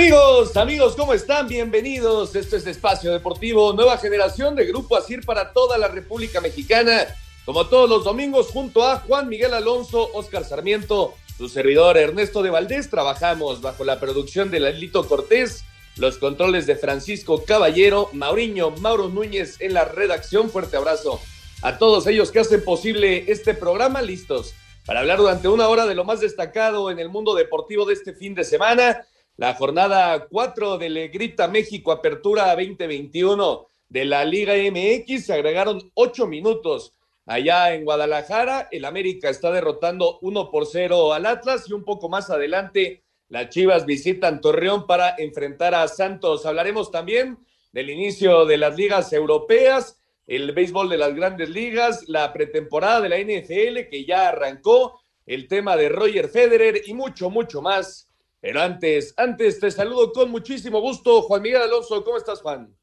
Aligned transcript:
Amigos, 0.00 0.56
amigos, 0.56 0.96
¿cómo 0.96 1.12
están? 1.12 1.46
Bienvenidos. 1.46 2.34
Esto 2.34 2.56
es 2.56 2.66
Espacio 2.66 3.12
Deportivo, 3.12 3.74
nueva 3.74 3.98
generación 3.98 4.56
de 4.56 4.64
Grupo 4.64 4.96
Asir 4.96 5.26
para 5.26 5.52
toda 5.52 5.76
la 5.76 5.88
República 5.88 6.40
Mexicana. 6.40 7.06
Como 7.44 7.66
todos 7.66 7.90
los 7.90 8.02
domingos, 8.02 8.46
junto 8.46 8.82
a 8.82 9.00
Juan 9.00 9.28
Miguel 9.28 9.52
Alonso, 9.52 10.08
Oscar 10.14 10.46
Sarmiento, 10.46 11.12
su 11.36 11.50
servidor 11.50 11.98
Ernesto 11.98 12.42
de 12.42 12.48
Valdés, 12.48 12.88
trabajamos 12.88 13.60
bajo 13.60 13.84
la 13.84 14.00
producción 14.00 14.50
de 14.50 14.60
Lalito 14.60 15.06
Cortés, 15.06 15.66
los 15.96 16.16
controles 16.16 16.66
de 16.66 16.76
Francisco 16.76 17.44
Caballero, 17.44 18.08
Mauriño, 18.14 18.70
Mauro 18.70 19.10
Núñez 19.10 19.60
en 19.60 19.74
la 19.74 19.84
redacción. 19.84 20.48
Fuerte 20.48 20.78
abrazo 20.78 21.20
a 21.60 21.76
todos 21.76 22.06
ellos 22.06 22.30
que 22.30 22.40
hacen 22.40 22.64
posible 22.64 23.30
este 23.30 23.52
programa. 23.52 24.00
Listos 24.00 24.54
para 24.86 25.00
hablar 25.00 25.18
durante 25.18 25.48
una 25.48 25.68
hora 25.68 25.84
de 25.84 25.94
lo 25.94 26.06
más 26.06 26.20
destacado 26.20 26.90
en 26.90 26.98
el 27.00 27.10
mundo 27.10 27.34
deportivo 27.34 27.84
de 27.84 27.92
este 27.92 28.14
fin 28.14 28.34
de 28.34 28.44
semana 28.44 29.04
la 29.36 29.54
jornada 29.54 30.26
4 30.28 30.78
del 30.78 31.08
Grita 31.10 31.48
México 31.48 31.92
Apertura 31.92 32.54
2021 32.54 33.66
de 33.88 34.04
la 34.04 34.24
Liga 34.24 34.54
MX. 34.54 35.26
Se 35.26 35.32
agregaron 35.32 35.90
8 35.94 36.26
minutos 36.26 36.94
allá 37.26 37.74
en 37.74 37.84
Guadalajara. 37.84 38.68
El 38.70 38.84
América 38.84 39.30
está 39.30 39.50
derrotando 39.50 40.18
1 40.20 40.50
por 40.50 40.66
0 40.66 41.12
al 41.12 41.26
Atlas 41.26 41.68
y 41.68 41.72
un 41.72 41.84
poco 41.84 42.08
más 42.08 42.30
adelante 42.30 43.02
las 43.30 43.48
Chivas 43.50 43.86
visitan 43.86 44.40
Torreón 44.40 44.86
para 44.88 45.14
enfrentar 45.16 45.74
a 45.74 45.86
Santos. 45.86 46.44
Hablaremos 46.46 46.90
también 46.90 47.38
del 47.72 47.88
inicio 47.88 48.44
de 48.44 48.56
las 48.56 48.76
ligas 48.76 49.12
europeas, 49.12 50.00
el 50.26 50.50
béisbol 50.52 50.88
de 50.88 50.98
las 50.98 51.14
grandes 51.14 51.48
ligas, 51.48 52.08
la 52.08 52.32
pretemporada 52.32 53.00
de 53.00 53.08
la 53.08 53.18
NFL 53.18 53.88
que 53.88 54.04
ya 54.04 54.28
arrancó, 54.28 55.00
el 55.26 55.46
tema 55.46 55.76
de 55.76 55.88
Roger 55.88 56.28
Federer 56.28 56.82
y 56.86 56.92
mucho, 56.92 57.30
mucho 57.30 57.62
más 57.62 58.09
pero 58.40 58.62
antes, 58.62 59.12
antes 59.16 59.60
te 59.60 59.70
saludo 59.70 60.12
con 60.12 60.30
muchísimo 60.30 60.80
gusto, 60.80 61.22
Juan 61.22 61.42
Miguel 61.42 61.62
Alonso. 61.62 62.02
¿Cómo 62.02 62.16
estás, 62.16 62.40
Juan? 62.40 62.74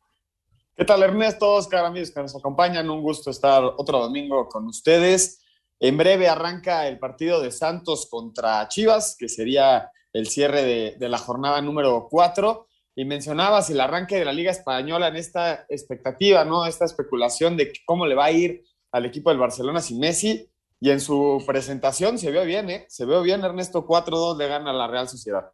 ¿Qué 0.75 0.85
tal, 0.85 1.01
Ernesto? 1.01 1.51
Oscar, 1.53 1.85
amigos 1.85 2.11
que 2.11 2.21
nos 2.21 2.35
acompañan. 2.35 2.87
Un 2.89 3.01
gusto 3.01 3.31
estar 3.31 3.63
otro 3.63 3.99
domingo 3.99 4.47
con 4.47 4.67
ustedes. 4.67 5.43
En 5.79 5.97
breve 5.97 6.29
arranca 6.29 6.87
el 6.87 6.99
partido 6.99 7.41
de 7.41 7.51
Santos 7.51 8.07
contra 8.07 8.67
Chivas, 8.67 9.15
que 9.17 9.27
sería 9.27 9.91
el 10.13 10.27
cierre 10.27 10.63
de, 10.63 10.95
de 10.99 11.09
la 11.09 11.17
jornada 11.17 11.59
número 11.63 12.07
4. 12.09 12.67
Y 12.95 13.05
mencionabas 13.05 13.71
el 13.71 13.79
arranque 13.79 14.17
de 14.17 14.25
la 14.25 14.33
Liga 14.33 14.51
Española 14.51 15.07
en 15.07 15.15
esta 15.15 15.65
expectativa, 15.69 16.45
¿no? 16.45 16.67
Esta 16.67 16.85
especulación 16.85 17.57
de 17.57 17.73
cómo 17.83 18.05
le 18.05 18.13
va 18.13 18.25
a 18.25 18.31
ir 18.31 18.63
al 18.91 19.05
equipo 19.05 19.31
del 19.31 19.39
Barcelona 19.39 19.81
sin 19.81 19.99
Messi. 19.99 20.47
Y 20.79 20.91
en 20.91 21.01
su 21.01 21.43
presentación 21.45 22.19
se 22.19 22.31
vio 22.31 22.43
bien, 22.45 22.69
¿eh? 22.69 22.85
Se 22.89 23.05
vio 23.05 23.21
bien, 23.21 23.43
Ernesto 23.43 23.85
4-2 23.85 24.37
le 24.37 24.47
gana 24.47 24.69
a 24.69 24.73
la 24.73 24.87
Real 24.87 25.09
Sociedad. 25.09 25.51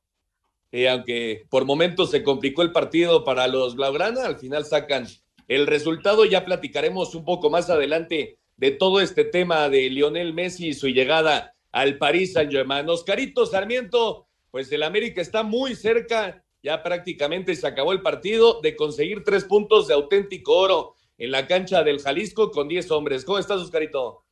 Y 0.71 0.87
aunque 0.87 1.45
por 1.49 1.65
momentos 1.65 2.11
se 2.11 2.23
complicó 2.23 2.61
el 2.61 2.71
partido 2.71 3.23
para 3.23 3.47
los 3.47 3.75
Blaugrana, 3.75 4.25
al 4.25 4.37
final 4.37 4.65
sacan 4.65 5.07
el 5.47 5.67
resultado. 5.67 6.25
Ya 6.25 6.43
platicaremos 6.43 7.15
un 7.15 7.23
poco 7.23 7.49
más 7.49 7.69
adelante 7.69 8.39
de 8.57 8.71
todo 8.71 8.99
este 8.99 9.23
tema 9.23 9.69
de 9.69 9.89
Lionel 9.89 10.33
Messi 10.33 10.69
y 10.69 10.73
su 10.73 10.87
llegada 10.87 11.55
al 11.71 11.97
París 11.97 12.33
Saint-Germain. 12.33 12.89
Oscarito 12.89 13.45
Sarmiento, 13.45 14.27
pues 14.51 14.71
el 14.71 14.83
América 14.83 15.21
está 15.21 15.43
muy 15.43 15.75
cerca, 15.75 16.43
ya 16.61 16.83
prácticamente 16.83 17.55
se 17.55 17.67
acabó 17.67 17.93
el 17.93 18.01
partido, 18.01 18.61
de 18.61 18.75
conseguir 18.75 19.23
tres 19.23 19.43
puntos 19.43 19.87
de 19.87 19.93
auténtico 19.93 20.57
oro 20.57 20.95
en 21.17 21.31
la 21.31 21.47
cancha 21.47 21.83
del 21.83 22.01
Jalisco 22.01 22.51
con 22.51 22.67
diez 22.67 22.89
hombres. 22.91 23.25
¿Cómo 23.25 23.37
estás, 23.37 23.61
Oscarito? 23.61 24.23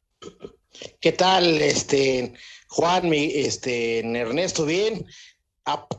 ¿Qué 0.99 1.11
tal, 1.11 1.61
este, 1.61 2.33
Juan, 2.67 3.13
este, 3.13 3.99
Ernesto? 3.99 4.65
Bien. 4.65 5.05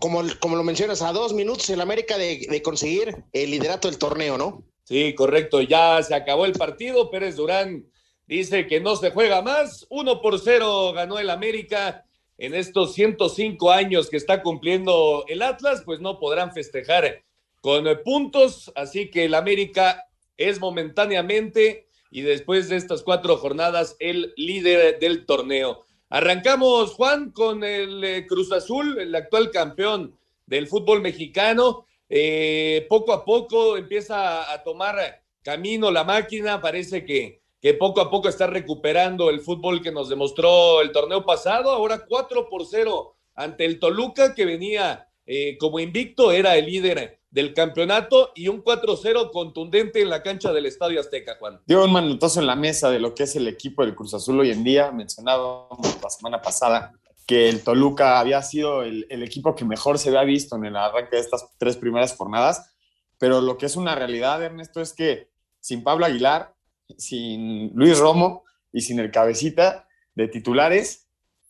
como, 0.01 0.23
como 0.41 0.57
lo 0.57 0.65
mencionas, 0.65 1.03
a 1.03 1.13
dos 1.13 1.33
minutos 1.33 1.69
el 1.71 1.81
América 1.81 2.17
de, 2.19 2.61
conseguir 2.63 3.25
el 3.33 3.51
liderato 3.51 3.89
del 3.89 3.99
torneo, 3.99 4.39
¿no? 4.39 4.65
Sí, 4.85 5.15
correcto. 5.15 5.61
Ya 5.61 6.03
se 6.03 6.15
acabó 6.15 6.45
el 6.47 6.53
partido. 6.53 7.11
Pérez 7.11 7.37
Durán 7.37 7.87
dice 8.27 8.67
que 8.67 8.81
no 8.81 8.97
se 8.97 9.11
juega 9.11 9.43
más. 9.43 9.87
Uno 9.91 10.21
por 10.21 10.41
cero 10.41 10.93
ganó 10.93 11.19
el 11.19 11.31
América 11.31 12.05
en 12.39 12.55
estos 12.55 12.95
105 12.95 13.71
años 13.71 14.11
que 14.11 14.17
está 14.17 14.43
cumpliendo 14.43 15.25
el 15.29 15.43
Atlas, 15.43 15.83
pues 15.85 16.01
no 16.01 16.19
podrán 16.19 16.53
festejar 16.53 17.23
con 17.61 17.85
puntos. 18.05 18.73
Así 18.75 19.11
que 19.11 19.27
el 19.27 19.35
América 19.35 20.09
es 20.37 20.59
momentáneamente 20.59 21.87
y 22.13 22.21
después 22.21 22.69
de 22.69 22.77
estas 22.77 23.03
cuatro 23.03 23.39
jornadas 23.39 23.97
el 23.99 24.35
líder 24.37 24.99
del 25.01 25.25
torneo. 25.25 25.87
Arrancamos, 26.11 26.93
Juan, 26.93 27.31
con 27.31 27.65
el 27.65 28.05
eh, 28.05 28.27
Cruz 28.27 28.53
Azul, 28.53 29.01
el 29.01 29.15
actual 29.15 29.51
campeón 29.51 30.19
del 30.45 30.69
fútbol 30.69 31.01
mexicano. 31.01 31.87
Eh, 32.11 32.87
poco 32.91 33.15
a 33.15 33.25
poco 33.25 33.79
empieza 33.79 34.53
a 34.53 34.63
tomar 34.63 35.23
camino 35.43 35.91
la 35.91 36.05
máquina, 36.05 36.61
parece 36.61 37.07
que, 37.07 37.41
que 37.63 37.73
poco 37.73 38.03
a 38.03 38.11
poco 38.11 38.29
está 38.29 38.47
recuperando 38.47 39.31
el 39.31 39.41
fútbol 39.41 39.83
que 39.83 39.91
nos 39.91 40.11
demostró 40.11 40.83
el 40.83 40.93
torneo 40.93 41.25
pasado, 41.25 41.71
ahora 41.71 42.05
4 42.07 42.51
por 42.51 42.67
0 42.67 43.17
ante 43.35 43.65
el 43.65 43.79
Toluca 43.79 44.35
que 44.35 44.45
venía 44.45 45.09
eh, 45.25 45.57
como 45.57 45.81
invicto, 45.81 46.31
era 46.31 46.57
el 46.57 46.67
líder 46.67 47.21
del 47.33 47.55
campeonato 47.55 48.31
y 48.35 48.49
un 48.49 48.63
4-0 48.63 49.31
contundente 49.33 50.03
en 50.03 50.11
la 50.11 50.23
cancha 50.23 50.53
del 50.53 50.67
Estadio 50.67 51.01
Azteca, 51.01 51.37
Juan. 51.39 51.61
Dio 51.67 51.83
un 51.83 51.91
manutazo 51.91 52.41
en 52.41 52.47
la 52.47 52.55
mesa 52.55 52.91
de 52.91 53.01
lo 53.01 53.15
que 53.15 53.23
es 53.23 53.35
el 53.35 53.49
equipo 53.49 53.85
del 53.85 53.95
Cruz 53.95 54.13
Azul 54.13 54.39
hoy 54.39 54.51
en 54.51 54.63
día. 54.63 54.93
Mencionábamos 54.93 55.99
la 56.03 56.11
semana 56.11 56.43
pasada 56.43 56.93
que 57.27 57.49
el 57.49 57.65
Toluca 57.65 58.21
había 58.21 58.43
sido 58.43 58.83
el, 58.83 59.07
equipo 59.09 59.57
que 59.57 59.65
mejor 59.65 59.99
se 59.99 60.11
había 60.11 60.25
visto 60.25 60.57
en 60.57 60.67
el 60.67 60.77
arranque 60.77 61.17
de 61.17 61.23
estas 61.23 61.49
tres 61.57 61.79
primeras 61.79 62.15
jornadas, 62.15 62.71
pero 63.17 63.41
lo 63.41 63.57
que 63.57 63.65
es 63.65 63.77
una 63.77 63.95
realidad, 63.95 64.43
Ernesto, 64.43 64.83
es 64.83 64.93
que 64.93 65.31
sin 65.59 65.83
Pablo 65.83 66.05
Aguilar, 66.05 66.55
sin 66.99 67.71
Luis 67.75 67.99
Romo 67.99 68.45
y 68.73 68.83
sin 68.83 69.01
el 69.01 69.11
cabecita 69.11 69.89
de 70.15 70.29
titulares, 70.29 71.09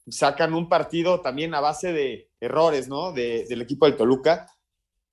sacan 0.09 0.55
un 0.55 0.69
partido 0.69 1.21
también 1.23 1.55
a 1.55 1.61
base 1.61 1.93
de 1.93 2.31
errores, 2.39 2.87
¿no? 2.87 3.13
del 3.13 3.63
equipo 3.63 3.87
del 3.87 3.97
Toluca 3.97 4.47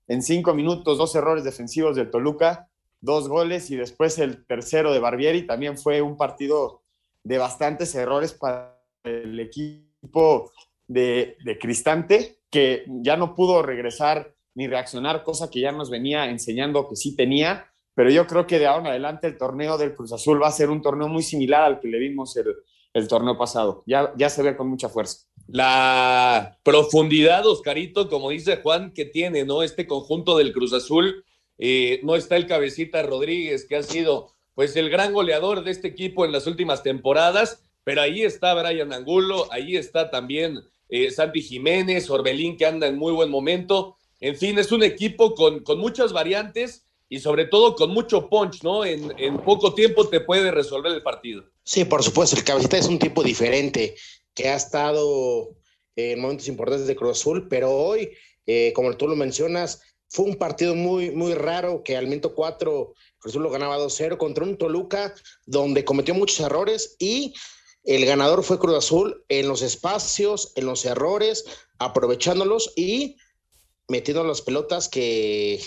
en 0.10 0.24
cinco 0.24 0.54
minutos, 0.54 0.98
dos 0.98 1.16
errores 1.16 1.44
defensivos 1.44 1.96
del 1.96 2.10
Toluca, 2.10 2.68
dos 3.00 3.30
goles 3.30 3.70
y 3.70 3.76
después 3.76 4.18
el 4.18 4.46
tercero 4.46 4.92
de 4.92 5.00
Barbieri. 5.00 5.46
También 5.46 5.78
fue 5.78 6.02
un 6.02 6.18
partido 6.18 6.82
de 7.24 7.38
bastantes 7.38 7.94
errores 7.94 8.34
para 8.34 8.82
el 9.04 9.40
equipo 9.40 10.52
de, 10.88 11.38
Cristante, 11.62 12.40
que 12.50 12.86
ya 12.88 13.18
no 13.18 13.36
pudo 13.36 13.62
regresar 13.62 14.34
ni 14.56 14.68
reaccionar, 14.68 15.24
cosa 15.24 15.50
que 15.50 15.62
ya 15.62 15.72
nos 15.72 15.92
venía 15.92 16.28
enseñando 16.28 16.90
que 16.90 16.96
sí 16.96 17.16
tenía. 17.16 17.68
Pero 17.94 18.10
yo 18.10 18.26
creo 18.26 18.48
que 18.48 18.58
de 18.58 18.66
ahora 18.66 18.82
en 18.82 18.88
adelante 18.88 19.28
el 19.28 19.38
torneo 19.38 19.78
del 19.78 19.94
Cruz 19.94 20.12
Azul 20.12 20.42
va 20.42 20.48
a 20.48 20.52
ser 20.52 20.72
un 20.72 20.82
torneo 20.82 21.08
muy 21.08 21.22
similar 21.22 21.64
al 21.64 21.80
que 21.80 21.88
le 21.88 22.00
vimos 22.00 22.36
el, 22.36 22.56
el 22.94 23.08
torneo 23.08 23.38
pasado. 23.38 23.84
Ya, 23.86 24.12
ya 24.18 24.30
se 24.30 24.42
ve 24.42 24.58
con 24.58 24.70
mucha 24.70 24.90
fuerza 24.90 25.29
la 25.52 26.60
profundidad, 26.64 27.46
Oscarito, 27.48 28.08
como 28.08 28.30
dice 28.30 28.58
Juan, 28.58 28.94
que 28.94 29.06
tiene, 29.06 29.46
¿no? 29.46 29.64
Este 29.64 29.88
conjunto 29.88 30.38
del 30.38 30.54
Cruz 30.54 30.74
Azul. 30.74 31.26
Eh, 31.58 32.00
no 32.04 32.16
está 32.16 32.38
el 32.38 32.46
cabecita 32.46 33.02
Rodríguez, 33.02 33.66
que 33.66 33.76
ha 33.76 33.84
sido 33.84 34.32
pues 34.54 34.76
el 34.76 34.90
gran 34.90 35.12
goleador 35.12 35.64
de 35.64 35.72
este 35.72 35.88
equipo 35.88 36.24
en 36.24 36.32
las 36.32 36.46
últimas 36.46 36.84
temporadas, 36.84 37.64
pero 37.84 38.02
ahí 38.02 38.22
está 38.22 38.54
Brian 38.54 38.94
Angulo, 38.94 39.48
ahí 39.52 39.76
está 39.76 40.12
también 40.12 40.60
eh, 40.90 41.10
Santi 41.12 41.42
Jiménez, 41.42 42.10
Orbelín, 42.10 42.56
que 42.56 42.66
anda 42.66 42.86
en 42.88 42.98
muy 42.98 43.14
buen 43.14 43.30
momento. 43.32 43.98
En 44.20 44.36
fin, 44.36 44.60
es 44.60 44.72
un 44.72 44.84
equipo 44.84 45.34
con, 45.34 45.62
con 45.62 45.80
muchas 45.80 46.14
variantes 46.14 46.86
y 47.08 47.20
sobre 47.20 47.46
todo 47.46 47.74
con 47.76 47.92
mucho 47.92 48.30
punch, 48.30 48.62
¿no? 48.64 48.86
En, 48.86 49.14
en, 49.18 49.38
poco 49.38 49.74
tiempo 49.74 50.08
te 50.08 50.20
puede 50.20 50.52
resolver 50.52 50.92
el 50.92 51.02
partido. 51.02 51.46
Sí, 51.64 51.86
por 51.86 52.04
supuesto, 52.04 52.36
el 52.36 52.44
cabecita 52.44 52.78
es 52.78 52.88
un 52.88 53.00
tipo 53.00 53.24
diferente 53.24 53.96
que 54.34 54.50
ha 54.50 54.56
estado 54.56 55.56
en 55.96 56.20
momentos 56.20 56.48
importantes 56.48 56.88
de 56.88 56.96
Cruz 56.96 57.20
Azul, 57.20 57.48
pero 57.50 57.72
hoy, 57.72 58.12
eh, 58.46 58.72
como 58.74 58.96
tú 58.96 59.08
lo 59.08 59.16
mencionas, 59.16 59.82
fue 60.10 60.26
un 60.26 60.36
partido 60.36 60.76
muy, 60.76 61.12
muy 61.12 61.34
raro 61.34 61.84
que 61.84 61.96
al 61.98 62.08
minuto 62.08 62.34
4 62.34 62.94
Cruz 63.20 63.32
Azul 63.32 63.44
lo 63.44 63.52
ganaba 63.52 63.78
2-0 63.78 64.18
contra 64.18 64.44
un 64.44 64.58
Toluca 64.58 65.14
donde 65.46 65.86
cometió 65.86 66.14
muchos 66.16 66.40
errores 66.40 66.96
y 67.00 67.34
el 67.84 68.06
ganador 68.06 68.44
fue 68.44 68.60
Cruz 68.60 68.78
Azul 68.78 69.24
en 69.30 69.48
los 69.48 69.62
espacios, 69.62 70.52
en 70.56 70.66
los 70.66 70.86
errores, 70.86 71.46
aprovechándolos 71.78 72.74
y 72.76 73.18
metiendo 73.88 74.24
las 74.24 74.42
pelotas 74.42 74.90
que, 74.90 75.62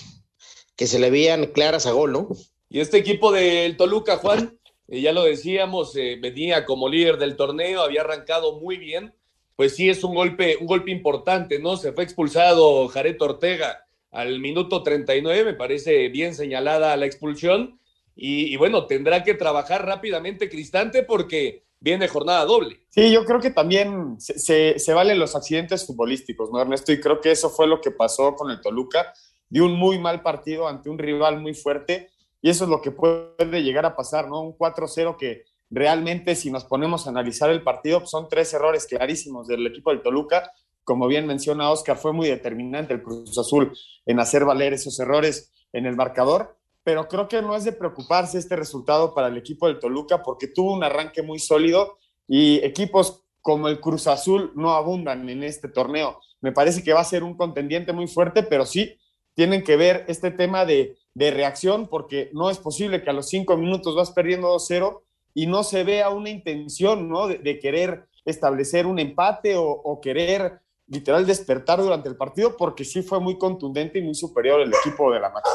que 0.76 0.86
se 0.86 0.98
le 0.98 1.10
veían 1.10 1.46
claras 1.46 1.86
a 1.86 1.92
gol, 1.92 2.12
¿no? 2.12 2.28
Y 2.68 2.80
este 2.80 2.98
equipo 2.98 3.32
del 3.32 3.76
Toluca, 3.76 4.16
Juan, 4.16 4.58
ya 4.88 5.12
lo 5.12 5.25
decíamos, 5.25 5.96
eh, 5.96 6.19
venía 6.20 6.64
como 6.64 6.88
líder 6.88 7.19
del 7.19 7.37
torneo, 7.37 7.82
había 7.82 8.02
arrancado 8.02 8.61
muy 8.61 8.76
bien, 8.76 9.14
pues 9.56 9.76
sí 9.76 9.88
es 9.88 10.05
un 10.05 10.14
golpe, 10.14 10.56
un 10.61 10.67
golpe 10.67 10.90
importante, 10.90 11.58
¿no? 11.58 11.76
Se 11.76 11.93
fue 11.93 12.05
expulsado 12.05 12.88
Jared 12.88 13.20
Ortega 13.20 13.87
al 14.11 14.40
minuto 14.40 14.82
39, 14.82 15.44
me 15.44 15.55
parece 15.55 16.08
bien 16.08 16.34
señalada 16.34 16.96
la 16.96 17.06
expulsión, 17.06 17.79
y, 18.14 18.56
bueno, 18.56 18.87
tendrá 18.87 19.25
que 19.25 19.34
trabajar 19.34 19.87
rápidamente 19.87 20.49
Cristante 20.49 21.02
porque 21.02 21.64
viene 21.81 22.08
jornada 22.08 22.44
doble. 22.44 22.81
Sí, 22.90 23.11
yo 23.11 23.25
creo 23.25 23.40
que 23.40 23.50
también 23.50 24.17
se, 24.20 24.79
se, 24.79 24.93
valen 24.93 25.19
los 25.19 25.34
accidentes 25.34 25.87
futbolísticos, 25.87 26.50
¿no, 26.52 26.61
Ernesto? 26.61 26.93
Y 26.93 27.00
creo 27.00 27.20
que 27.20 27.31
eso 27.31 27.50
fue 27.50 27.67
lo 27.67 27.81
que 27.81 27.90
pasó 27.90 28.34
con 28.34 28.50
el 28.50 28.61
Toluca, 28.61 29.12
de 29.49 29.62
un 29.62 29.73
muy 29.73 29.99
mal 29.99 30.23
partido 30.23 30.69
ante 30.69 30.90
un 30.90 30.99
rival 30.99 31.40
muy 31.40 31.55
fuerte, 31.55 32.11
y 32.42 32.50
eso 32.50 32.64
es 32.64 32.70
lo 32.70 32.82
que 32.82 32.90
puede 32.90 33.62
llegar 33.62 33.86
a 33.86 33.96
pasar, 33.96 34.28
¿no? 34.28 34.42
Un 34.42 34.58
4-0 34.58 35.16
que 35.16 35.44
realmente, 35.70 36.34
si 36.34 36.50
nos 36.50 36.64
ponemos 36.64 37.06
a 37.06 37.10
analizar 37.10 37.48
el 37.48 37.62
partido, 37.62 38.04
son 38.04 38.28
tres 38.28 38.52
errores 38.52 38.86
clarísimos 38.86 39.46
del 39.46 39.66
equipo 39.66 39.90
del 39.90 40.02
Toluca. 40.02 40.52
Como 40.84 41.06
bien 41.06 41.26
menciona 41.26 41.70
Oscar, 41.70 41.96
fue 41.96 42.12
muy 42.12 42.28
determinante 42.28 42.92
el 42.92 43.02
Cruz 43.02 43.38
Azul 43.38 43.72
en 44.04 44.20
hacer 44.20 44.44
valer 44.44 44.74
esos 44.74 44.98
errores 44.98 45.52
en 45.72 45.86
el 45.86 45.96
marcador 45.96 46.56
pero 46.84 47.06
creo 47.08 47.28
que 47.28 47.42
no 47.42 47.54
es 47.54 47.64
de 47.64 47.72
preocuparse 47.72 48.38
este 48.38 48.56
resultado 48.56 49.14
para 49.14 49.28
el 49.28 49.36
equipo 49.36 49.66
del 49.66 49.78
Toluca 49.78 50.22
porque 50.22 50.48
tuvo 50.48 50.72
un 50.72 50.82
arranque 50.82 51.22
muy 51.22 51.38
sólido 51.38 51.98
y 52.26 52.56
equipos 52.64 53.24
como 53.40 53.68
el 53.68 53.80
Cruz 53.80 54.06
Azul 54.06 54.52
no 54.54 54.72
abundan 54.72 55.28
en 55.28 55.42
este 55.42 55.68
torneo. 55.68 56.20
Me 56.40 56.52
parece 56.52 56.82
que 56.82 56.92
va 56.92 57.00
a 57.00 57.04
ser 57.04 57.22
un 57.22 57.36
contendiente 57.36 57.92
muy 57.92 58.08
fuerte, 58.08 58.42
pero 58.42 58.66
sí 58.66 58.98
tienen 59.34 59.62
que 59.62 59.76
ver 59.76 60.04
este 60.08 60.30
tema 60.30 60.64
de, 60.64 60.96
reacción 61.14 61.88
porque 61.88 62.30
no 62.32 62.50
es 62.50 62.58
posible 62.58 63.02
que 63.02 63.10
a 63.10 63.12
los 63.12 63.28
cinco 63.28 63.56
minutos 63.56 63.94
vas 63.94 64.10
perdiendo 64.10 64.54
2-0 64.54 65.00
y 65.34 65.46
no 65.46 65.64
se 65.64 65.84
vea 65.84 66.10
una 66.10 66.30
intención 66.30 67.08
¿no? 67.08 67.28
de, 67.28 67.58
querer 67.58 68.06
establecer 68.24 68.86
un 68.86 68.98
empate 68.98 69.56
o, 69.56 69.64
o 69.64 70.00
querer 70.00 70.60
literal 70.86 71.26
despertar 71.26 71.80
durante 71.80 72.08
el 72.08 72.16
partido 72.16 72.56
porque 72.56 72.84
sí 72.84 73.02
fue 73.02 73.20
muy 73.20 73.38
contundente 73.38 73.98
y 73.98 74.02
muy 74.02 74.14
superior 74.14 74.60
el 74.60 74.72
equipo 74.74 75.12
de 75.12 75.20
la 75.20 75.30
máquina. 75.30 75.54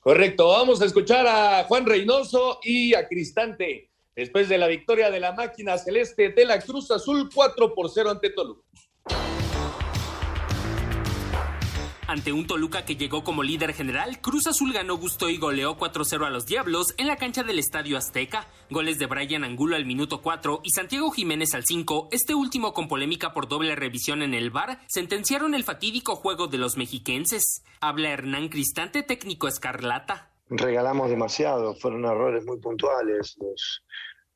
Correcto, 0.00 0.48
vamos 0.48 0.80
a 0.80 0.86
escuchar 0.86 1.26
a 1.26 1.64
Juan 1.64 1.84
Reynoso 1.84 2.58
y 2.62 2.94
a 2.94 3.06
Cristante 3.06 3.90
después 4.16 4.48
de 4.48 4.58
la 4.58 4.66
victoria 4.66 5.10
de 5.10 5.20
la 5.20 5.32
máquina 5.32 5.78
celeste 5.78 6.30
de 6.30 6.44
la 6.44 6.58
Cruz 6.60 6.90
Azul 6.90 7.28
4 7.32 7.74
por 7.74 7.90
0 7.90 8.10
ante 8.10 8.30
Toluca. 8.30 8.62
Ante 12.10 12.32
un 12.32 12.44
Toluca 12.44 12.84
que 12.84 12.96
llegó 12.96 13.22
como 13.22 13.44
líder 13.44 13.72
general, 13.72 14.20
Cruz 14.20 14.48
Azul 14.48 14.72
ganó 14.72 14.96
gusto 14.96 15.28
y 15.28 15.36
goleó 15.36 15.78
4-0 15.78 16.26
a 16.26 16.30
los 16.30 16.44
Diablos 16.44 16.92
en 16.98 17.06
la 17.06 17.14
cancha 17.14 17.44
del 17.44 17.60
Estadio 17.60 17.96
Azteca. 17.96 18.48
Goles 18.68 18.98
de 18.98 19.06
Brian 19.06 19.44
Angulo 19.44 19.76
al 19.76 19.86
minuto 19.86 20.20
4 20.20 20.62
y 20.64 20.70
Santiago 20.70 21.12
Jiménez 21.12 21.54
al 21.54 21.64
5, 21.64 22.08
este 22.10 22.34
último 22.34 22.74
con 22.74 22.88
polémica 22.88 23.32
por 23.32 23.46
doble 23.46 23.76
revisión 23.76 24.22
en 24.22 24.34
el 24.34 24.50
VAR, 24.50 24.80
sentenciaron 24.88 25.54
el 25.54 25.62
fatídico 25.62 26.16
juego 26.16 26.48
de 26.48 26.58
los 26.58 26.76
mexiquenses. 26.76 27.62
Habla 27.80 28.10
Hernán 28.10 28.48
Cristante, 28.48 29.04
técnico 29.04 29.46
escarlata. 29.46 30.32
Regalamos 30.48 31.10
demasiado, 31.10 31.76
fueron 31.76 32.06
errores 32.06 32.44
muy 32.44 32.58
puntuales, 32.58 33.36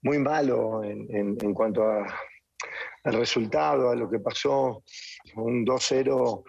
muy 0.00 0.20
malos 0.20 0.84
en, 0.84 1.52
cuanto 1.52 1.82
al 1.82 3.14
resultado, 3.14 3.90
a 3.90 3.96
lo 3.96 4.08
que 4.08 4.20
pasó. 4.20 4.84
Un 5.34 5.66
2-0 5.66 6.44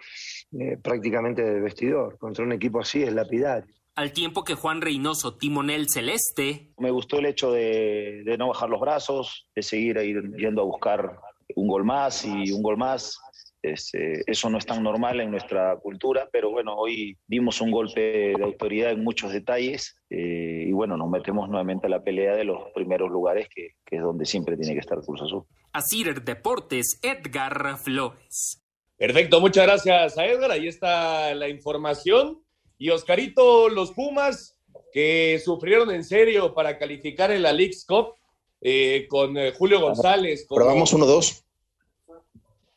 eh, 0.52 0.78
prácticamente 0.82 1.42
de 1.42 1.60
vestidor. 1.60 2.18
Contra 2.18 2.44
un 2.44 2.52
equipo 2.52 2.80
así 2.80 3.02
es 3.02 3.12
lapidario. 3.12 3.74
Al 3.96 4.12
tiempo 4.12 4.44
que 4.44 4.54
Juan 4.54 4.82
Reynoso, 4.82 5.36
timonel 5.36 5.88
celeste. 5.88 6.70
Me 6.78 6.90
gustó 6.90 7.18
el 7.18 7.26
hecho 7.26 7.50
de, 7.50 8.36
no 8.38 8.48
bajar 8.48 8.68
los 8.68 8.80
brazos, 8.80 9.48
de 9.54 9.62
seguir 9.62 9.98
yendo 10.36 10.62
a 10.62 10.64
buscar 10.66 11.18
un 11.54 11.66
gol 11.66 11.84
más 11.84 12.24
y 12.26 12.52
un 12.52 12.62
gol 12.62 12.76
más. 12.76 13.18
Este, 13.62 14.22
eso 14.30 14.50
no 14.50 14.58
es 14.58 14.66
tan 14.66 14.82
normal 14.82 15.20
en 15.20 15.30
nuestra 15.30 15.76
cultura, 15.76 16.28
pero 16.30 16.50
bueno, 16.50 16.74
hoy 16.76 17.16
dimos 17.26 17.60
un 17.62 17.70
golpe 17.70 18.34
de 18.36 18.44
autoridad 18.44 18.92
en 18.92 19.02
muchos 19.02 19.32
detalles 19.32 19.98
eh, 20.10 20.66
y 20.68 20.72
bueno, 20.72 20.96
nos 20.96 21.08
metemos 21.08 21.48
nuevamente 21.48 21.86
a 21.86 21.90
la 21.90 22.04
pelea 22.04 22.36
de 22.36 22.44
los 22.44 22.70
primeros 22.74 23.10
lugares, 23.10 23.48
que, 23.48 23.70
que 23.84 23.96
es 23.96 24.02
donde 24.02 24.26
siempre 24.26 24.56
tiene 24.56 24.74
que 24.74 24.80
estar 24.80 25.00
Cruz 25.00 25.22
Azul. 25.22 25.44
Asir 25.72 26.22
Deportes, 26.22 27.00
Edgar 27.02 27.78
Flores. 27.78 28.65
Perfecto, 28.96 29.40
muchas 29.40 29.66
gracias 29.66 30.16
a 30.16 30.26
Edgar. 30.26 30.50
Ahí 30.50 30.68
está 30.68 31.34
la 31.34 31.48
información. 31.48 32.42
Y 32.78 32.90
Oscarito, 32.90 33.68
los 33.68 33.92
Pumas 33.92 34.56
que 34.92 35.40
sufrieron 35.44 35.90
en 35.90 36.04
serio 36.04 36.54
para 36.54 36.78
calificar 36.78 37.30
en 37.30 37.42
la 37.42 37.52
League's 37.52 37.84
Cup 37.84 38.14
eh, 38.62 39.06
con 39.08 39.36
eh, 39.36 39.52
Julio 39.52 39.80
González. 39.80 40.46
Como, 40.46 40.60
Probamos 40.60 40.94
1-2. 40.94 41.42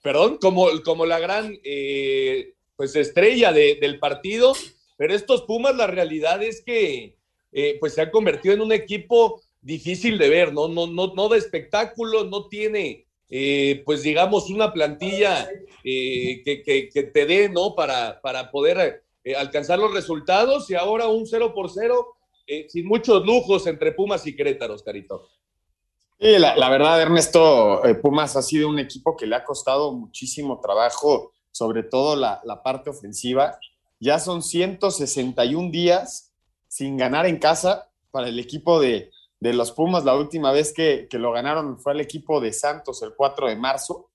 Perdón, 0.01 0.37
como, 0.41 0.67
como 0.83 1.05
la 1.05 1.19
gran 1.19 1.57
eh, 1.63 2.53
pues 2.75 2.95
estrella 2.97 3.53
del 3.53 3.99
partido. 3.99 4.53
Pero 4.97 5.13
estos 5.13 5.43
Pumas, 5.43 5.75
la 5.75 5.87
realidad 5.87 6.43
es 6.43 6.61
que 6.61 7.15
pues 7.79 7.95
se 7.95 8.01
han 8.01 8.11
convertido 8.11 8.53
en 8.53 8.61
un 8.61 8.71
equipo 8.71 9.41
difícil 9.61 10.17
de 10.17 10.29
ver, 10.29 10.53
¿no? 10.53 10.67
No, 10.67 10.85
no, 10.87 11.13
no 11.13 11.29
de 11.29 11.37
espectáculo, 11.37 12.25
no 12.25 12.47
tiene 12.47 13.07
eh, 13.29 13.83
pues 13.85 14.01
digamos, 14.01 14.49
una 14.49 14.73
plantilla 14.73 15.47
eh, 15.83 16.41
que, 16.43 17.11
te 17.13 17.25
dé, 17.25 17.47
¿no? 17.47 17.75
Para, 17.75 18.19
para 18.21 18.49
poder 18.49 19.03
eh, 19.23 19.35
alcanzar 19.35 19.77
los 19.77 19.93
resultados 19.93 20.69
y 20.71 20.75
ahora 20.75 21.07
un 21.07 21.27
0 21.27 21.53
por 21.53 21.69
0 21.69 22.15
sin 22.67 22.87
muchos 22.87 23.23
lujos 23.23 23.67
entre 23.67 23.91
Pumas 23.91 24.25
y 24.25 24.35
Querétaro, 24.35 24.75
Carito. 24.79 25.29
La, 26.17 26.55
la, 26.55 26.69
verdad, 26.69 26.99
Ernesto, 26.99 27.79
Pumas 28.01 28.35
ha 28.35 28.41
sido 28.41 28.67
un 28.67 28.79
equipo 28.79 29.15
que 29.15 29.27
le 29.27 29.35
ha 29.35 29.43
costado 29.43 29.93
muchísimo 29.93 30.59
trabajo, 30.59 31.31
sobre 31.51 31.83
todo 31.83 32.15
la, 32.15 32.41
la 32.43 32.63
parte 32.63 32.89
ofensiva. 32.89 33.59
Ya 33.99 34.17
son 34.17 34.41
161 34.41 35.69
días 35.69 36.33
sin 36.67 36.97
ganar 36.97 37.27
en 37.27 37.37
casa 37.37 37.91
para 38.09 38.29
el 38.29 38.39
equipo 38.39 38.79
de, 38.79 39.11
de 39.39 39.53
los 39.53 39.71
Pumas. 39.71 40.05
La 40.05 40.15
última 40.15 40.51
vez 40.51 40.73
que, 40.73 41.07
lo 41.13 41.31
ganaron 41.31 41.79
fue 41.79 41.93
el 41.93 42.01
equipo 42.01 42.41
de 42.41 42.53
Santos 42.53 43.01
el 43.01 43.13
4 43.15 43.47
de 43.47 43.55
marzo. 43.55 44.09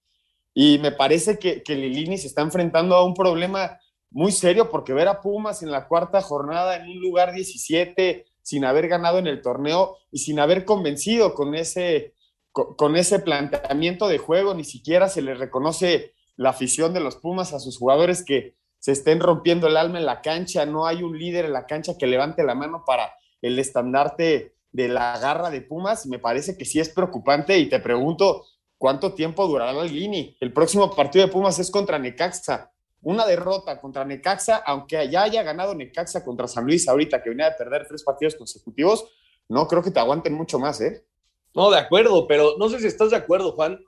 Y 0.52 0.78
me 0.78 0.92
parece 0.92 1.38
que, 1.38 1.62
que 1.62 1.74
Lilini 1.74 2.18
se 2.18 2.28
está 2.28 2.42
enfrentando 2.42 2.94
a 2.94 3.04
un 3.04 3.14
problema 3.14 3.78
muy 4.10 4.30
serio 4.30 4.70
porque 4.70 4.92
ver 4.92 5.08
a 5.08 5.20
Pumas 5.20 5.62
en 5.62 5.72
la 5.72 5.88
cuarta 5.88 6.22
jornada 6.22 6.76
en 6.76 6.88
un 6.88 7.00
lugar 7.00 7.34
17 7.34 8.24
sin 8.44 8.64
haber 8.64 8.86
ganado 8.88 9.18
en 9.18 9.26
el 9.26 9.42
torneo 9.42 9.96
y 10.12 10.18
sin 10.18 10.38
haber 10.38 10.64
convencido 10.64 11.34
con 11.34 11.54
ese, 11.54 12.14
con, 12.52 12.94
ese 12.94 13.18
planteamiento 13.18 14.06
de 14.06 14.18
juego, 14.18 14.54
ni 14.54 14.64
siquiera 14.64 15.08
se 15.08 15.22
le 15.22 15.34
reconoce 15.34 16.14
la 16.36 16.50
afición 16.50 16.94
de 16.94 17.00
los 17.00 17.16
Pumas 17.16 17.52
a 17.52 17.58
sus 17.58 17.78
jugadores 17.78 18.24
que 18.24 18.54
se 18.78 18.92
estén 18.92 19.18
rompiendo 19.18 19.66
el 19.66 19.76
alma 19.78 19.98
en 19.98 20.06
la 20.06 20.20
cancha, 20.20 20.66
no 20.66 20.86
hay 20.86 21.02
un 21.02 21.18
líder 21.18 21.46
en 21.46 21.54
la 21.54 21.66
cancha 21.66 21.96
que 21.98 22.06
levante 22.06 22.44
la 22.44 22.54
mano 22.54 22.84
para 22.86 23.14
el 23.40 23.58
estandarte 23.58 24.53
de 24.74 24.88
la 24.88 25.16
garra 25.20 25.50
de 25.50 25.60
Pumas, 25.60 26.04
me 26.06 26.18
parece 26.18 26.58
que 26.58 26.64
sí 26.64 26.80
es 26.80 26.88
preocupante 26.88 27.56
y 27.56 27.68
te 27.68 27.78
pregunto, 27.78 28.44
¿cuánto 28.76 29.14
tiempo 29.14 29.46
durará 29.46 29.70
el 29.70 29.94
Lini? 29.94 30.36
El 30.40 30.52
próximo 30.52 30.90
partido 30.90 31.24
de 31.24 31.32
Pumas 31.32 31.60
es 31.60 31.70
contra 31.70 31.96
Necaxa. 31.96 32.72
Una 33.00 33.24
derrota 33.24 33.80
contra 33.80 34.04
Necaxa, 34.04 34.56
aunque 34.56 35.08
ya 35.08 35.22
haya 35.22 35.44
ganado 35.44 35.76
Necaxa 35.76 36.24
contra 36.24 36.48
San 36.48 36.64
Luis 36.64 36.88
ahorita, 36.88 37.22
que 37.22 37.30
venía 37.30 37.50
de 37.50 37.56
perder 37.56 37.86
tres 37.86 38.02
partidos 38.02 38.34
consecutivos, 38.34 39.04
no 39.48 39.68
creo 39.68 39.80
que 39.80 39.92
te 39.92 40.00
aguanten 40.00 40.34
mucho 40.34 40.58
más, 40.58 40.80
¿eh? 40.80 41.06
No, 41.54 41.70
de 41.70 41.78
acuerdo, 41.78 42.26
pero 42.26 42.56
no 42.58 42.68
sé 42.68 42.80
si 42.80 42.88
estás 42.88 43.10
de 43.10 43.16
acuerdo, 43.16 43.52
Juan, 43.52 43.78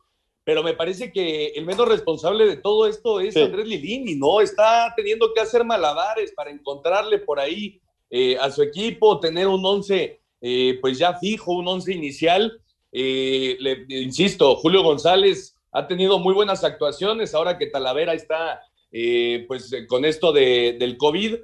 pero 0.44 0.62
me 0.62 0.74
parece 0.74 1.10
que 1.10 1.48
el 1.48 1.66
menos 1.66 1.88
responsable 1.88 2.46
de 2.46 2.58
todo 2.58 2.86
esto 2.86 3.18
es 3.18 3.36
Andrés 3.36 3.66
Lilini, 3.66 4.14
¿no? 4.14 4.40
Está 4.40 4.92
teniendo 4.96 5.34
que 5.34 5.40
hacer 5.40 5.64
malabares 5.64 6.30
para 6.30 6.52
encontrarle 6.52 7.18
por 7.18 7.40
ahí 7.40 7.80
eh, 8.08 8.38
a 8.38 8.52
su 8.52 8.62
equipo, 8.62 9.18
tener 9.18 9.48
un 9.48 9.66
once 9.66 10.20
eh, 10.40 10.78
pues 10.80 10.98
ya 10.98 11.18
fijo, 11.18 11.52
un 11.52 11.68
once 11.68 11.92
inicial. 11.92 12.60
Eh, 12.92 13.56
le, 13.60 13.84
insisto, 13.88 14.56
Julio 14.56 14.82
González 14.82 15.56
ha 15.72 15.86
tenido 15.86 16.18
muy 16.18 16.34
buenas 16.34 16.64
actuaciones 16.64 17.34
ahora 17.34 17.58
que 17.58 17.66
Talavera 17.66 18.14
está 18.14 18.60
eh, 18.92 19.44
pues 19.48 19.74
con 19.88 20.04
esto 20.04 20.32
de, 20.32 20.76
del 20.78 20.96
COVID. 20.96 21.36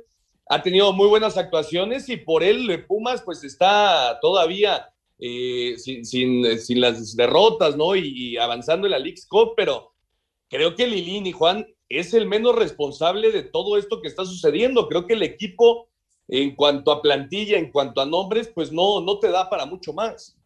Ha 0.49 0.63
tenido 0.63 0.93
muy 0.93 1.09
buenas 1.09 1.37
actuaciones 1.37 2.09
y 2.09 2.17
por 2.17 2.43
él 2.43 2.85
Pumas 2.87 3.23
pues 3.23 3.45
está 3.45 4.19
todavía 4.21 4.89
sin, 5.19 6.05
sin, 6.05 6.81
las 6.81 7.15
derrotas, 7.15 7.77
¿no? 7.77 7.95
Y, 7.95 8.37
avanzando 8.39 8.89
en 8.89 8.91
la 8.91 8.99
League 8.99 9.21
Cup, 9.29 9.55
pero 9.57 9.93
creo 10.49 10.75
que 10.75 10.89
Lilín 10.89 11.27
y 11.27 11.33
Juan 11.33 11.67
es 11.89 12.13
el 12.13 12.27
menos 12.27 12.57
responsable 12.57 13.31
de 13.31 13.45
todo 13.45 13.77
esto 13.77 14.01
que 14.01 14.09
está 14.09 14.25
sucediendo. 14.25 14.89
Creo 14.89 15.07
que 15.07 15.15
el 15.15 15.23
equipo 15.23 15.89
en 16.29 16.55
cuanto 16.55 16.93
a 16.93 17.03
plantilla, 17.03 17.59
en 17.59 17.71
cuanto 17.71 18.01
a 18.01 18.07
nombres, 18.07 18.49
pues 18.49 18.73
no, 18.73 19.01
no 19.01 19.19
te 19.19 19.31
da 19.31 19.51
para 19.51 19.67
mucho 19.67 19.93
más. 19.93 20.37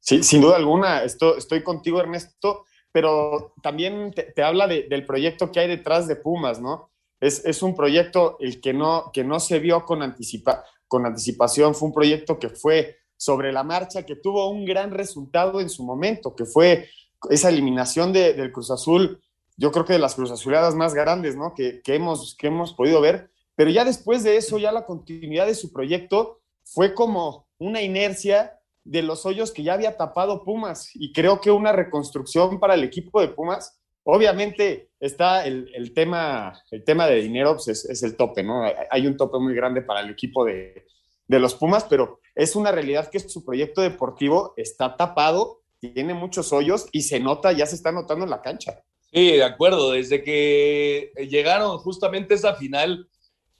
Sí, 0.00 0.22
sin 0.22 0.40
duda 0.40 0.56
alguna, 0.56 1.02
esto, 1.02 1.36
estoy 1.36 1.62
contigo, 1.62 2.00
Ernesto, 2.00 2.64
pero 2.92 3.54
también 3.62 4.12
te, 4.12 4.42
habla 4.42 4.66
del 4.68 5.06
proyecto 5.06 5.50
que 5.50 5.60
hay 5.60 5.68
detrás 5.68 6.06
de 6.06 6.16
Pumas, 6.16 6.60
¿no? 6.60 6.90
es, 7.24 7.42
es 7.44 7.62
un 7.62 7.74
proyecto 7.74 8.36
el 8.40 8.60
que 8.60 8.74
no, 8.74 9.10
que 9.12 9.24
no 9.24 9.40
se 9.40 9.58
vio 9.58 9.84
con, 9.84 10.02
anticipa, 10.02 10.64
con 10.86 11.06
anticipación, 11.06 11.74
fue 11.74 11.88
un 11.88 11.94
proyecto 11.94 12.38
que 12.38 12.50
fue 12.50 12.96
sobre 13.16 13.50
la 13.52 13.62
marcha, 13.62 14.04
que 14.04 14.16
tuvo 14.16 14.50
un 14.50 14.66
gran 14.66 14.90
resultado 14.90 15.60
en 15.60 15.70
su 15.70 15.84
momento, 15.84 16.34
que 16.34 16.44
fue 16.44 16.88
esa 17.30 17.48
eliminación 17.48 18.12
de, 18.12 18.34
del 18.34 18.52
Cruz 18.52 18.70
Azul, 18.70 19.22
yo 19.56 19.72
creo 19.72 19.86
que 19.86 19.94
de 19.94 19.98
las 19.98 20.14
Cruz 20.14 20.30
Azuladas 20.30 20.74
más 20.74 20.92
grandes, 20.92 21.36
¿no? 21.36 21.54
Que, 21.54 21.80
que, 21.82 21.94
hemos, 21.94 22.36
que 22.36 22.48
hemos 22.48 22.74
podido 22.74 23.00
ver, 23.00 23.30
pero 23.56 23.70
ya 23.70 23.84
después 23.84 24.22
de 24.22 24.36
eso, 24.36 24.58
ya 24.58 24.72
la 24.72 24.86
continuidad 24.86 25.46
de 25.46 25.54
su 25.54 25.72
proyecto 25.72 26.40
fue 26.64 26.94
como 26.94 27.46
una 27.58 27.82
inercia 27.82 28.58
de 28.84 29.02
los 29.02 29.24
hoyos 29.24 29.52
que 29.52 29.62
ya 29.62 29.74
había 29.74 29.96
tapado 29.96 30.44
Pumas 30.44 30.90
y 30.94 31.12
creo 31.12 31.40
que 31.40 31.50
una 31.50 31.72
reconstrucción 31.72 32.60
para 32.60 32.74
el 32.74 32.84
equipo 32.84 33.20
de 33.20 33.28
Pumas 33.28 33.80
Obviamente 34.06 34.90
está 35.00 35.46
el, 35.46 35.70
el, 35.74 35.94
tema, 35.94 36.62
el 36.70 36.84
tema 36.84 37.06
de 37.06 37.22
dinero, 37.22 37.54
pues 37.54 37.68
es, 37.68 37.84
es, 37.86 38.02
el 38.02 38.16
tope, 38.16 38.42
¿no? 38.42 38.62
Hay 38.90 39.06
un 39.06 39.16
tope 39.16 39.38
muy 39.38 39.54
grande 39.54 39.80
para 39.80 40.00
el 40.00 40.10
equipo 40.10 40.44
de, 40.44 40.84
de, 41.26 41.40
los 41.40 41.54
Pumas, 41.54 41.84
pero 41.84 42.20
es 42.34 42.54
una 42.54 42.70
realidad 42.70 43.08
que 43.10 43.18
su 43.18 43.46
proyecto 43.46 43.80
deportivo 43.80 44.52
está 44.58 44.98
tapado, 44.98 45.62
tiene 45.80 46.12
muchos 46.12 46.52
hoyos 46.52 46.86
y 46.92 47.02
se 47.02 47.18
nota, 47.18 47.52
ya 47.52 47.64
se 47.64 47.76
está 47.76 47.92
notando 47.92 48.24
en 48.24 48.30
la 48.30 48.42
cancha. 48.42 48.82
Sí, 49.10 49.32
de 49.32 49.44
acuerdo. 49.44 49.92
Desde 49.92 50.22
que 50.22 51.10
llegaron 51.30 51.78
justamente 51.78 52.34
esa 52.34 52.56
final, 52.56 53.08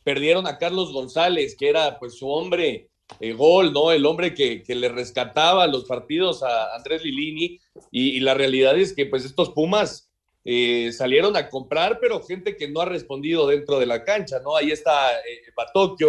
perdieron 0.04 0.46
a 0.46 0.58
Carlos 0.58 0.92
González, 0.92 1.56
que 1.58 1.68
era 1.68 1.98
pues 1.98 2.14
su 2.18 2.28
hombre 2.30 2.90
eh, 3.20 3.32
gol, 3.32 3.72
¿no? 3.72 3.90
El 3.90 4.06
hombre 4.06 4.34
que, 4.34 4.62
que, 4.62 4.74
le 4.74 4.88
rescataba 4.88 5.66
los 5.66 5.84
partidos 5.84 6.42
a 6.42 6.74
Andrés 6.74 7.02
Lilini. 7.02 7.58
Y, 7.90 8.20
la 8.20 8.34
realidad 8.34 8.78
es 8.78 8.94
que 8.94 9.06
pues 9.06 9.24
estos 9.24 9.50
Pumas 9.50 10.10
eh, 10.44 10.92
salieron 10.92 11.36
a 11.36 11.48
comprar, 11.48 11.98
pero 12.00 12.22
gente 12.22 12.56
que 12.56 12.68
no 12.68 12.80
ha 12.80 12.84
respondido 12.84 13.46
dentro 13.46 13.78
de 13.78 13.86
la 13.86 14.04
cancha, 14.04 14.40
¿no? 14.40 14.56
Ahí 14.56 14.70
está 14.70 15.18
eh, 15.20 15.42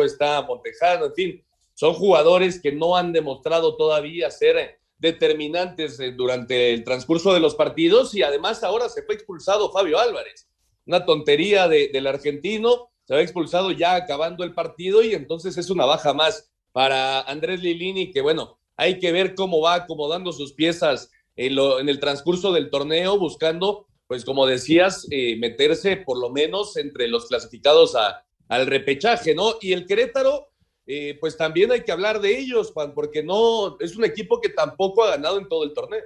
está 0.06 0.42
Montejano, 0.42 1.06
en 1.06 1.14
fin, 1.14 1.44
son 1.74 1.94
jugadores 1.94 2.62
que 2.62 2.72
no 2.72 2.96
han 2.96 3.14
demostrado 3.14 3.76
todavía 3.76 4.32
ser 4.32 4.80
determinantes 4.98 6.00
eh, 6.00 6.12
durante 6.12 6.74
el 6.74 6.84
transcurso 6.84 7.34
de 7.34 7.40
los 7.40 7.56
partidos 7.56 8.16
y 8.16 8.24
además 8.24 8.64
ahora 8.64 8.90
se 8.90 9.04
fue 9.04 9.16
expulsado 9.16 9.72
Fabio 9.72 10.00
Álvarez. 10.00 10.50
Una 10.86 11.06
tontería 11.06 11.68
de, 11.68 11.90
del 11.90 12.08
argentino, 12.08 12.90
se 13.06 13.16
ha 13.16 13.22
expulsado 13.22 13.72
ya 13.72 13.96
acabando 13.96 14.44
el 14.44 14.54
partido 14.54 15.02
y 15.04 15.14
entonces 15.14 15.58
es 15.58 15.70
una 15.70 15.86
baja 15.86 16.14
más 16.14 16.52
para 16.72 17.22
Andrés 17.22 17.62
Lilini, 17.62 18.12
que 18.12 18.22
bueno, 18.22 18.58
hay 18.76 19.00
que 19.00 19.12
ver 19.12 19.36
cómo 19.36 19.62
va 19.62 19.76
acomodando 19.76 20.32
sus 20.32 20.54
piezas 20.54 21.12
en, 21.36 21.56
lo, 21.56 21.80
en 21.80 21.88
el 21.88 22.00
transcurso 22.00 22.52
del 22.52 22.70
torneo, 22.70 23.18
buscando 23.18 23.88
pues 24.08 24.24
como 24.24 24.46
decías, 24.46 25.08
eh, 25.10 25.36
meterse 25.38 25.98
por 25.98 26.20
lo 26.20 26.30
menos 26.30 26.78
entre 26.78 27.08
los 27.08 27.26
clasificados 27.28 27.96
a, 27.96 28.24
al 28.48 28.68
repechaje, 28.68 29.34
¿no? 29.34 29.56
Y 29.62 29.74
el 29.74 29.86
Querétaro, 29.86 30.50
eh, 30.86 31.18
pues 31.20 31.38
también 31.38 31.72
hay 31.72 31.84
que 31.84 31.92
hablar 31.92 32.22
de 32.22 32.38
ellos, 32.38 32.72
Juan, 32.72 32.94
porque 32.94 33.24
no, 33.24 33.80
es 33.80 33.96
un 33.96 34.06
equipo 34.06 34.40
que 34.40 34.50
tampoco 34.50 35.04
ha 35.04 35.12
ganado 35.12 35.40
en 35.40 35.48
todo 35.48 35.64
el 35.64 35.74
torneo. 35.74 36.04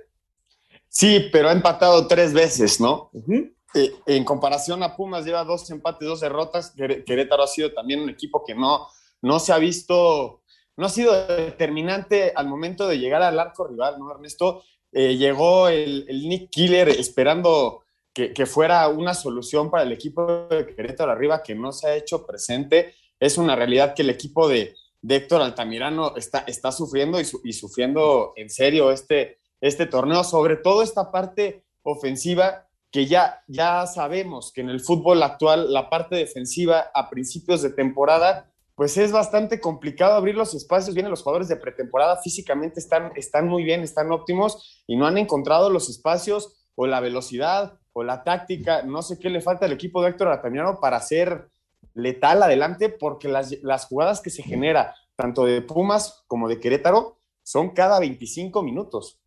Sí, 0.87 1.29
pero 1.31 1.49
ha 1.49 1.51
empatado 1.51 2.07
tres 2.07 2.33
veces, 2.33 2.79
¿no? 2.79 3.09
Uh 3.13 3.21
-huh. 3.21 3.53
Eh, 3.75 3.93
en 4.07 4.23
comparación 4.23 4.81
a 4.83 4.95
Pumas, 4.95 5.25
lleva 5.25 5.43
dos 5.43 5.69
empates, 5.69 6.07
dos 6.07 6.21
derrotas. 6.21 6.73
Querétaro 7.05 7.43
ha 7.43 7.47
sido 7.47 7.71
también 7.73 8.01
un 8.01 8.09
equipo 8.09 8.43
que 8.45 8.55
no, 8.55 8.87
no 9.21 9.39
se 9.39 9.53
ha 9.53 9.57
visto, 9.57 10.41
no 10.77 10.85
ha 10.85 10.89
sido 10.89 11.27
determinante 11.27 12.33
al 12.35 12.47
momento 12.47 12.87
de 12.87 12.97
llegar 12.97 13.21
al 13.21 13.39
arco 13.39 13.67
rival, 13.67 13.99
¿no, 13.99 14.11
Ernesto? 14.11 14.63
Eh, 14.91 15.17
llegó 15.17 15.67
el, 15.67 16.05
el 16.09 16.27
Nick 16.27 16.49
Killer 16.49 16.89
esperando 16.89 17.83
que, 18.11 18.33
que, 18.33 18.47
fuera 18.47 18.87
una 18.87 19.13
solución 19.13 19.69
para 19.69 19.83
el 19.83 19.91
equipo 19.91 20.47
de 20.49 20.65
Querétaro 20.65 21.11
arriba 21.11 21.43
que 21.43 21.53
no 21.53 21.71
se 21.71 21.87
ha 21.87 21.95
hecho 21.95 22.25
presente. 22.25 22.95
Es 23.19 23.37
una 23.37 23.55
realidad 23.55 23.93
que 23.93 24.01
el 24.01 24.09
equipo 24.09 24.49
de, 24.49 24.73
de 25.01 25.15
Héctor 25.15 25.41
Altamirano 25.41 26.15
está, 26.15 26.39
está 26.47 26.71
sufriendo 26.71 27.19
y, 27.19 27.25
su, 27.25 27.39
y, 27.43 27.53
sufriendo 27.53 28.33
en 28.35 28.49
serio 28.49 28.91
este, 28.91 29.39
este 29.61 29.85
torneo, 29.85 30.23
sobre 30.23 30.57
todo 30.57 30.81
esta 30.81 31.11
parte 31.11 31.63
ofensiva 31.83 32.68
que 32.91 33.05
ya, 33.05 33.43
ya 33.47 33.85
sabemos 33.85 34.51
que 34.53 34.61
en 34.61 34.69
el 34.69 34.79
fútbol 34.79 35.21
actual 35.23 35.71
la 35.71 35.89
parte 35.89 36.15
defensiva 36.15 36.91
a 36.93 37.09
principios 37.09 37.61
de 37.61 37.69
temporada 37.69 38.49
pues 38.79 38.95
es 38.95 39.11
bastante 39.11 39.59
complicado 39.59 40.13
abrir 40.13 40.35
los 40.35 40.53
espacios. 40.53 40.95
Vienen 40.95 41.11
los 41.11 41.21
jugadores 41.21 41.49
de 41.49 41.57
pretemporada, 41.57 42.15
físicamente 42.21 42.79
están, 42.79 43.11
están 43.17 43.45
muy 43.49 43.63
bien, 43.63 43.81
están 43.81 44.09
óptimos 44.09 44.85
y 44.87 44.95
no 44.95 45.05
han 45.05 45.17
encontrado 45.17 45.69
los 45.69 45.89
espacios 45.89 46.59
o 46.75 46.87
la 46.87 47.01
velocidad 47.01 47.77
o 47.91 48.03
la 48.03 48.23
táctica, 48.23 48.83
no 48.83 49.01
sé 49.01 49.19
qué 49.19 49.29
le 49.29 49.41
falta 49.41 49.65
al 49.65 49.73
equipo 49.73 50.01
de 50.01 50.11
Héctor 50.11 50.29
Altamirano 50.29 50.79
para 50.79 51.01
ser 51.01 51.49
letal 51.93 52.41
adelante, 52.41 52.87
porque 52.87 53.27
las, 53.27 53.51
las, 53.63 53.85
jugadas 53.85 54.21
que 54.21 54.29
se 54.29 54.43
genera, 54.43 54.95
tanto 55.17 55.43
de 55.43 55.61
Pumas 55.61 56.23
como 56.27 56.47
de 56.47 56.61
Querétaro, 56.61 57.17
son 57.43 57.71
cada 57.71 57.99
25 57.99 58.63
minutos. 58.63 59.19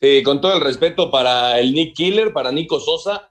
Sí, 0.00 0.22
con 0.22 0.40
todo 0.40 0.54
el 0.54 0.60
respeto 0.60 1.10
para 1.10 1.58
el 1.58 1.72
Nick 1.72 1.96
Killer, 1.96 2.32
para 2.32 2.52
Nico 2.52 2.78
Sosa, 2.78 3.30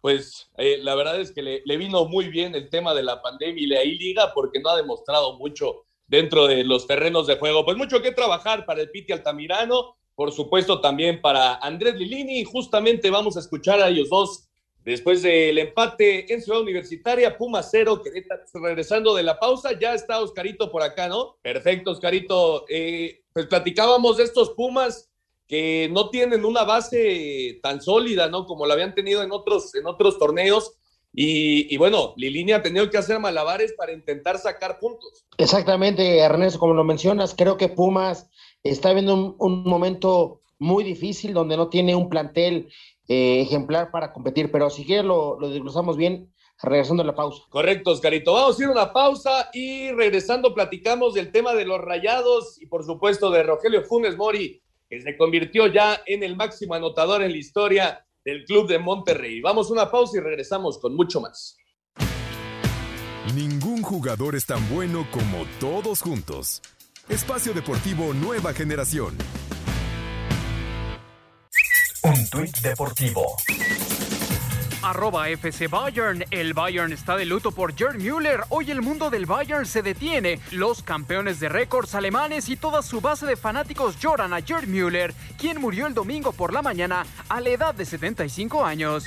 pues 0.00 0.50
eh, 0.56 0.78
la 0.82 0.94
verdad 0.94 1.20
es 1.20 1.32
que 1.32 1.42
le, 1.42 1.76
vino 1.76 2.06
muy 2.06 2.28
bien 2.28 2.54
el 2.54 2.70
tema 2.70 2.94
de 2.94 3.02
la 3.02 3.22
pandemia 3.22 3.62
y 3.62 3.66
le 3.66 3.78
ahí 3.78 3.98
liga 3.98 4.32
porque 4.34 4.60
no 4.60 4.70
ha 4.70 4.76
demostrado 4.76 5.38
mucho 5.38 5.84
dentro 6.06 6.46
de 6.46 6.64
los 6.64 6.86
terrenos 6.86 7.26
de 7.26 7.36
juego. 7.36 7.64
Pues 7.64 7.76
mucho 7.76 8.02
que 8.02 8.12
trabajar 8.12 8.66
para 8.66 8.80
el 8.80 8.90
Piti 8.90 9.12
Altamirano 9.12 9.96
por 10.18 10.32
supuesto 10.32 10.80
también 10.80 11.20
para 11.20 11.54
Andrés 11.58 11.94
Lilini. 11.94 12.42
Justamente 12.42 13.08
vamos 13.08 13.36
a 13.36 13.40
escuchar 13.40 13.80
a 13.80 13.88
ellos 13.88 14.08
dos 14.08 14.48
después 14.84 15.22
del 15.22 15.56
empate 15.58 16.34
en 16.34 16.42
Ciudad 16.42 16.60
Universitaria, 16.60 17.38
Puma 17.38 17.62
cero, 17.62 18.02
regresando 18.54 19.14
de 19.14 19.22
la 19.22 19.38
pausa, 19.38 19.78
ya 19.78 19.94
está 19.94 20.20
Oscarito 20.20 20.72
por 20.72 20.82
acá, 20.82 21.06
¿no? 21.06 21.36
Perfecto, 21.40 21.92
Oscarito. 21.92 22.64
Eh, 22.68 23.20
pues 23.32 23.46
platicábamos 23.46 24.16
de 24.16 24.24
estos 24.24 24.50
Pumas 24.50 25.07
que 25.48 25.88
no 25.90 26.10
tienen 26.10 26.44
una 26.44 26.64
base 26.64 27.58
tan 27.62 27.80
sólida, 27.80 28.28
¿no? 28.28 28.46
Como 28.46 28.66
la 28.66 28.74
habían 28.74 28.94
tenido 28.94 29.22
en 29.22 29.32
otros, 29.32 29.74
en 29.74 29.86
otros 29.86 30.18
torneos. 30.18 30.74
Y, 31.12 31.74
y, 31.74 31.78
bueno, 31.78 32.12
Lilini 32.16 32.52
ha 32.52 32.62
tenido 32.62 32.90
que 32.90 32.98
hacer 32.98 33.18
malabares 33.18 33.72
para 33.72 33.92
intentar 33.92 34.38
sacar 34.38 34.78
puntos. 34.78 35.26
Exactamente, 35.38 36.18
Ernesto, 36.18 36.58
como 36.58 36.74
lo 36.74 36.84
mencionas, 36.84 37.34
creo 37.34 37.56
que 37.56 37.68
Pumas 37.68 38.28
está 38.62 38.92
viendo 38.92 39.14
un, 39.14 39.34
un 39.38 39.64
momento 39.64 40.42
muy 40.58 40.84
difícil 40.84 41.32
donde 41.32 41.56
no 41.56 41.68
tiene 41.68 41.94
un 41.94 42.08
plantel 42.08 42.68
eh, 43.08 43.40
ejemplar 43.40 43.90
para 43.90 44.12
competir, 44.12 44.52
pero 44.52 44.68
si 44.68 44.84
quieres 44.84 45.06
lo, 45.06 45.40
lo 45.40 45.48
desglosamos 45.48 45.96
bien 45.96 46.30
regresando 46.62 47.02
a 47.02 47.06
la 47.06 47.14
pausa. 47.14 47.42
Correcto, 47.48 47.92
Oscarito. 47.92 48.34
Vamos 48.34 48.58
a 48.58 48.62
ir 48.62 48.68
a 48.68 48.72
una 48.72 48.92
pausa 48.92 49.48
y 49.52 49.90
regresando 49.92 50.52
platicamos 50.52 51.14
del 51.14 51.32
tema 51.32 51.54
de 51.54 51.64
los 51.64 51.80
rayados 51.80 52.60
y 52.60 52.66
por 52.66 52.84
supuesto 52.84 53.30
de 53.30 53.44
Rogelio 53.44 53.82
Funes 53.84 54.16
Mori, 54.16 54.60
que 54.88 55.00
se 55.00 55.16
convirtió 55.16 55.66
ya 55.66 56.00
en 56.06 56.22
el 56.22 56.36
máximo 56.36 56.74
anotador 56.74 57.22
en 57.22 57.32
la 57.32 57.38
historia 57.38 58.04
del 58.24 58.44
club 58.44 58.68
de 58.68 58.78
Monterrey. 58.78 59.40
Vamos 59.40 59.70
a 59.70 59.72
una 59.72 59.90
pausa 59.90 60.18
y 60.18 60.20
regresamos 60.20 60.78
con 60.78 60.94
mucho 60.94 61.20
más. 61.20 61.56
Ningún 63.34 63.82
jugador 63.82 64.34
es 64.34 64.46
tan 64.46 64.66
bueno 64.74 65.06
como 65.10 65.44
todos 65.60 66.00
juntos. 66.00 66.62
Espacio 67.08 67.52
Deportivo 67.52 68.14
Nueva 68.14 68.52
Generación. 68.52 69.16
Un 72.02 72.30
tuit 72.30 72.56
deportivo. 72.58 73.36
Arroba 74.88 75.28
FC 75.28 75.66
Bayern. 75.66 76.24
El 76.30 76.54
Bayern 76.54 76.92
está 76.92 77.14
de 77.14 77.26
luto 77.26 77.52
por 77.52 77.76
Gerd 77.76 77.96
Müller. 77.96 78.44
Hoy 78.48 78.70
el 78.70 78.80
mundo 78.80 79.10
del 79.10 79.26
Bayern 79.26 79.66
se 79.66 79.82
detiene. 79.82 80.40
Los 80.50 80.82
campeones 80.82 81.40
de 81.40 81.50
récords 81.50 81.94
alemanes 81.94 82.48
y 82.48 82.56
toda 82.56 82.80
su 82.80 83.02
base 83.02 83.26
de 83.26 83.36
fanáticos 83.36 83.98
lloran 84.00 84.32
a 84.32 84.40
Gerd 84.40 84.66
Müller, 84.66 85.14
quien 85.36 85.60
murió 85.60 85.86
el 85.86 85.92
domingo 85.92 86.32
por 86.32 86.54
la 86.54 86.62
mañana 86.62 87.04
a 87.28 87.40
la 87.42 87.50
edad 87.50 87.74
de 87.74 87.84
75 87.84 88.64
años. 88.64 89.04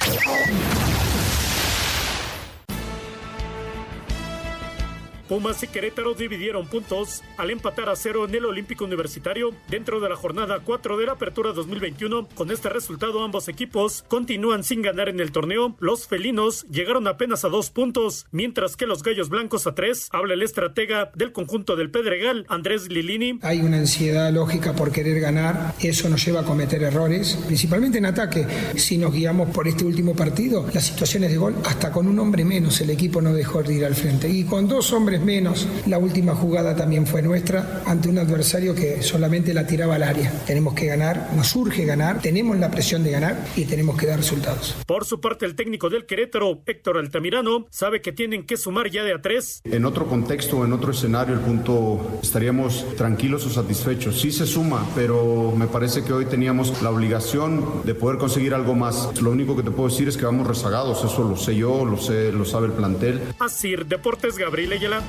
Pumas 5.31 5.63
y 5.63 5.67
Querétaro 5.67 6.13
dividieron 6.13 6.67
puntos 6.67 7.23
al 7.37 7.51
empatar 7.51 7.87
a 7.87 7.95
cero 7.95 8.25
en 8.27 8.35
el 8.35 8.43
Olímpico 8.43 8.83
Universitario 8.83 9.53
dentro 9.69 10.01
de 10.01 10.09
la 10.09 10.17
jornada 10.17 10.59
4 10.61 10.97
de 10.97 11.05
la 11.05 11.13
Apertura 11.13 11.53
2021. 11.53 12.27
Con 12.35 12.51
este 12.51 12.67
resultado, 12.67 13.23
ambos 13.23 13.47
equipos 13.47 14.03
continúan 14.09 14.65
sin 14.65 14.81
ganar 14.81 15.07
en 15.07 15.21
el 15.21 15.31
torneo. 15.31 15.77
Los 15.79 16.05
felinos 16.05 16.65
llegaron 16.69 17.07
apenas 17.07 17.45
a 17.45 17.47
dos 17.47 17.69
puntos, 17.69 18.25
mientras 18.33 18.75
que 18.75 18.85
los 18.85 19.03
gallos 19.03 19.29
blancos 19.29 19.67
a 19.67 19.73
tres. 19.73 20.09
Habla 20.11 20.33
el 20.33 20.41
estratega 20.41 21.11
del 21.15 21.31
conjunto 21.31 21.77
del 21.77 21.91
Pedregal, 21.91 22.45
Andrés 22.49 22.89
Lilini. 22.89 23.39
Hay 23.41 23.61
una 23.61 23.77
ansiedad 23.77 24.33
lógica 24.33 24.73
por 24.73 24.91
querer 24.91 25.21
ganar. 25.21 25.75
Eso 25.79 26.09
nos 26.09 26.25
lleva 26.25 26.41
a 26.41 26.43
cometer 26.43 26.83
errores, 26.83 27.39
principalmente 27.47 27.99
en 27.99 28.07
ataque. 28.07 28.45
Si 28.75 28.97
nos 28.97 29.13
guiamos 29.13 29.47
por 29.51 29.65
este 29.69 29.85
último 29.85 30.13
partido, 30.13 30.67
las 30.73 30.87
situaciones 30.87 31.31
de 31.31 31.37
gol, 31.37 31.55
hasta 31.63 31.89
con 31.89 32.07
un 32.07 32.19
hombre 32.19 32.43
menos, 32.43 32.81
el 32.81 32.89
equipo 32.89 33.21
no 33.21 33.33
dejó 33.33 33.63
de 33.63 33.75
ir 33.75 33.85
al 33.85 33.95
frente. 33.95 34.27
Y 34.27 34.43
con 34.43 34.67
dos 34.67 34.91
hombres 34.91 35.20
es 35.21 35.25
menos. 35.25 35.67
La 35.85 35.97
última 35.97 36.35
jugada 36.35 36.75
también 36.75 37.05
fue 37.05 37.21
nuestra 37.21 37.81
ante 37.85 38.09
un 38.09 38.17
adversario 38.17 38.75
que 38.75 39.01
solamente 39.01 39.53
la 39.53 39.65
tiraba 39.65 39.95
al 39.95 40.03
área. 40.03 40.31
Tenemos 40.45 40.73
que 40.73 40.87
ganar, 40.87 41.29
nos 41.35 41.55
urge 41.55 41.85
ganar, 41.85 42.21
tenemos 42.21 42.57
la 42.57 42.71
presión 42.71 43.03
de 43.03 43.11
ganar 43.11 43.45
y 43.55 43.65
tenemos 43.65 43.97
que 43.97 44.07
dar 44.07 44.17
resultados. 44.17 44.75
Por 44.85 45.05
su 45.05 45.19
parte, 45.19 45.45
el 45.45 45.55
técnico 45.55 45.89
del 45.89 46.05
Querétaro, 46.05 46.61
Héctor 46.65 46.97
Altamirano, 46.97 47.67
sabe 47.69 48.01
que 48.01 48.11
tienen 48.11 48.45
que 48.45 48.57
sumar 48.57 48.89
ya 48.89 49.03
de 49.03 49.13
a 49.13 49.21
tres. 49.21 49.61
En 49.63 49.85
otro 49.85 50.07
contexto, 50.07 50.65
en 50.65 50.73
otro 50.73 50.91
escenario, 50.91 51.33
el 51.33 51.41
punto 51.41 52.19
estaríamos 52.21 52.85
tranquilos 52.95 53.45
o 53.45 53.49
satisfechos. 53.49 54.19
Sí 54.19 54.31
se 54.31 54.45
suma, 54.45 54.85
pero 54.95 55.53
me 55.55 55.67
parece 55.67 56.03
que 56.03 56.13
hoy 56.13 56.25
teníamos 56.25 56.81
la 56.81 56.89
obligación 56.89 57.83
de 57.83 57.93
poder 57.95 58.17
conseguir 58.17 58.53
algo 58.53 58.75
más. 58.75 59.21
Lo 59.21 59.31
único 59.31 59.55
que 59.55 59.63
te 59.63 59.71
puedo 59.71 59.89
decir 59.89 60.07
es 60.07 60.17
que 60.17 60.25
vamos 60.25 60.47
rezagados, 60.47 61.03
eso 61.03 61.23
lo 61.23 61.35
sé 61.35 61.55
yo, 61.55 61.85
lo 61.85 61.97
sé, 61.97 62.31
lo 62.31 62.45
sabe 62.45 62.67
el 62.67 62.73
plantel. 62.73 63.21
Así, 63.39 63.75
Deportes 63.75 64.37
Gabriel 64.37 64.73
Ayala. 64.73 65.01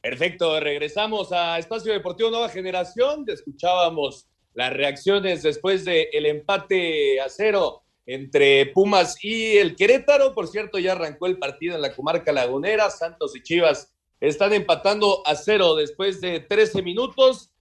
Perfecto, 0.00 0.58
regresamos 0.58 1.32
a 1.32 1.58
Espacio 1.58 1.92
Deportivo 1.92 2.28
Nueva 2.28 2.48
Generación. 2.48 3.24
Escuchábamos 3.28 4.26
las 4.52 4.72
reacciones 4.72 5.42
después 5.42 5.84
del 5.84 6.08
el 6.12 6.26
empate 6.26 7.20
a 7.20 7.28
cero 7.28 7.82
entre 8.04 8.66
Pumas 8.66 9.16
y 9.24 9.56
el 9.58 9.76
Querétaro. 9.76 10.34
Por 10.34 10.48
cierto, 10.48 10.78
ya 10.78 10.92
arrancó 10.92 11.26
el 11.26 11.38
partido 11.38 11.76
en 11.76 11.82
la 11.82 11.94
comarca 11.94 12.32
lagunera. 12.32 12.90
Santos 12.90 13.36
y 13.36 13.42
Chivas 13.42 13.94
están 14.20 14.52
empatando 14.52 15.22
a 15.26 15.34
cero 15.36 15.76
después 15.76 16.20
de 16.20 16.40
13 16.40 16.82
minutos. 16.82 17.52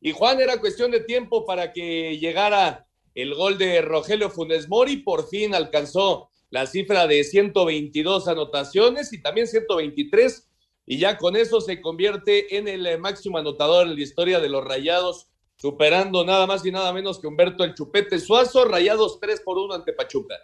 Y 0.00 0.12
Juan, 0.12 0.40
era 0.40 0.60
cuestión 0.60 0.90
de 0.90 1.00
tiempo 1.00 1.44
para 1.44 1.72
que 1.72 2.18
llegara 2.18 2.86
el 3.14 3.34
gol 3.34 3.58
de 3.58 3.80
Rogelio 3.82 4.30
Funes 4.30 4.68
Mori. 4.68 4.98
Por 4.98 5.28
fin 5.28 5.54
alcanzó 5.54 6.30
la 6.54 6.66
cifra 6.66 7.08
de 7.08 7.24
122 7.24 8.28
anotaciones 8.28 9.12
y 9.12 9.20
también 9.20 9.48
123. 9.48 10.48
Y 10.86 10.98
ya 10.98 11.18
con 11.18 11.34
eso 11.34 11.60
se 11.60 11.80
convierte 11.80 12.56
en 12.56 12.68
el 12.68 12.96
máximo 13.00 13.38
anotador 13.38 13.88
en 13.88 13.96
la 13.96 14.00
historia 14.00 14.38
de 14.38 14.48
los 14.48 14.64
Rayados 14.64 15.26
superando 15.56 16.24
nada 16.24 16.46
más 16.46 16.64
y 16.64 16.70
nada 16.70 16.92
menos 16.92 17.18
que 17.18 17.26
Humberto 17.26 17.64
el 17.64 17.74
Chupete 17.74 18.20
Suazo, 18.20 18.66
rayados 18.66 19.18
3 19.18 19.40
por 19.40 19.58
1 19.58 19.74
ante 19.74 19.92
Pachuca. 19.92 20.36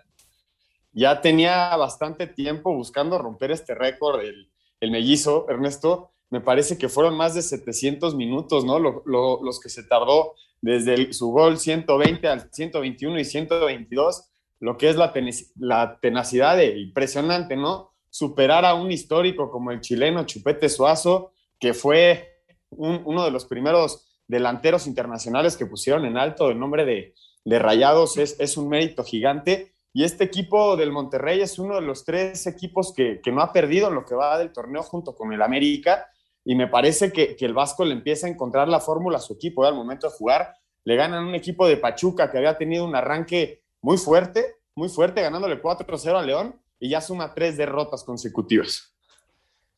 Ya 0.92 1.20
tenía 1.20 1.76
bastante 1.76 2.26
tiempo 2.26 2.74
buscando 2.74 3.16
romper 3.16 3.52
este 3.52 3.76
récord, 3.76 4.20
el, 4.20 4.50
el 4.80 4.90
mellizo, 4.90 5.46
Ernesto. 5.48 6.10
Me 6.28 6.40
parece 6.40 6.76
que 6.76 6.88
fueron 6.88 7.16
más 7.16 7.36
de 7.36 7.42
700 7.42 8.16
minutos, 8.16 8.64
¿no? 8.64 8.80
los 8.80 9.60
que 9.60 9.68
se 9.68 9.84
tardó 9.84 10.34
desde 10.60 11.12
su 11.12 11.30
gol 11.30 11.58
120 11.58 12.26
al 12.26 12.50
121 12.50 13.20
y 13.20 13.24
122, 13.24 14.24
lo 14.60 14.76
que 14.76 14.90
es 14.90 14.96
la, 14.96 15.12
la 15.56 15.98
tenacidad 16.00 16.56
de, 16.56 16.78
impresionante, 16.78 17.56
¿no? 17.56 17.92
Superar 18.10 18.64
a 18.64 18.74
un 18.74 18.92
histórico 18.92 19.50
como 19.50 19.70
el 19.70 19.80
chileno 19.80 20.24
Chupete 20.24 20.68
Suazo, 20.68 21.32
que 21.58 21.74
fue 21.74 22.44
uno 22.70 23.24
de 23.24 23.30
los 23.30 23.46
primeros 23.46 24.06
delanteros 24.28 24.86
internacionales 24.86 25.56
que 25.56 25.66
pusieron 25.66 26.04
en 26.04 26.16
alto 26.16 26.50
el 26.50 26.58
nombre 26.58 26.84
de, 26.84 27.14
de 27.44 27.58
Rayados 27.58 28.16
es, 28.16 28.38
es, 28.38 28.56
un 28.56 28.68
mérito 28.68 29.02
gigante. 29.02 29.74
Y 29.92 30.04
este 30.04 30.24
equipo 30.24 30.76
del 30.76 30.92
Monterrey 30.92 31.40
es 31.40 31.58
uno 31.58 31.74
de 31.74 31.80
los 31.80 32.04
tres 32.04 32.46
equipos 32.46 32.92
que, 32.94 33.20
que 33.20 33.32
no 33.32 33.42
ha 33.42 33.52
perdido 33.52 33.88
en 33.88 33.94
lo 33.94 34.04
que 34.04 34.14
va 34.14 34.38
del 34.38 34.52
torneo 34.52 34.82
junto 34.82 35.16
con 35.16 35.32
el 35.32 35.42
América. 35.42 36.06
Y 36.44 36.54
me 36.54 36.68
parece 36.68 37.12
que, 37.12 37.34
que 37.34 37.44
el 37.44 37.54
Vasco 37.54 37.84
le 37.84 37.92
empieza 37.92 38.26
a 38.26 38.30
encontrar 38.30 38.68
la 38.68 38.78
fórmula 38.78 39.18
a 39.18 39.20
su 39.20 39.34
equipo 39.34 39.64
al 39.64 39.74
momento 39.74 40.08
de 40.08 40.16
jugar. 40.16 40.54
Le 40.84 40.96
ganan 40.96 41.26
un 41.26 41.34
equipo 41.34 41.66
de 41.66 41.76
Pachuca 41.76 42.30
que 42.30 42.38
había 42.38 42.56
tenido 42.56 42.84
un 42.84 42.94
arranque 42.94 43.62
muy 43.82 43.96
fuerte, 43.98 44.56
muy 44.74 44.88
fuerte, 44.88 45.22
ganándole 45.22 45.60
4-0 45.60 46.18
a 46.18 46.22
León 46.22 46.60
y 46.78 46.90
ya 46.90 47.00
suma 47.00 47.34
tres 47.34 47.56
derrotas 47.56 48.04
consecutivas. 48.04 48.94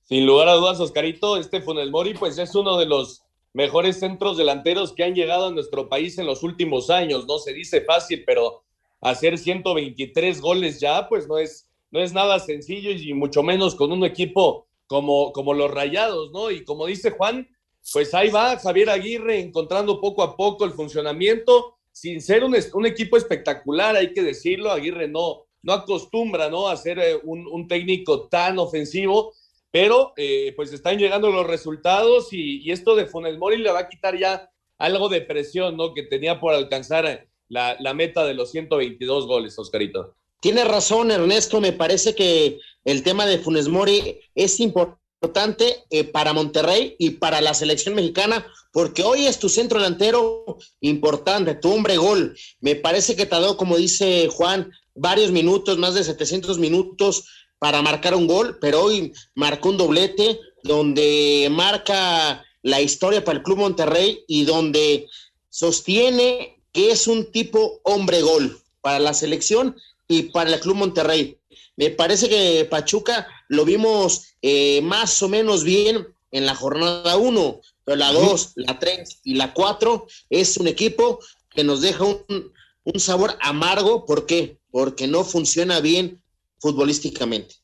Sin 0.03 0.27
lugar 0.27 0.49
a 0.49 0.55
dudas, 0.55 0.81
Oscarito, 0.81 1.37
este 1.37 1.63
Funes 1.63 1.91
Mori 1.91 2.15
pues 2.15 2.39
es 2.39 2.55
uno 2.55 2.77
de 2.77 2.87
los 2.87 3.23
mejores 3.53 3.99
centros 3.99 4.37
delanteros 4.37 4.93
que 4.93 5.05
han 5.05 5.15
llegado 5.15 5.47
a 5.47 5.51
nuestro 5.53 5.89
país 5.89 6.19
en 6.19 6.27
los 6.27 6.43
últimos 6.43 6.91
años. 6.91 7.27
No 7.27 7.39
se 7.39 7.53
dice 7.53 7.83
fácil, 7.83 8.25
pero 8.27 8.63
hacer 9.01 9.39
123 9.39 10.41
goles 10.41 10.81
ya, 10.81 11.09
pues 11.09 11.29
no 11.29 11.39
es, 11.39 11.69
no 11.91 12.01
es 12.01 12.13
nada 12.13 12.39
sencillo 12.39 12.91
y 12.91 13.13
mucho 13.15 13.43
menos 13.43 13.75
con 13.75 13.93
un 13.93 14.05
equipo 14.05 14.67
como, 14.87 15.33
como 15.33 15.55
los 15.55 15.71
Rayados, 15.71 16.31
¿no? 16.33 16.51
Y 16.51 16.65
como 16.65 16.87
dice 16.87 17.11
Juan, 17.11 17.49
pues 17.93 18.15
ahí 18.15 18.31
va 18.31 18.59
Javier 18.59 18.91
Aguirre 18.91 19.41
encontrando 19.41 20.01
poco 20.01 20.23
a 20.23 20.37
poco 20.37 20.65
el 20.65 20.73
funcionamiento, 20.73 21.77
sin 21.93 22.21
ser 22.21 22.43
un, 22.43 22.55
equipo 22.87 23.17
espectacular, 23.17 23.97
hay 23.97 24.13
que 24.13 24.23
decirlo, 24.23 24.71
Aguirre 24.71 25.09
no, 25.09 25.45
no 25.63 25.73
acostumbra, 25.73 26.49
¿no? 26.49 26.69
A 26.69 26.77
ser 26.77 26.99
eh, 26.99 27.21
un, 27.23 27.69
técnico 27.69 28.29
tan 28.29 28.59
ofensivo, 28.59 29.35
pero 29.71 30.13
eh, 30.17 30.53
pues 30.57 30.73
están 30.73 30.99
llegando 30.99 31.31
los 31.31 31.47
resultados 31.47 32.33
y, 32.33 32.71
esto 32.71 32.97
de 32.97 33.07
Funes 33.07 33.39
Mori 33.39 33.59
le 33.59 33.71
va 33.71 33.81
a 33.81 33.89
quitar 33.89 34.19
ya 34.19 34.51
algo 34.79 35.09
de 35.09 35.21
presión, 35.21 35.77
¿no? 35.77 35.95
Que 35.95 36.03
tenía 36.03 36.41
por 36.41 36.55
alcanzar 36.55 37.29
la, 37.49 37.77
la 37.79 37.95
meta 37.95 38.27
de 38.27 38.35
los 38.35 38.51
122 38.51 39.27
goles, 39.27 39.59
Oscarito. 39.59 40.17
Tiene 40.41 40.65
razón, 40.65 41.13
Ernesto. 41.13 41.61
Me 41.61 41.73
parece 41.73 42.17
que 42.17 42.59
el 42.85 43.05
tema 43.05 43.27
de 43.27 43.39
Funes 43.39 43.69
Mori 43.69 44.19
es 44.35 44.59
importante 44.59 45.02
eh, 45.91 46.05
para 46.05 46.33
Monterrey 46.33 46.97
y 46.99 47.11
para 47.11 47.41
la 47.41 47.55
selección 47.55 47.95
mexicana, 47.95 48.47
porque 48.73 49.05
hoy 49.05 49.27
es 49.27 49.39
tu 49.39 49.49
centro 49.49 49.79
delantero 49.79 50.59
importante, 50.81 51.55
tu 51.55 51.73
hombre 51.73 51.97
gol. 51.97 52.37
Me 52.61 52.75
parece 52.75 53.15
que 53.15 53.25
te 53.25 53.35
ha 53.35 53.41
dado, 53.41 53.57
como 53.57 53.77
dice 53.77 54.29
Juan, 54.33 54.73
varios 54.95 55.31
minutos, 55.31 55.79
más 55.79 55.95
de 55.95 56.03
700 56.03 56.59
minutos 56.59 57.25
para 57.59 57.83
marcar 57.83 58.17
un 58.17 58.27
gol, 58.27 58.59
pero 58.61 58.83
hoy 58.83 59.13
marcó 59.37 59.69
un 59.69 59.77
doblete 59.77 60.41
donde 60.65 61.49
marca 61.51 62.45
la 62.63 62.81
historia 62.81 63.25
para 63.25 63.39
el 63.39 63.45
Club 63.45 63.59
Monterrey 63.59 64.25
y 64.27 64.45
donde 64.45 65.07
sostiene 65.49 66.59
que 66.73 66.91
es 66.91 67.07
un 67.07 67.31
tipo 67.31 67.81
hombre 67.85 68.23
gol 68.23 68.59
para 68.81 68.99
la 68.99 69.15
selección 69.15 69.77
y 70.09 70.25
para 70.25 70.53
el 70.53 70.61
Club 70.61 70.77
Monterrey. 70.77 71.39
Me 71.77 71.91
parece 71.91 72.29
que 72.29 72.67
Pachuca 72.71 73.27
lo 73.49 73.65
vimos 73.65 74.35
eh, 74.43 74.81
más 74.83 75.23
o 75.23 75.29
menos 75.29 75.65
bien 75.65 76.07
en 76.31 76.47
la 76.47 76.55
jornada 76.55 77.17
1, 77.17 77.61
pero 77.85 77.97
la 77.97 78.13
2, 78.13 78.53
la 78.57 78.79
3 78.79 79.21
y 79.25 79.35
la 79.35 79.53
4 79.53 80.07
es 80.31 80.57
un 80.57 80.69
equipo 80.69 81.19
que 81.51 81.65
nos 81.65 81.81
deja 81.81 82.05
un, 82.05 82.53
un 82.85 83.01
sabor 83.01 83.37
amargo. 83.41 84.05
¿Por 84.05 84.27
qué? 84.27 84.59
Porque 84.71 85.07
no 85.07 85.25
funciona 85.25 85.81
bien 85.81 86.23
futbolísticamente. 86.63 87.57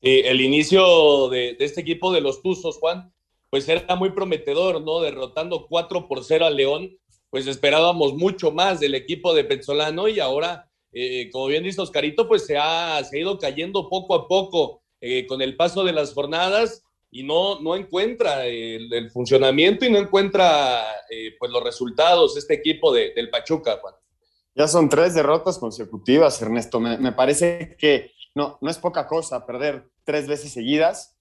el 0.00 0.40
inicio 0.40 1.28
de, 1.28 1.56
este 1.60 1.80
equipo 1.80 2.12
de 2.12 2.20
los 2.20 2.42
Tuzos, 2.42 2.78
Juan, 2.78 3.12
pues 3.50 3.68
era 3.68 3.94
muy 3.94 4.10
prometedor, 4.10 4.82
¿no? 4.82 5.00
Derrotando 5.00 5.66
4 5.68 6.08
por 6.08 6.24
0 6.24 6.46
a 6.46 6.50
León, 6.50 6.98
pues 7.30 7.46
esperábamos 7.46 8.14
mucho 8.14 8.50
más 8.50 8.80
del 8.80 8.96
equipo 8.96 9.32
de 9.32 9.44
Petzolano 9.44 10.08
y 10.08 10.18
ahora, 10.18 10.68
eh, 10.92 11.30
como 11.30 11.46
bien 11.46 11.64
dice 11.64 11.80
Oscarito, 11.80 12.26
pues 12.26 12.46
se 12.46 12.56
ha, 12.56 13.02
se 13.04 13.16
ha 13.16 13.20
ido 13.20 13.38
cayendo 13.38 13.88
poco 13.88 14.14
a 14.14 14.26
poco 14.26 14.82
eh, 15.00 15.26
con 15.26 15.42
el 15.42 15.56
paso 15.56 15.84
de 15.84 15.92
las 15.92 16.14
jornadas 16.14 16.82
y 17.10 17.22
no, 17.22 17.60
no 17.60 17.76
encuentra 17.76 18.46
el, 18.46 19.10
funcionamiento 19.10 19.84
y 19.84 19.90
no 19.90 19.98
encuentra 19.98 20.84
eh, 21.10 21.34
pues 21.38 21.50
los 21.50 21.62
resultados 21.62 22.36
este 22.36 22.54
equipo 22.54 22.92
de, 22.92 23.12
del 23.14 23.30
Pachuca, 23.30 23.78
Juan. 23.80 23.94
Ya 24.54 24.66
son 24.66 24.88
tres 24.88 25.14
derrotas 25.14 25.58
consecutivas, 25.58 26.40
Ernesto. 26.40 26.80
Me, 26.80 26.96
me 26.96 27.12
parece 27.12 27.76
que 27.78 28.12
no, 28.34 28.58
no 28.60 28.70
es 28.70 28.78
poca 28.78 29.06
cosa 29.06 29.44
perder 29.46 29.90
tres 30.04 30.26
veces 30.26 30.52
seguidas. 30.52 31.16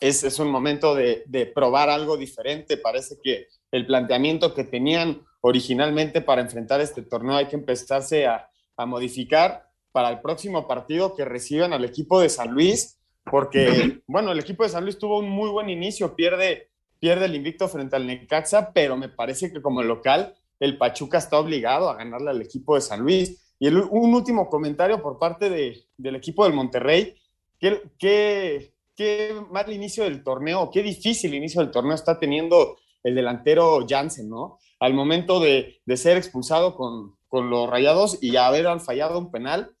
Es, 0.00 0.24
es 0.24 0.38
un 0.38 0.50
momento 0.50 0.94
de, 0.94 1.22
de, 1.26 1.46
probar 1.46 1.88
algo 1.88 2.16
diferente. 2.16 2.76
Parece 2.76 3.18
que 3.22 3.46
el 3.70 3.86
planteamiento 3.86 4.54
que 4.54 4.64
tenían 4.64 5.24
originalmente 5.40 6.20
para 6.20 6.42
enfrentar 6.42 6.80
este 6.80 7.02
torneo 7.02 7.36
hay 7.36 7.46
que 7.46 7.56
empezarse 7.56 8.26
a, 8.26 8.49
a 8.76 8.86
modificar 8.86 9.70
para 9.92 10.10
el 10.10 10.20
próximo 10.20 10.66
partido 10.66 11.14
que 11.14 11.24
reciban 11.24 11.72
al 11.72 11.84
equipo 11.84 12.20
de 12.20 12.28
San 12.28 12.52
Luis, 12.52 12.98
porque, 13.24 14.00
bueno, 14.06 14.32
el 14.32 14.38
equipo 14.38 14.62
de 14.62 14.70
San 14.70 14.84
Luis 14.84 14.98
tuvo 14.98 15.18
un 15.18 15.28
muy 15.28 15.50
buen 15.50 15.68
inicio, 15.68 16.14
pierde, 16.14 16.70
pierde 16.98 17.26
el 17.26 17.34
invicto 17.34 17.68
frente 17.68 17.96
al 17.96 18.06
Necaxa, 18.06 18.72
pero 18.72 18.96
me 18.96 19.08
parece 19.08 19.52
que 19.52 19.62
como 19.62 19.82
local 19.82 20.34
el 20.58 20.76
Pachuca 20.78 21.18
está 21.18 21.38
obligado 21.38 21.88
a 21.88 21.96
ganarle 21.96 22.30
al 22.30 22.42
equipo 22.42 22.74
de 22.74 22.80
San 22.80 23.00
Luis. 23.00 23.54
Y 23.58 23.68
un 23.68 24.14
último 24.14 24.48
comentario 24.48 25.02
por 25.02 25.18
parte 25.18 25.50
de, 25.50 25.84
del 25.96 26.16
equipo 26.16 26.44
del 26.44 26.54
Monterrey. 26.54 27.14
Qué, 27.58 27.82
qué, 27.98 28.72
qué 28.96 29.34
mal 29.50 29.70
inicio 29.70 30.04
del 30.04 30.22
torneo, 30.22 30.70
qué 30.70 30.82
difícil 30.82 31.34
inicio 31.34 31.60
del 31.60 31.70
torneo 31.70 31.94
está 31.94 32.18
teniendo 32.18 32.78
el 33.02 33.14
delantero 33.14 33.86
Jansen, 33.86 34.30
¿no? 34.30 34.58
Al 34.78 34.94
momento 34.94 35.40
de, 35.40 35.80
de 35.84 35.96
ser 35.98 36.16
expulsado 36.16 36.74
con, 36.74 37.16
con, 37.30 37.48
los 37.48 37.70
rayados 37.70 38.18
y 38.20 38.36
haber 38.36 38.66
fallado 38.80 39.18
un 39.18 39.30
penal, 39.30 39.74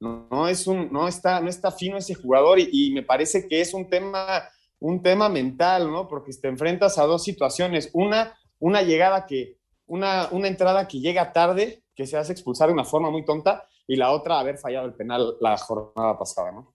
no, 0.00 0.48
es 0.48 0.66
un, 0.66 0.90
no, 0.90 1.08
está, 1.08 1.40
no 1.40 1.50
está 1.50 1.70
fino 1.70 1.98
ese 1.98 2.14
jugador 2.14 2.58
y, 2.58 2.68
y, 2.70 2.90
me 2.92 3.02
parece 3.02 3.46
que 3.46 3.60
es 3.60 3.74
un 3.74 3.88
tema, 3.90 4.42
un 4.80 5.02
tema 5.02 5.28
mental, 5.28 5.90
¿no? 5.90 6.08
Porque 6.08 6.32
te 6.32 6.48
enfrentas 6.48 6.98
a 6.98 7.04
dos 7.04 7.22
situaciones. 7.22 7.90
Una, 7.92 8.34
una 8.58 8.82
llegada 8.82 9.26
que, 9.26 9.58
una, 9.86 10.28
una 10.30 10.48
entrada 10.48 10.88
que 10.88 11.00
llega 11.00 11.32
tarde 11.32 11.82
que 11.94 12.06
se 12.06 12.16
hace 12.16 12.32
expulsar 12.32 12.68
de 12.68 12.74
una 12.74 12.84
forma 12.84 13.10
muy 13.10 13.24
tonta 13.24 13.64
y 13.86 13.96
la 13.96 14.12
otra 14.12 14.40
haber 14.40 14.58
fallado 14.58 14.86
el 14.86 14.94
penal 14.94 15.36
la 15.40 15.56
jornada 15.58 16.18
pasada, 16.18 16.52
¿no? 16.52 16.72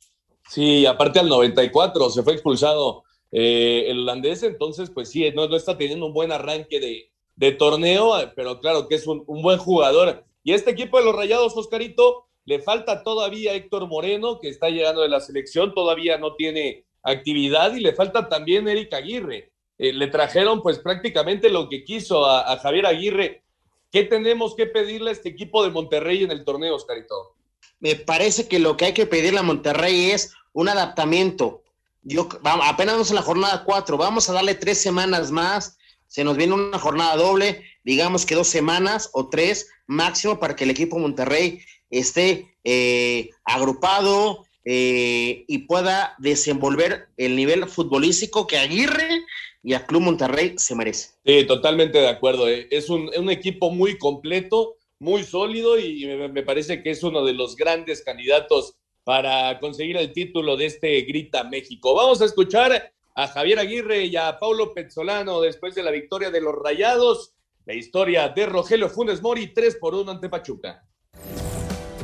Sí, 0.48 0.86
aparte 0.86 1.20
al 1.20 1.30
94 1.30 2.10
se 2.10 2.24
fue 2.24 2.34
expulsado 2.34 3.04
eh, 3.32 3.86
el 3.88 4.00
holandés, 4.00 4.42
entonces 4.44 4.90
pues 4.90 5.10
sí, 5.10 5.30
no, 5.36 5.48
no, 5.48 5.56
está 5.56 5.78
teniendo 5.78 6.08
un 6.08 6.14
buen 6.14 6.32
arranque 6.32 6.80
de, 6.80 7.12
de 7.39 7.54
torneo, 7.54 8.12
pero 8.36 8.60
claro 8.60 8.89
que 8.89 8.95
es 8.95 9.08
un, 9.08 9.23
buen 9.25 9.58
jugador. 9.58 10.25
Y 10.43 10.52
este 10.52 10.71
equipo 10.71 10.99
de 10.99 11.06
los 11.06 11.15
Rayados, 11.15 11.56
Oscarito, 11.56 12.25
le 12.43 12.60
falta 12.60 13.02
todavía 13.02 13.54
Héctor 13.54 13.88
Moreno, 13.88 14.41
que 14.41 14.49
está 14.49 14.69
llegando 14.69 15.02
de 15.02 15.08
la 15.08 15.21
selección, 15.21 15.73
todavía 15.73 16.17
no 16.17 16.36
tiene 16.36 16.84
actividad, 17.02 17.73
y 17.73 17.80
le 17.80 17.93
falta 17.93 18.28
también 18.28 18.67
Eric 18.67 18.93
Aguirre. 18.93 19.54
Eh, 19.78 19.93
le 19.93 20.08
trajeron 20.08 20.62
pues 20.62 20.80
prácticamente 20.80 21.49
lo 21.49 21.69
que 21.69 21.86
quiso 21.86 22.25
a, 22.25 22.52
a, 22.52 22.58
Javier 22.58 22.86
Aguirre. 22.86 23.41
¿Qué 23.89 24.04
tenemos 24.04 24.54
que 24.54 24.65
pedirle 24.65 25.12
a 25.12 25.13
este 25.13 25.30
equipo 25.30 25.63
de 25.63 25.71
Monterrey 25.71 26.23
en 26.23 26.32
el 26.32 26.43
torneo, 26.43 26.75
Oscarito? 26.75 27.36
Me 27.80 27.95
parece 27.95 28.49
que 28.49 28.60
lo 28.60 28.75
que 28.75 28.86
hay 28.86 28.93
que 28.93 29.06
pedirle 29.06 29.39
a 29.39 29.43
Monterrey 29.43 30.12
es 30.12 30.34
un 30.52 30.67
adaptamiento. 30.67 31.63
Yo, 32.04 32.28
vamos, 32.41 32.65
apenas 32.67 32.95
vamos 32.95 33.10
en 33.12 33.15
la 33.15 33.21
jornada 33.21 33.63
cuatro, 33.63 33.95
vamos 33.95 34.30
a 34.30 34.34
darle 34.34 34.56
tres 34.56 34.82
semanas 34.82 35.32
más. 35.32 35.79
Se 36.10 36.24
nos 36.24 36.36
viene 36.36 36.56
una 36.56 36.80
jornada 36.80 37.15
doble, 37.15 37.63
digamos 37.84 38.26
que 38.26 38.36
dos 38.36 38.48
semanas 38.48 39.10
o 39.13 39.30
tres 39.30 39.69
máximo 39.86 40.39
para 40.39 40.56
que 40.56 40.63
el 40.63 40.72
equipo 40.72 40.98
Monterrey 40.98 41.62
esté 41.91 42.56
eh, 42.63 43.30
agrupado 43.45 44.45
eh, 44.65 45.45
y 45.48 45.60
pueda 45.60 46.15
desenvolver 46.17 47.10
el 47.17 47.36
nivel 47.36 47.67
futbolístico 47.67 48.48
que 48.48 48.58
Aguirre 48.58 49.24
y 49.63 49.74
a 49.74 49.86
Club 49.86 50.02
Monterrey 50.02 50.56
se 50.58 50.76
merece. 50.76 51.10
Sí, 51.24 51.45
totalmente 51.45 52.00
de 52.00 52.10
acuerdo. 52.10 52.50
Eh. 52.50 52.67
Es 52.72 52.89
un, 52.89 53.30
equipo 53.30 53.69
muy 53.69 53.98
completo, 54.00 54.78
muy 54.98 55.24
sólido 55.24 55.80
y 55.80 56.06
me, 56.06 56.43
parece 56.43 56.82
que 56.82 56.89
es 56.89 57.04
uno 57.04 57.24
de 57.24 57.34
los 57.34 57.56
grandes 57.56 58.04
candidatos 58.04 58.76
para 59.04 59.60
conseguir 59.60 59.98
el 59.98 60.12
título 60.12 60.58
de 60.58 60.65
este 60.65 61.02
Grita 61.02 61.43
México. 61.43 61.93
Vamos 61.93 62.22
a 62.22 62.26
escuchar 62.26 62.91
a 63.22 63.28
Javier 63.28 63.60
Aguirre 63.60 64.06
y 64.06 64.16
a 64.16 64.40
Paulo 64.40 64.74
Pezzolano 64.74 65.42
después 65.42 65.76
de 65.76 65.84
la 65.84 65.92
victoria 65.92 66.32
de 66.32 66.40
los 66.40 66.56
Rayados. 66.56 67.34
La 67.66 67.74
historia 67.74 68.30
de 68.30 68.46
Rogelio 68.46 68.88
Funes 68.88 69.22
Mori, 69.22 69.54
3 69.54 69.76
por 69.76 69.94
1 69.94 70.10
ante 70.10 70.30
Pachuca. 70.30 70.88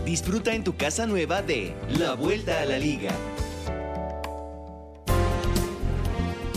Disfruta 0.04 0.54
en 0.54 0.66
tu 0.66 0.76
casa 0.76 1.08
nueva 1.08 1.42
de 1.42 1.74
La 1.98 2.16
Vuelta 2.16 2.62
a 2.62 2.66
la 2.66 2.78
Liga. 2.78 3.12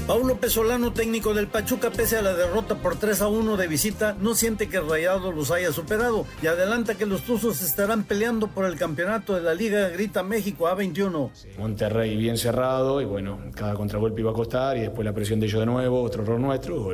Paulo 0.09 0.37
Pesolano, 0.41 0.95
técnico 0.95 1.35
del 1.35 1.49
Pachuca, 1.49 1.91
pese 1.91 2.17
a 2.17 2.23
la 2.23 2.33
derrota 2.33 2.77
por 2.77 2.97
3 2.97 3.21
a 3.21 3.29
1 3.29 3.59
de 3.59 3.69
visita, 3.69 4.17
no 4.19 4.35
siente 4.35 4.67
que 4.67 4.81
Rayado 4.81 5.33
los 5.33 5.51
haya 5.51 5.71
superado 5.71 6.25
y 6.43 6.47
adelanta 6.47 6.95
que 6.95 7.05
los 7.05 7.21
Tuzos 7.25 7.61
estarán 7.61 8.05
peleando 8.05 8.49
por 8.49 8.65
el 8.65 8.77
campeonato 8.77 9.35
de 9.35 9.43
la 9.43 9.53
Liga 9.53 9.91
Grita 9.91 10.23
México 10.23 10.65
A21. 10.65 11.31
Sí, 11.35 11.49
Monterrey 11.59 12.17
bien 12.17 12.39
cerrado 12.39 13.03
y 13.03 13.05
bueno, 13.05 13.39
cada 13.55 13.75
contragolpe 13.75 14.23
iba 14.23 14.31
a 14.31 14.35
costar 14.35 14.79
y 14.79 14.81
después 14.81 15.05
la 15.05 15.13
presión 15.13 15.41
de 15.41 15.47
ellos 15.47 15.61
de 15.61 15.67
nuevo, 15.67 16.03
otro 16.03 16.23
error 16.23 16.41
nuestro. 16.41 16.91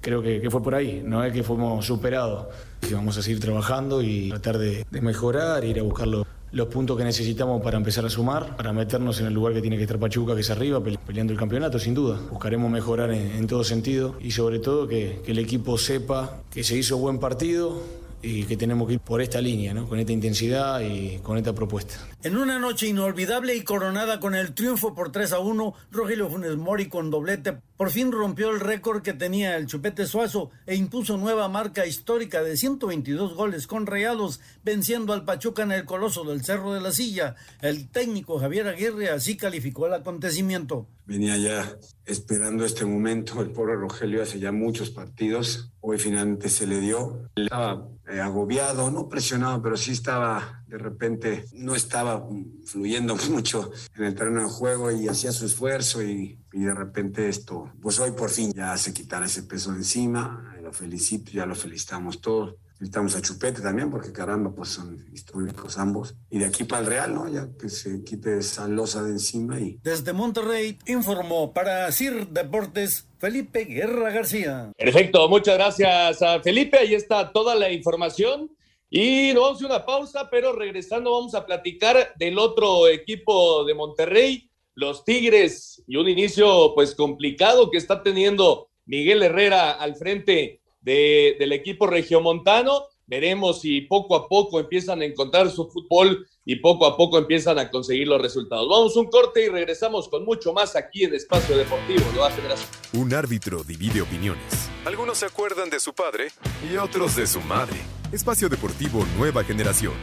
Creo 0.00 0.20
que, 0.20 0.40
que, 0.40 0.50
fue 0.50 0.60
por 0.60 0.74
ahí, 0.74 1.04
no 1.04 1.22
es 1.22 1.32
que 1.32 1.44
fuimos 1.44 1.86
superados. 1.86 2.48
Y 2.82 2.92
vamos 2.94 3.16
a 3.16 3.22
seguir 3.22 3.38
trabajando 3.38 4.02
y 4.02 4.30
tratar 4.30 4.58
de, 4.58 4.84
de 4.90 5.00
mejorar, 5.00 5.64
ir 5.64 5.78
a 5.78 5.84
buscarlo 5.84 6.26
los 6.56 6.68
puntos 6.68 6.96
que 6.96 7.04
necesitamos 7.04 7.62
para 7.62 7.76
empezar 7.76 8.06
a 8.06 8.08
sumar, 8.08 8.56
para 8.56 8.72
meternos 8.72 9.20
en 9.20 9.26
el 9.26 9.34
lugar 9.34 9.52
que 9.52 9.60
tiene 9.60 9.76
que 9.76 9.82
estar 9.82 9.98
Pachuca, 9.98 10.34
que 10.34 10.40
es 10.40 10.50
arriba, 10.50 10.82
peleando 10.82 11.34
el 11.34 11.38
campeonato, 11.38 11.78
sin 11.78 11.92
duda. 11.92 12.18
Buscaremos 12.30 12.70
mejorar 12.70 13.12
en, 13.12 13.46
todo 13.46 13.62
sentido 13.62 14.16
y 14.20 14.30
sobre 14.30 14.58
todo 14.58 14.88
que, 14.88 15.20
que 15.22 15.32
el 15.32 15.38
equipo 15.38 15.76
sepa 15.76 16.40
que 16.50 16.64
se 16.64 16.76
hizo 16.78 16.96
buen 16.96 17.18
partido, 17.18 17.82
y 18.22 18.44
que 18.44 18.56
tenemos 18.56 18.88
que 18.88 18.94
ir 18.94 19.00
por 19.00 19.20
esta 19.20 19.40
línea, 19.40 19.72
¿no? 19.72 19.86
con 19.86 20.00
esta 20.00 20.10
intensidad 20.10 20.80
y 20.80 21.18
con 21.18 21.36
esta 21.38 21.54
propuesta. 21.54 21.94
En 22.22 22.36
una 22.36 22.58
noche 22.58 22.88
inolvidable 22.88 23.54
y 23.54 23.62
coronada 23.62 24.18
con 24.18 24.34
el 24.34 24.52
triunfo 24.52 24.94
por 24.94 25.12
3 25.12 25.34
a 25.34 25.38
1, 25.38 25.74
Rogelio 25.92 26.28
Funes 26.28 26.56
Mori 26.56 26.88
con 26.88 27.10
doblete 27.10 27.58
por 27.76 27.90
fin 27.90 28.10
rompió 28.10 28.50
el 28.50 28.60
récord 28.60 29.02
que 29.02 29.12
tenía 29.12 29.56
el 29.56 29.66
Chupete 29.66 30.06
Suazo 30.06 30.50
e 30.66 30.76
impuso 30.76 31.16
nueva 31.16 31.48
marca 31.48 31.86
histórica 31.86 32.42
de 32.42 32.56
122 32.56 33.34
goles 33.34 33.66
con 33.66 33.86
Rayados, 33.86 34.40
venciendo 34.64 35.12
al 35.12 35.24
Pachuca 35.24 35.62
en 35.62 35.72
el 35.72 35.84
Coloso 35.84 36.24
del 36.24 36.44
Cerro 36.44 36.72
de 36.72 36.80
la 36.80 36.92
Silla. 36.92 37.36
El 37.60 37.88
técnico 37.88 38.38
Javier 38.38 38.68
Aguirre 38.68 39.10
así 39.10 39.36
calificó 39.36 39.86
el 39.86 39.94
acontecimiento. 39.94 40.86
Venía 41.06 41.36
ya 41.36 41.76
esperando 42.04 42.64
este 42.64 42.84
momento, 42.84 43.40
el 43.40 43.50
pobre 43.50 43.76
Rogelio 43.76 44.22
hace 44.22 44.40
ya 44.40 44.50
muchos 44.50 44.90
partidos, 44.90 45.70
hoy 45.80 45.98
finalmente 45.98 46.48
se 46.48 46.66
le 46.66 46.80
dio. 46.80 47.30
Estaba 47.36 47.88
eh, 48.08 48.20
agobiado, 48.20 48.90
no 48.90 49.08
presionado, 49.08 49.62
pero 49.62 49.76
sí 49.76 49.92
estaba, 49.92 50.64
de 50.66 50.78
repente, 50.78 51.44
no 51.52 51.74
estaba 51.74 52.26
fluyendo 52.64 53.16
mucho 53.30 53.70
en 53.96 54.04
el 54.04 54.14
terreno 54.14 54.42
de 54.42 54.48
juego 54.48 54.90
y 54.90 55.08
hacía 55.08 55.32
su 55.32 55.46
esfuerzo 55.46 56.02
y, 56.02 56.38
y 56.52 56.60
de 56.60 56.74
repente 56.74 57.28
esto, 57.28 57.72
pues 57.80 58.00
hoy 58.00 58.12
por 58.12 58.30
fin 58.30 58.52
ya 58.52 58.76
se 58.76 58.92
quitara 58.92 59.26
ese 59.26 59.44
peso 59.44 59.72
de 59.72 59.78
encima, 59.78 60.56
lo 60.66 60.72
felicito, 60.72 61.30
ya 61.30 61.46
lo 61.46 61.54
felicitamos 61.54 62.20
todos. 62.20 62.56
Felicitamos 62.76 63.16
a 63.16 63.22
Chupete 63.22 63.62
también, 63.62 63.88
porque 63.88 64.12
caramba, 64.12 64.50
pues 64.50 64.68
son 64.70 65.06
históricos 65.12 65.78
ambos. 65.78 66.14
Y 66.28 66.40
de 66.40 66.46
aquí 66.46 66.64
para 66.64 66.82
el 66.82 66.88
Real, 66.88 67.14
¿no? 67.14 67.28
Ya 67.28 67.48
que 67.58 67.70
se 67.70 68.04
quite 68.04 68.38
esa 68.38 68.68
losa 68.68 69.02
de 69.02 69.12
encima 69.12 69.58
y... 69.60 69.78
Desde 69.82 70.12
Monterrey 70.12 70.78
informó 70.86 71.54
para 71.54 71.90
CIR 71.90 72.28
Deportes 72.28 73.06
Felipe 73.18 73.64
Guerra 73.64 74.10
García. 74.10 74.72
Perfecto, 74.76 75.26
muchas 75.28 75.54
gracias 75.54 76.20
a 76.20 76.40
Felipe. 76.42 76.76
Ahí 76.76 76.94
está 76.94 77.32
toda 77.32 77.54
la 77.54 77.70
información. 77.70 78.50
Y 78.88 79.32
nos 79.34 79.42
vamos 79.42 79.62
a 79.62 79.66
una 79.66 79.86
pausa, 79.86 80.28
pero 80.30 80.52
regresando 80.52 81.10
vamos 81.10 81.34
a 81.34 81.44
platicar 81.44 82.14
del 82.18 82.38
otro 82.38 82.86
equipo 82.86 83.64
de 83.64 83.74
Monterrey, 83.74 84.48
los 84.74 85.04
Tigres, 85.04 85.82
y 85.88 85.96
un 85.96 86.08
inicio 86.08 86.72
pues 86.74 86.94
complicado 86.94 87.70
que 87.70 87.78
está 87.78 88.02
teniendo 88.02 88.68
Miguel 88.84 89.22
Herrera 89.22 89.72
al 89.72 89.96
frente 89.96 90.60
de, 90.80 91.34
del 91.38 91.52
equipo 91.52 91.88
regiomontano. 91.88 92.84
Veremos 93.06 93.60
si 93.60 93.80
poco 93.82 94.14
a 94.14 94.28
poco 94.28 94.60
empiezan 94.60 95.00
a 95.02 95.04
encontrar 95.04 95.50
su 95.50 95.68
fútbol 95.68 96.24
y 96.46 96.56
poco 96.56 96.86
a 96.86 96.96
poco 96.96 97.18
empiezan 97.18 97.58
a 97.58 97.70
conseguir 97.70 98.06
los 98.06 98.22
resultados. 98.22 98.66
Vamos 98.70 98.96
a 98.96 99.00
un 99.00 99.10
corte 99.10 99.44
y 99.44 99.48
regresamos 99.48 100.08
con 100.08 100.24
mucho 100.24 100.54
más 100.54 100.76
aquí 100.76 101.04
en 101.04 101.14
Espacio 101.14 101.56
Deportivo, 101.58 102.04
Nueva 102.14 102.30
Generación. 102.30 102.68
Un 102.94 103.12
árbitro 103.12 103.64
divide 103.64 104.00
opiniones. 104.00 104.70
Algunos 104.86 105.18
se 105.18 105.26
acuerdan 105.26 105.68
de 105.68 105.80
su 105.80 105.92
padre 105.92 106.28
y 106.72 106.76
otros 106.76 107.16
de 107.16 107.26
su 107.26 107.40
madre. 107.42 107.76
Espacio 108.12 108.48
Deportivo 108.48 109.04
Nueva 109.18 109.42
Generación. 109.42 109.94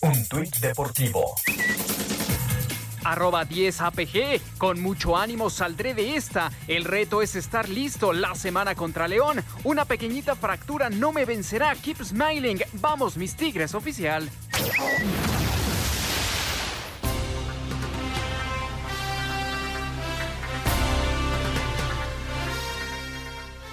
Un 0.00 0.26
tuit 0.26 0.56
deportivo 0.56 1.36
arroba 3.04 3.44
10 3.44 3.80
APG. 3.80 4.40
Con 4.58 4.80
mucho 4.80 5.16
ánimo 5.16 5.50
saldré 5.50 5.94
de 5.94 6.16
esta. 6.16 6.50
El 6.68 6.84
reto 6.84 7.22
es 7.22 7.36
estar 7.36 7.68
listo 7.68 8.12
la 8.12 8.34
semana 8.34 8.74
contra 8.74 9.08
León. 9.08 9.44
Una 9.64 9.84
pequeñita 9.84 10.34
fractura 10.34 10.90
no 10.90 11.12
me 11.12 11.24
vencerá. 11.24 11.74
Keep 11.74 12.04
smiling. 12.04 12.60
Vamos, 12.74 13.16
mis 13.16 13.34
tigres 13.36 13.74
oficial. 13.74 14.28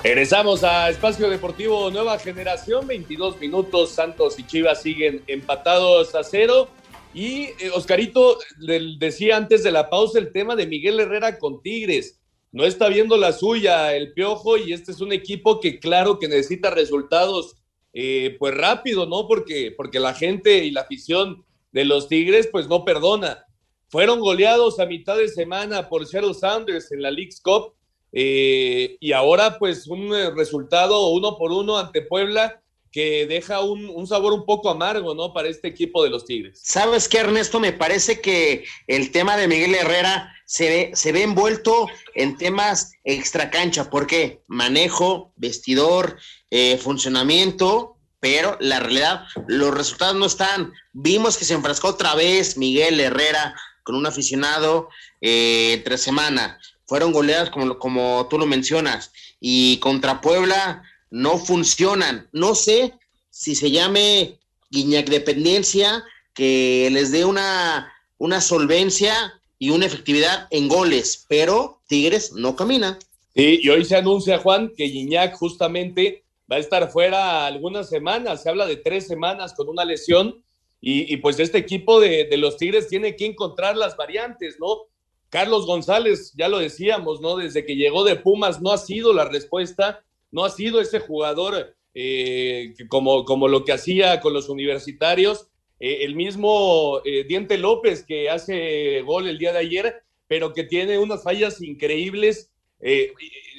Regresamos 0.02 0.64
a 0.64 0.90
Espacio 0.90 1.30
Deportivo 1.30 1.92
Nueva 1.92 2.18
Generación, 2.20 2.88
22 2.88 3.38
minutos, 3.38 3.92
Santos 3.92 4.40
y 4.40 4.48
Chivas 4.48 4.82
siguen 4.82 5.22
empatados 5.28 6.16
a 6.16 6.24
cero. 6.24 6.70
Y 7.14 7.46
eh, 7.60 7.72
Oscarito 7.74 8.38
le 8.60 8.98
decía 8.98 9.38
antes 9.38 9.64
de 9.64 9.72
la 9.72 9.90
pausa 9.90 10.20
el 10.20 10.32
tema 10.32 10.56
de 10.56 10.68
Miguel 10.68 11.00
Herrera 11.00 11.40
con 11.40 11.62
Tigres. 11.62 12.20
No 12.52 12.66
está 12.66 12.88
viendo 12.88 13.18
la 13.18 13.32
suya 13.32 13.96
el 13.96 14.14
Piojo 14.14 14.58
y 14.58 14.74
este 14.74 14.92
es 14.92 15.02
un 15.02 15.12
equipo 15.12 15.60
que 15.60 15.80
claro 15.80 16.20
que 16.20 16.28
necesita 16.28 16.70
resultados 16.70 17.56
eh, 17.94 18.36
pues 18.40 18.56
rápido, 18.56 19.06
¿no? 19.06 19.28
Porque, 19.28 19.74
porque 19.76 20.00
la 20.00 20.14
gente 20.14 20.64
y 20.64 20.72
la 20.72 20.82
afición 20.82 21.44
de 21.72 21.86
los 21.86 22.08
Tigres 22.08 22.48
pues 22.52 22.68
no 22.68 22.86
perdona. 22.86 23.46
Fueron 23.88 24.20
goleados 24.20 24.80
a 24.80 24.86
mitad 24.86 25.18
de 25.18 25.30
semana 25.30 25.90
por 25.90 26.06
Seattle 26.06 26.36
Sounders 26.36 26.92
en 26.92 27.02
la 27.02 27.10
League's 27.10 27.42
Cup 27.42 27.74
eh, 28.12 28.98
y 29.00 29.12
ahora 29.14 29.58
pues 29.58 29.88
un 29.88 30.12
resultado 30.36 31.10
uno 31.10 31.38
por 31.38 31.52
uno 31.52 31.78
ante 31.78 32.04
Puebla 32.04 32.62
que 32.92 33.26
deja 33.28 33.62
un, 33.62 33.90
un, 33.90 34.08
sabor 34.08 34.34
un 34.34 34.46
poco 34.46 34.70
amargo, 34.70 35.14
¿no? 35.14 35.34
Para 35.34 35.48
este 35.48 35.68
equipo 35.68 36.04
de 36.04 36.10
los 36.10 36.26
Tigres. 36.26 36.60
¿Sabes 36.64 37.08
qué, 37.08 37.20
Ernesto? 37.20 37.60
Me 37.60 37.74
parece 37.74 38.22
que 38.22 38.66
el 38.88 39.12
tema 39.12 39.38
de 39.38 39.48
Miguel 39.48 39.76
Herrera 39.76 40.34
se 40.46 40.68
ve, 40.68 40.92
se 40.96 41.12
ve 41.12 41.22
envuelto 41.22 41.88
en 42.16 42.36
temas 42.36 42.94
extracancha. 43.04 43.92
¿Por 43.92 44.08
qué? 44.08 44.42
Manejo, 44.48 45.32
vestidor, 45.36 46.18
eh, 46.50 46.78
funcionamiento, 46.78 47.98
pero 48.20 48.58
la 48.60 48.80
realidad, 48.80 49.26
los 49.48 49.72
resultados 49.72 50.16
no 50.16 50.26
están. 50.26 50.74
Vimos 50.92 51.38
que 51.38 51.46
se 51.46 51.54
enfrascó 51.54 51.90
otra 51.90 52.16
vez 52.16 52.58
Miguel 52.58 53.00
Herrera 53.00 53.56
con 53.84 53.96
un 53.96 54.08
aficionado 54.08 54.90
eh, 55.22 55.74
entre 55.74 56.00
semana. 56.00 56.60
Fueron 56.88 57.12
goleadas 57.12 57.52
como, 57.52 57.78
como 57.78 58.28
tú 58.28 58.40
lo 58.40 58.48
mencionas. 58.48 59.12
Y 59.40 59.78
contra 59.78 60.20
Puebla 60.20 60.84
no 61.12 61.38
funcionan. 61.38 62.28
No 62.32 62.56
sé 62.56 62.94
si 63.30 63.56
se 63.56 63.72
llame 63.72 64.40
Guiñac 64.70 65.10
dependencia, 65.10 66.04
que 66.34 66.90
les 66.92 67.12
dé 67.12 67.26
una, 67.26 67.92
una 68.18 68.42
solvencia 68.42 69.34
y 69.58 69.72
una 69.72 69.86
efectividad 69.86 70.48
en 70.52 70.68
goles, 70.68 71.26
pero 71.28 71.82
Tigres 71.88 72.34
no 72.34 72.56
camina. 72.56 72.98
Y 73.34 73.68
hoy 73.70 73.86
se 73.86 73.96
anuncia, 73.96 74.40
Juan, 74.40 74.72
que 74.76 74.86
Guiñac 74.86 75.36
justamente 75.36 76.24
va 76.52 76.58
a 76.58 76.60
estar 76.60 76.90
fuera 76.92 77.46
algunas 77.46 77.90
semanas, 77.90 78.44
se 78.44 78.50
habla 78.50 78.66
de 78.66 78.78
tres 78.78 79.08
semanas 79.08 79.54
con 79.54 79.70
una 79.70 79.86
lesión, 79.86 80.44
y, 80.82 81.18
pues 81.18 81.38
este 81.42 81.58
equipo 81.58 82.00
de, 82.00 82.26
de, 82.30 82.38
los 82.38 82.56
Tigres 82.56 82.88
tiene 82.88 83.18
que 83.18 83.26
encontrar 83.26 83.76
las 83.76 83.98
variantes, 83.98 84.56
¿no? 84.62 84.84
Carlos 85.30 85.66
González, 85.66 86.32
ya 86.38 86.48
lo 86.48 86.58
decíamos, 86.58 87.20
¿no? 87.20 87.36
Desde 87.36 87.66
que 87.66 87.76
llegó 87.76 88.06
de 88.06 88.16
Pumas 88.16 88.62
no 88.62 88.72
ha 88.72 88.78
sido 88.78 89.12
la 89.12 89.26
respuesta, 89.26 90.06
no 90.32 90.46
ha 90.46 90.50
sido 90.50 90.80
ese 90.82 91.00
jugador 91.00 91.76
eh, 91.94 92.76
como, 92.88 93.26
como 93.26 93.48
lo 93.48 93.66
que 93.66 93.74
hacía 93.74 94.20
con 94.22 94.34
los 94.34 94.50
universitarios. 94.50 95.48
Eh, 95.80 96.00
el 96.04 96.16
mismo 96.16 97.02
eh, 97.06 97.24
Diente 97.28 97.58
López 97.58 98.04
que 98.06 98.30
hace 98.30 99.02
gol 99.02 99.28
el 99.28 99.38
día 99.38 99.52
de 99.54 99.60
ayer, 99.60 100.04
pero 100.28 100.54
que 100.54 100.64
tiene 100.64 101.00
unas 101.00 101.24
fallas 101.24 101.62
increíbles. 101.62 102.52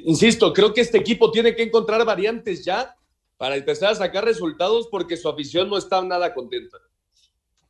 insisto, 0.04 0.52
creo 0.52 0.72
que 0.72 0.80
este 0.80 0.98
equipo 0.98 1.30
tiene 1.30 1.54
que 1.54 1.64
encontrar 1.64 2.04
variantes 2.06 2.64
ya 2.64 2.94
para 3.36 3.56
empezar 3.56 3.92
a 3.92 3.94
sacar 3.94 4.24
resultados 4.24 4.88
porque 4.90 5.16
su 5.16 5.28
afición 5.28 5.68
no 5.68 5.76
está 5.76 6.02
nada 6.02 6.32
contenta. 6.32 6.78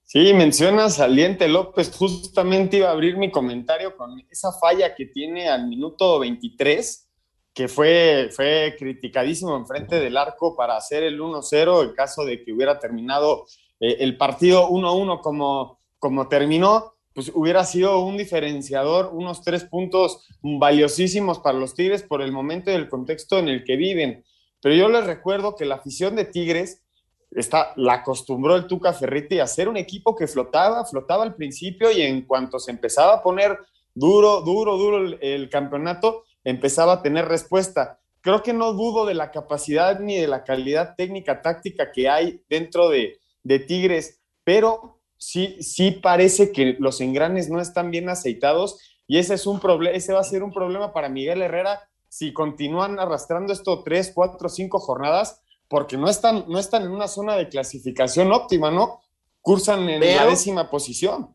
Sí, 0.05 0.33
mencionas 0.35 0.99
a 0.99 1.09
Diente 1.09 1.49
López, 1.49 1.91
justamente 1.97 2.79
iba 2.79 2.89
a 2.89 2.93
abrir 2.93 3.17
mi 3.17 3.31
comentario 3.31 3.97
con 3.97 4.21
esa 4.29 4.53
falla 4.53 4.95
que 4.95 5.07
tiene 5.07 5.49
al 5.49 5.69
minuto 5.69 6.19
23 6.19 7.10
que 7.55 7.69
fue, 7.69 8.31
fue 8.33 8.77
criticadísimo 8.79 9.57
enfrente 9.57 9.99
del 9.99 10.17
arco 10.17 10.57
para 10.57 10.77
hacer 10.77 11.03
el 11.03 11.21
1-0 11.21 11.85
en 11.85 11.95
caso 11.95 12.25
de 12.25 12.43
que 12.43 12.53
hubiera 12.53 12.79
terminado 12.79 13.47
eh, 13.81 13.97
el 14.01 14.17
partido 14.17 14.69
1-1 14.69 15.21
como, 15.21 15.81
como 15.99 16.29
terminó, 16.29 16.95
pues 17.15 17.33
hubiera 17.35 17.65
sido 17.65 18.01
un 18.01 18.17
diferenciador, 18.17 19.11
unos 19.13 19.43
tres 19.43 19.65
puntos 19.65 20.27
valiosísimos 20.43 21.41
para 21.41 21.59
los 21.59 21.75
Tigres 21.75 22.03
por 22.03 22.23
el 22.23 22.33
momento 22.33 22.71
y 22.71 22.75
el 22.75 22.89
contexto 22.89 23.39
en 23.39 23.49
el 23.49 23.65
que 23.65 23.77
viven. 23.77 24.25
Pero 24.63 24.75
yo 24.75 24.89
les 24.89 25.05
recuerdo 25.05 25.57
que 25.57 25.65
la 25.65 25.77
afición 25.77 26.15
de 26.15 26.27
Tigres 26.27 26.85
está, 27.33 27.73
la 27.77 27.95
acostumbró 27.95 28.55
el 28.57 28.67
Tuca 28.67 28.93
Ferretti 28.93 29.41
a 29.41 29.47
ser 29.47 29.69
un 29.69 29.77
equipo 29.77 30.15
que 30.15 30.29
flotaba, 30.29 30.85
flotaba 30.85 31.25
al 31.25 31.35
principio 31.35 31.91
y 31.91 32.03
en 32.03 32.23
cuanto 32.23 32.59
se 32.59 32.71
empezaba 32.71 33.15
a 33.15 33.23
poner 33.23 33.59
duro, 33.95 34.43
duro, 34.43 34.77
duro 34.77 35.19
el 35.21 35.49
campeonato, 35.49 36.25
empezaba 36.45 36.95
a 36.95 37.03
tener 37.03 37.27
respuesta. 37.27 38.01
Creo 38.21 38.43
que 38.43 38.53
no 38.53 38.73
dudo 38.73 39.07
de 39.07 39.15
la 39.15 39.31
capacidad 39.31 39.99
ni 40.01 40.17
de 40.17 40.29
la 40.29 40.45
calidad 40.45 40.95
técnica 40.97 41.43
táctica 41.43 41.91
que 41.93 42.09
hay 42.09 42.43
dentro 42.49 42.89
de, 42.89 43.19
Tigres, 43.67 44.21
pero 44.45 45.01
sí, 45.17 45.57
sí 45.63 45.93
parece 45.93 46.53
que 46.53 46.77
los 46.79 47.01
engranes 47.01 47.49
no 47.49 47.61
están 47.61 47.91
bien 47.91 48.09
aceitados 48.09 48.79
y 49.07 49.19
ese, 49.19 49.35
es 49.35 49.47
un 49.47 49.59
problema, 49.59 49.97
ese 49.97 50.13
va 50.13 50.21
a 50.21 50.25
ser 50.25 50.43
un 50.43 50.53
problema 50.53 50.93
para 50.93 51.09
Miguel 51.09 51.43
Herrera 51.43 51.81
si 52.11 52.33
continúan 52.33 52.99
arrastrando 52.99 53.53
esto 53.53 53.83
tres, 53.83 54.13
cuatro, 54.15 54.49
cinco 54.49 54.79
jornadas, 54.81 55.41
porque 55.69 55.97
no 55.97 56.11
están, 56.11 56.45
no 56.49 56.59
están 56.59 56.83
en 56.83 56.91
una 56.91 57.09
zona 57.09 57.37
de 57.37 57.49
clasificación 57.49 58.33
óptima, 58.33 58.71
¿no? 58.71 59.01
Cursan 59.41 59.89
en 59.89 60.17
la 60.17 60.27
décima 60.27 60.69
posición. 60.69 61.35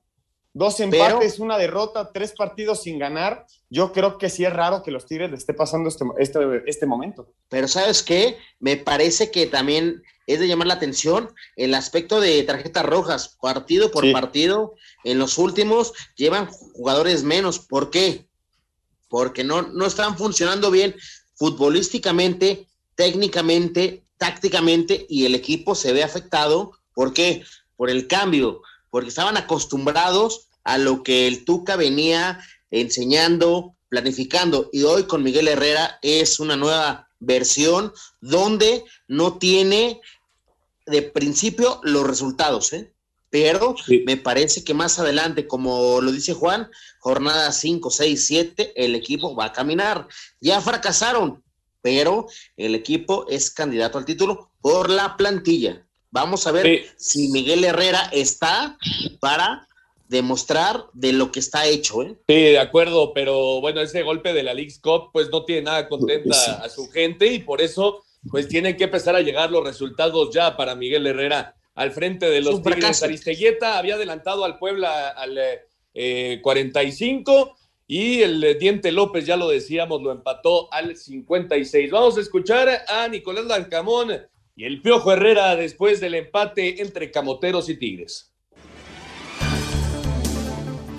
Dos 0.55 0.79
empates, 0.79 1.39
una 1.39 1.57
derrota, 1.57 2.13
tres 2.13 2.31
partidos 2.31 2.83
sin 2.83 2.97
ganar. 2.97 3.45
Yo 3.69 3.91
creo 3.91 4.17
que 4.17 4.29
sí 4.29 4.45
es 4.45 4.53
raro 4.53 4.83
que 4.83 4.89
los 4.89 5.05
Tigres 5.05 5.29
le 5.29 5.35
esté 5.35 5.53
pasando 5.53 5.89
este, 5.89 6.05
este, 6.17 6.39
este 6.65 6.85
momento. 6.85 7.27
Pero 7.49 7.67
¿sabes 7.67 8.01
qué? 8.01 8.37
Me 8.61 8.77
parece 8.77 9.31
que 9.31 9.47
también 9.47 10.01
es 10.27 10.39
de 10.39 10.47
llamar 10.47 10.67
la 10.67 10.75
atención 10.75 11.29
el 11.57 11.75
aspecto 11.75 12.21
de 12.21 12.41
tarjetas 12.43 12.85
rojas, 12.85 13.35
partido 13.41 13.91
por 13.91 14.09
partido. 14.13 14.75
En 15.03 15.19
los 15.19 15.37
últimos 15.37 15.91
llevan 16.15 16.47
jugadores 16.47 17.23
menos. 17.23 17.59
¿Por 17.59 17.91
qué? 17.91 18.25
Porque 19.09 19.43
no, 19.43 19.63
no 19.63 19.85
están 19.85 20.17
funcionando 20.17 20.71
bien 20.71 20.95
futbolísticamente, 21.33 22.65
técnicamente, 22.95 24.05
tácticamente 24.17 25.05
y 25.09 25.25
el 25.25 25.35
equipo 25.35 25.75
se 25.75 25.91
ve 25.91 26.01
afectado. 26.01 26.71
¿Por 26.93 27.13
qué? 27.13 27.43
Por 27.75 27.89
el 27.89 28.07
cambio 28.07 28.61
porque 28.95 29.10
estaban 29.10 29.36
acostumbrados 29.36 30.47
a 30.63 30.77
lo 30.77 31.03
que 31.03 31.27
el 31.27 31.43
Tuca 31.43 31.75
venía 31.75 32.39
enseñando, 32.71 33.75
planificando, 33.89 34.69
y 34.71 34.84
hoy 34.84 35.03
con 35.03 35.21
Miguel 35.21 35.49
Herrera 35.49 35.99
es 36.01 36.39
una 36.39 36.55
nueva 36.55 37.10
versión 37.19 37.91
donde 38.21 38.86
no 39.10 39.38
tiene 39.38 39.99
de 40.86 41.01
principio 41.01 41.81
los 41.84 42.08
resultados, 42.08 42.71
¿eh? 42.71 42.93
pero 43.29 43.75
me 44.05 44.15
parece 44.15 44.63
que 44.63 44.73
más 44.73 44.97
adelante, 44.97 45.45
como 45.45 45.99
lo 45.99 46.13
dice 46.13 46.34
Juan, 46.34 46.69
jornada 46.99 47.51
5, 47.51 47.89
6, 47.89 48.25
7, 48.25 48.81
el 48.81 48.95
equipo 48.95 49.36
va 49.36 49.47
a 49.47 49.51
caminar. 49.51 50.08
Ya 50.39 50.62
fracasaron, 50.62 51.43
pero 51.81 52.27
el 52.55 52.75
equipo 52.75 53.25
es 53.27 53.51
candidato 53.51 53.97
al 53.97 54.05
título 54.05 54.51
por 54.62 54.89
la 54.89 55.17
plantilla. 55.17 55.85
Vamos 56.15 56.47
a 56.47 56.54
ver 56.54 56.86
si 56.95 57.28
Miguel 57.28 57.65
Herrera 57.65 58.10
está 58.13 58.78
para 59.19 59.67
demostrar 60.08 60.86
de 60.93 61.12
lo 61.12 61.30
que 61.30 61.41
está 61.41 61.65
hecho. 61.65 62.04
¿eh? 62.04 62.15
Sí, 62.25 62.36
de 62.36 62.60
acuerdo, 62.60 63.13
pero 63.13 63.60
bueno, 63.60 63.82
ese 63.82 64.01
golpe 64.01 64.32
de 64.32 64.41
la 64.41 64.54
League's 64.54 64.80
Cup 64.80 65.10
pues 65.12 65.30
no 65.30 65.43
tiene 65.43 65.63
nada 65.63 65.89
contenta 65.89 66.63
a 66.63 66.69
su 66.69 66.89
gente 66.89 67.28
y 67.28 67.39
por 67.39 67.62
eso 67.62 68.06
pues 68.32 68.47
tienen 68.47 68.78
que 68.78 68.86
empezar 68.86 69.13
a 69.17 69.19
llegar 69.19 69.51
los 69.51 69.65
resultados 69.65 70.34
ya 70.34 70.56
para 70.56 70.73
Miguel 70.73 71.06
Herrera 71.06 71.54
al 71.73 71.91
frente 71.91 72.30
de 72.30 72.39
los 72.39 72.63
Tigres. 72.63 73.04
Aristeguieta 73.04 73.78
había 73.78 73.95
adelantado 73.95 74.45
al 74.45 74.58
Puebla 74.58 75.10
al 75.10 75.38
45 76.41 77.34
eh, 77.34 77.62
y 77.88 78.21
el 78.21 78.58
Diente 78.58 78.93
López, 78.93 79.25
ya 79.25 79.36
lo 79.36 79.49
decíamos, 79.49 80.01
lo 80.01 80.13
empató 80.13 80.71
al 80.71 80.95
56. 80.95 81.91
Vamos 81.91 82.17
a 82.17 82.21
escuchar 82.21 82.86
a 82.88 83.06
Nicolás 83.10 83.47
Lancamón 83.47 84.13
y 84.55 84.63
el 84.63 84.81
Piojo 84.81 85.11
Herrera 85.11 85.55
después 85.55 85.99
del 85.99 86.15
empate 86.15 86.81
entre 86.81 87.11
Camoteros 87.11 87.69
y 87.69 87.77
Tigres. 87.77 88.31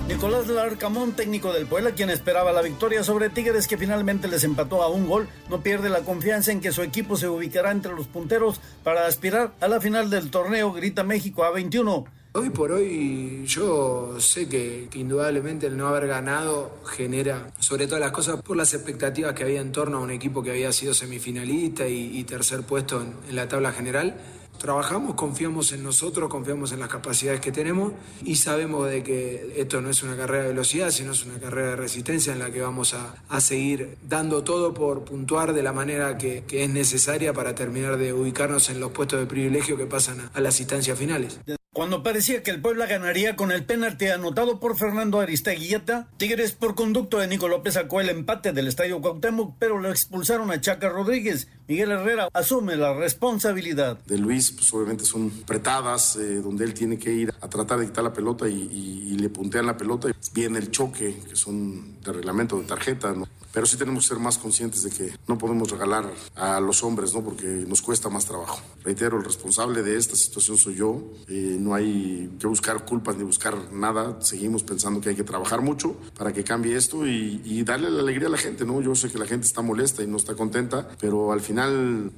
Nicolás 0.09 0.47
Larcamón, 0.47 1.13
técnico 1.13 1.53
del 1.53 1.67
Puebla, 1.67 1.91
quien 1.91 2.11
esperaba 2.11 2.53
la 2.53 2.63
victoria 2.63 3.03
sobre 3.03 3.29
Tigres, 3.29 3.67
que 3.67 3.77
finalmente 3.77 4.29
les 4.29 4.45
empató 4.45 4.83
a 4.83 4.89
un 4.89 5.09
gol, 5.09 5.29
no 5.51 5.63
pierde 5.63 5.89
la 5.89 6.03
confianza 6.03 6.53
en 6.53 6.61
que 6.61 6.71
su 6.71 6.83
equipo 6.83 7.17
se 7.17 7.29
ubicará 7.29 7.73
entre 7.73 7.93
los 7.93 8.07
punteros 8.07 8.61
para 8.85 9.07
aspirar 9.07 9.55
a 9.61 9.69
la 9.69 9.81
final 9.81 10.09
del 10.09 10.31
torneo 10.31 10.73
Grita 10.73 11.03
México 11.03 11.43
a 11.43 11.51
21. 11.51 12.05
Hoy 12.39 12.51
por 12.51 12.71
hoy 12.71 13.45
yo 13.47 14.17
sé 14.21 14.47
que, 14.47 14.91
indudablemente 14.93 15.69
el 15.69 15.77
no 15.79 15.89
haber 15.89 16.07
ganado 16.07 16.71
genera 16.85 17.51
sobre 17.61 17.87
todas 17.87 18.01
las 18.01 18.13
cosas 18.13 18.43
por 18.43 18.59
las 18.59 18.75
expectativas 18.75 19.33
que 19.33 19.43
había 19.43 19.63
en 19.63 19.73
torno 19.73 19.97
a 19.97 20.01
un 20.01 20.11
equipo 20.11 20.43
que 20.43 20.51
había 20.51 20.71
sido 20.71 20.93
semifinalista 20.93 21.89
y, 21.89 22.23
tercer 22.25 22.63
puesto 22.65 23.01
en, 23.01 23.35
la 23.35 23.49
tabla 23.49 23.73
general. 23.73 24.21
Trabajamos, 24.59 25.15
confiamos 25.15 25.73
en 25.73 25.83
nosotros, 25.83 26.29
confiamos 26.29 26.73
en 26.73 26.81
las 26.81 26.91
capacidades 26.91 27.41
que 27.41 27.53
tenemos 27.53 27.95
y 28.23 28.37
sabemos 28.37 28.91
de 28.91 29.03
que 29.03 29.55
esto 29.57 29.81
no 29.81 29.89
es 29.89 30.03
una 30.03 30.15
carrera 30.15 30.43
de 30.43 30.49
velocidad, 30.51 30.91
sino 30.91 31.13
es 31.13 31.25
una 31.25 31.39
carrera 31.39 31.71
de 31.71 31.77
resistencia 31.77 32.35
en 32.35 32.39
la 32.39 32.51
que 32.51 32.61
vamos 32.61 32.93
a, 32.93 33.41
seguir 33.41 33.97
dando 34.07 34.45
todo 34.45 34.75
por 34.75 35.07
puntuar 35.07 35.55
de 35.55 35.63
la 35.63 35.73
manera 35.73 36.19
que, 36.19 36.45
es 36.51 36.69
necesaria 36.69 37.33
para 37.33 37.55
terminar 37.55 37.97
de 37.97 38.13
ubicarnos 38.13 38.69
en 38.69 38.79
los 38.79 38.91
puestos 38.91 39.21
de 39.21 39.25
privilegio 39.25 39.79
que 39.79 39.87
pasan 39.87 40.31
a 40.35 40.41
las 40.43 40.61
instancias 40.61 40.99
finales. 40.99 41.41
Cuando 41.77 42.03
parecía 42.03 42.43
que 42.43 42.51
el 42.51 42.63
Puebla 42.63 42.87
ganaría 42.87 43.37
con 43.37 43.53
el 43.53 43.67
penalti 43.67 44.07
anotado 44.07 44.61
por 44.61 44.79
Fernando 44.79 45.21
Aristeguieta, 45.21 46.09
Tigres 46.17 46.53
por 46.53 46.75
conducto 46.75 47.19
de 47.19 47.27
Nico 47.27 47.49
López 47.49 47.75
sacó 47.75 48.01
el 48.01 48.09
empate 48.09 48.55
del 48.55 48.67
Estadio 48.67 49.03
Cuauhtémoc, 49.03 49.57
pero 49.59 49.79
lo 49.79 49.91
expulsaron 49.91 50.51
a 50.51 50.59
Chaca 50.59 50.89
Rodríguez. 50.89 51.49
Miguel 51.69 51.91
Herrera 51.91 52.29
asume 52.33 52.77
la 52.77 52.95
responsabilidad. 52.95 53.99
De 54.07 54.19
Luis, 54.19 54.53
pues 54.53 54.73
obviamente 54.73 55.05
son 55.05 55.31
pretadas, 55.31 56.17
eh, 56.17 56.37
donde 56.37 56.65
él 56.65 56.75
tiene 56.75 56.99
que 56.99 57.13
ir 57.13 57.35
a 57.41 57.49
tratar 57.49 57.81
de 57.81 57.87
quitar 57.87 58.05
la 58.05 58.13
pelota 58.13 58.49
y, 58.49 59.17
le 59.17 59.31
puntean 59.31 59.65
la 59.65 59.77
pelota. 59.79 60.09
Viene 60.35 60.59
el 60.59 60.71
choque, 60.71 61.19
que 61.27 61.37
son 61.37 62.01
de 62.03 62.13
reglamento 62.13 62.59
de 62.61 62.67
tarjeta, 62.67 63.15
¿no? 63.15 63.27
pero 63.57 63.65
sí 63.65 63.79
tenemos 63.79 64.05
que 64.05 64.09
ser 64.09 64.19
más 64.19 64.37
conscientes 64.37 64.83
de 64.83 64.91
que 64.91 65.19
no 65.27 65.39
podemos 65.39 65.71
regalar 65.71 66.13
a 66.35 66.61
los 66.61 66.83
hombres, 66.83 67.15
¿no? 67.15 67.25
Porque 67.25 67.47
nos 67.47 67.81
cuesta 67.81 68.11
más 68.11 68.27
trabajo. 68.27 68.61
Reitero, 68.85 69.17
el 69.17 69.25
responsable 69.25 69.83
de 69.83 69.97
esta 69.97 70.15
situación 70.15 70.59
soy 70.59 70.75
yo. 70.75 71.01
Eh, 71.27 71.57
no 71.59 71.75
hay 71.75 72.31
que 72.39 72.47
buscar 72.49 72.85
culpas 72.85 73.17
ni 73.17 73.25
buscar 73.25 73.73
nada. 73.73 74.21
Seguimos 74.21 74.63
pensando 74.63 75.01
que 75.01 75.09
hay 75.09 75.17
que 75.17 75.25
trabajar 75.25 75.63
mucho 75.63 75.97
para 76.19 76.35
que 76.35 76.45
cambie 76.45 76.77
esto 76.77 77.07
y, 77.07 77.63
darle 77.63 77.89
la 77.89 78.03
alegría 78.03 78.29
a 78.29 78.31
la 78.31 78.37
gente, 78.37 78.67
¿no? 78.67 78.83
Yo 78.83 78.95
sé 78.95 79.11
que 79.11 79.17
la 79.17 79.25
gente 79.25 79.47
está 79.47 79.63
molesta 79.63 80.03
y 80.03 80.07
no 80.07 80.19
está 80.19 80.35
contenta, 80.35 80.87
pero 81.01 81.33
al 81.33 81.41
final 81.41 81.56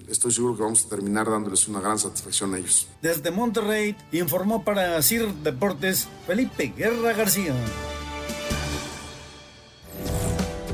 estoy 0.09 0.33
seguro 0.33 0.57
que 0.57 0.63
vamos 0.63 0.85
a 0.85 0.89
terminar 0.89 1.31
dándoles 1.31 1.69
una 1.69 1.81
gran 1.81 1.99
satisfacción 1.99 2.55
a 2.55 2.59
ellos. 2.59 2.89
Desde 3.03 3.31
Monterrey 3.31 3.97
informó 4.13 4.65
para 4.65 5.01
CIR 5.03 5.33
Deportes 5.43 6.09
Felipe 6.27 6.73
Guerra 6.77 7.13
García. 7.13 7.55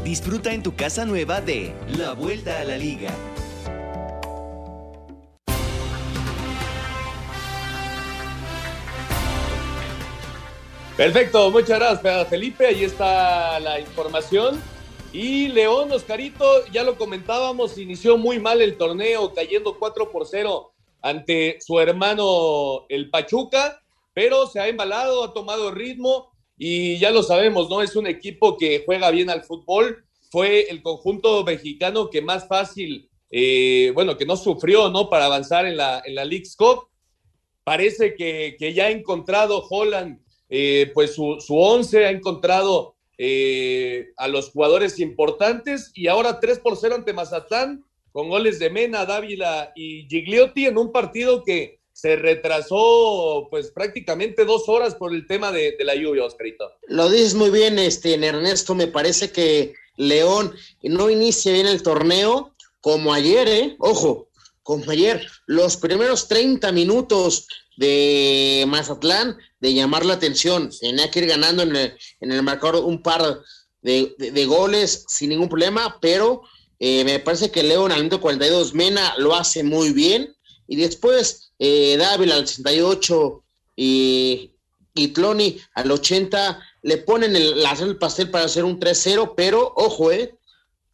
Disfruta 0.05 0.53
en 0.53 0.63
tu 0.63 0.77
casa 0.77 1.05
nueva 1.05 1.41
de 1.41 1.75
La 1.97 2.13
Vuelta 2.13 2.61
a 2.61 2.65
la 2.65 2.77
Liga. 2.77 3.11
Perfecto, 10.97 11.51
muchas 11.51 11.79
gracias 11.81 12.29
Felipe, 12.29 12.67
ahí 12.67 12.85
está 12.85 13.59
la 13.59 13.81
información. 13.81 14.74
Y 15.15 15.47
León, 15.47 15.93
Oscarito, 15.93 16.67
ya 16.73 16.83
lo 16.83 16.99
comentábamos, 16.99 17.79
inició 17.79 18.19
muy 18.19 18.41
mal 18.41 18.61
el 18.61 18.77
torneo, 18.77 19.33
cayendo 19.33 19.79
4 19.79 20.11
por 20.11 20.27
0 20.27 20.73
ante 21.03 21.59
su 21.61 21.79
hermano 21.79 22.85
el 22.89 23.11
Pachuca, 23.11 23.81
pero 24.13 24.49
se 24.49 24.59
ha 24.59 24.67
embalado, 24.67 25.23
ha 25.23 25.33
tomado 25.33 25.71
ritmo 25.71 26.33
y 26.59 26.99
ya 26.99 27.13
lo 27.13 27.23
sabemos, 27.23 27.71
¿no? 27.71 27.81
Es 27.81 27.95
un 27.95 28.09
equipo 28.09 28.57
que 28.57 28.83
juega 28.85 29.13
bien 29.13 29.31
al 29.31 29.45
fútbol, 29.45 30.05
fue 30.33 30.63
el 30.63 30.83
conjunto 30.83 31.45
mexicano 31.45 32.11
que 32.11 32.21
más 32.21 32.49
fácil, 32.49 33.09
eh, 33.31 33.93
bueno, 33.95 34.17
que 34.17 34.27
no 34.27 34.37
sufrió, 34.37 34.89
¿no? 34.91 35.09
Para 35.09 35.27
avanzar 35.27 35.65
en 35.65 35.77
la, 35.77 36.03
en 36.05 36.17
la 36.17 36.25
League's 36.25 36.57
Cup. 36.57 36.89
Parece 37.63 38.17
que, 38.17 38.57
ya 38.75 38.87
ha 38.87 38.91
encontrado 38.91 39.65
Holland, 39.71 40.19
eh, 40.49 40.91
pues 40.93 41.15
su, 41.15 41.37
su 41.39 41.57
once, 41.57 42.05
ha 42.05 42.11
encontrado 42.11 42.94
eh, 43.19 44.09
a 44.17 44.29
los 44.29 44.51
jugadores 44.51 44.99
importantes 44.99 45.93
y 45.95 46.09
ahora 46.09 46.41
3 46.41 46.59
por 46.59 46.77
0 46.77 46.97
ante 46.97 47.13
Mazatlán 47.13 47.85
con 48.13 48.29
goles 48.29 48.59
de 48.59 48.71
Mena, 48.71 49.05
Dávila 49.07 49.73
y 49.75 50.07
Gigliotti 50.09 50.67
en 50.67 50.79
un 50.79 50.93
partido 50.93 51.43
que 51.43 51.81
se 51.93 52.17
retrasó 52.17 53.49
pues 53.51 53.71
prácticamente 53.71 54.45
dos 54.45 54.69
horas 54.69 54.95
por 54.95 55.15
el 55.15 55.27
tema 55.27 55.53
de, 55.53 55.77
la 55.81 55.95
lluvia, 55.95 56.25
Oscarito. 56.25 56.71
Lo 56.89 57.09
dices 57.09 57.35
muy 57.35 57.51
bien, 57.51 57.79
este, 57.79 58.15
Ernesto, 58.15 58.75
me 58.75 58.89
parece 58.89 59.31
que 59.31 59.75
León 59.97 60.53
no 60.83 61.09
inicia 61.09 61.53
bien 61.53 61.67
el 61.67 61.83
torneo 61.83 62.55
como 62.81 63.15
ayer, 63.15 63.49
¿eh? 63.49 63.77
Ojo, 63.79 64.29
como 64.63 64.91
ayer, 64.91 65.27
los 65.47 65.77
primeros 65.77 66.27
30 66.29 66.73
minutos 66.73 67.47
de 67.77 68.65
Mazatlán 68.69 69.37
de 69.65 69.73
llamar 69.73 70.05
la 70.05 70.13
atención. 70.13 70.69
Tenía 70.79 71.11
que 71.11 71.21
ir 71.21 71.27
ganando 71.27 71.63
en 71.63 71.75
el, 71.75 71.97
en 72.21 72.33
el 72.33 72.43
marcador 72.43 72.85
un 72.85 73.03
par 73.03 73.41
de, 73.81 74.45
goles 74.47 75.07
sin 75.09 75.31
ningún 75.31 75.49
problema, 75.49 75.99
pero 76.03 76.43
eh, 76.79 77.03
me 77.03 77.19
parece 77.19 77.51
que 77.51 77.63
León 77.63 77.91
al 77.91 78.01
minuto 78.01 78.21
42, 78.21 78.75
Mena 78.75 79.15
lo 79.17 79.35
hace 79.35 79.63
muy 79.63 79.95
bien. 79.95 80.37
Y 80.69 80.77
después 80.77 81.55
eh, 81.59 81.97
Dávila 81.97 82.35
al 82.35 82.47
68 82.47 83.43
y, 83.77 84.53
y 84.93 85.09
Tloni 85.09 85.59
al 85.75 85.91
80 85.91 86.63
le 86.83 86.99
ponen 86.99 87.35
el, 87.35 87.65
el 87.65 87.97
pastel 87.97 88.31
para 88.31 88.45
hacer 88.45 88.65
un 88.65 88.79
3-0, 88.79 89.33
pero 89.35 89.73
ojo, 89.77 90.13
eh, 90.13 90.35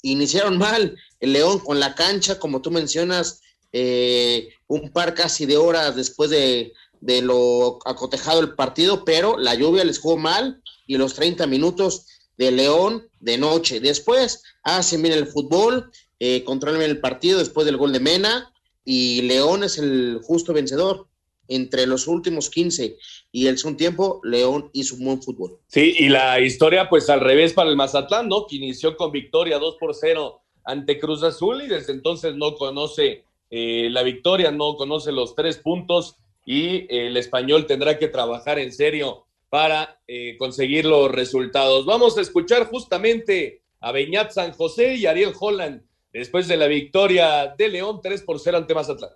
iniciaron 0.03 0.59
mal 0.59 0.97
el 1.19 1.33
León 1.33 1.59
con 1.59 1.81
la 1.81 1.97
cancha, 1.97 2.39
como 2.39 2.63
tú 2.63 2.71
mencionas, 2.71 3.41
eh, 3.73 4.51
un 4.69 4.93
par 4.93 5.15
casi 5.15 5.45
de 5.45 5.57
horas 5.57 5.97
después 5.97 6.31
de, 6.31 6.73
lo 7.01 7.79
acotejado 7.85 8.41
el 8.41 8.55
partido, 8.55 9.05
pero 9.05 9.39
la 9.39 9.55
lluvia 9.55 9.85
les 9.85 9.99
jugó 9.99 10.17
mal 10.17 10.63
y 10.87 10.97
los 10.97 11.15
30 11.15 11.47
minutos 11.47 12.07
de 12.37 12.51
León 12.51 13.09
de 13.21 13.39
noche. 13.39 13.81
Después 13.81 14.43
hacen 14.63 15.03
bien 15.03 15.15
el 15.15 15.27
fútbol, 15.27 15.91
eh, 16.19 16.43
controlan 16.45 16.83
el 16.83 17.01
partido 17.01 17.39
después 17.39 17.67
del 17.67 17.77
gol 17.77 17.93
de 17.93 18.01
Mena 18.01 18.53
y 18.85 19.23
León 19.23 19.65
es 19.65 19.79
el 19.79 20.21
justo 20.23 20.53
vencedor. 20.53 21.07
Entre 21.49 21.85
los 21.85 22.07
últimos 22.07 22.49
15 22.49 22.97
y 23.33 23.49
el 23.49 23.59
segundo 23.59 23.79
tiempo, 23.79 24.21
León 24.23 24.71
hizo 24.73 24.95
un 24.95 25.05
buen 25.05 25.21
fútbol. 25.21 25.59
Sí, 25.67 25.97
y 25.99 26.09
la 26.09 26.39
historia 26.39 26.89
pues 26.89 27.11
al 27.11 27.21
revés 27.21 27.53
para 27.53 27.69
el 27.69 27.75
Mazatlán, 27.75 28.29
¿no? 28.29 28.47
Que 28.47 28.55
inició 28.55 28.97
con 28.97 29.11
victoria 29.11 29.59
2 29.59 29.77
por 29.81 29.97
0 29.97 30.41
ante 30.65 31.01
Cruz 31.01 31.25
Azul 31.25 31.63
y 31.63 31.67
desde 31.67 31.93
entonces 31.93 32.37
no 32.37 32.55
conoce 32.55 33.25
eh, 33.51 33.89
la 33.91 34.05
victoria, 34.05 34.53
no 34.53 34.77
conoce 34.77 35.11
los 35.11 35.35
tres 35.35 35.59
puntos 35.59 36.17
y 36.53 36.85
el 36.89 37.17
español 37.17 37.65
tendrá 37.65 37.97
que 37.97 38.09
trabajar 38.09 38.59
en 38.59 38.73
serio 38.73 39.25
para 39.49 40.01
eh, 40.09 40.35
conseguir 40.37 40.85
los 40.85 41.09
resultados. 41.09 41.87
Vamos 41.87 42.19
a 42.19 42.23
escuchar 42.23 42.67
justamente 42.67 43.63
a 43.79 43.93
Beñat 43.93 44.33
San 44.33 44.51
José 44.51 44.97
y 44.97 45.07
Ariel 45.07 45.33
Holland 45.39 45.83
después 46.13 46.49
de 46.49 46.57
la 46.57 46.67
victoria 46.67 47.55
de 47.57 47.69
León 47.69 48.01
3 48.03 48.23
por 48.23 48.41
0 48.41 48.57
ante 48.57 48.75
Mazatlán. 48.75 49.13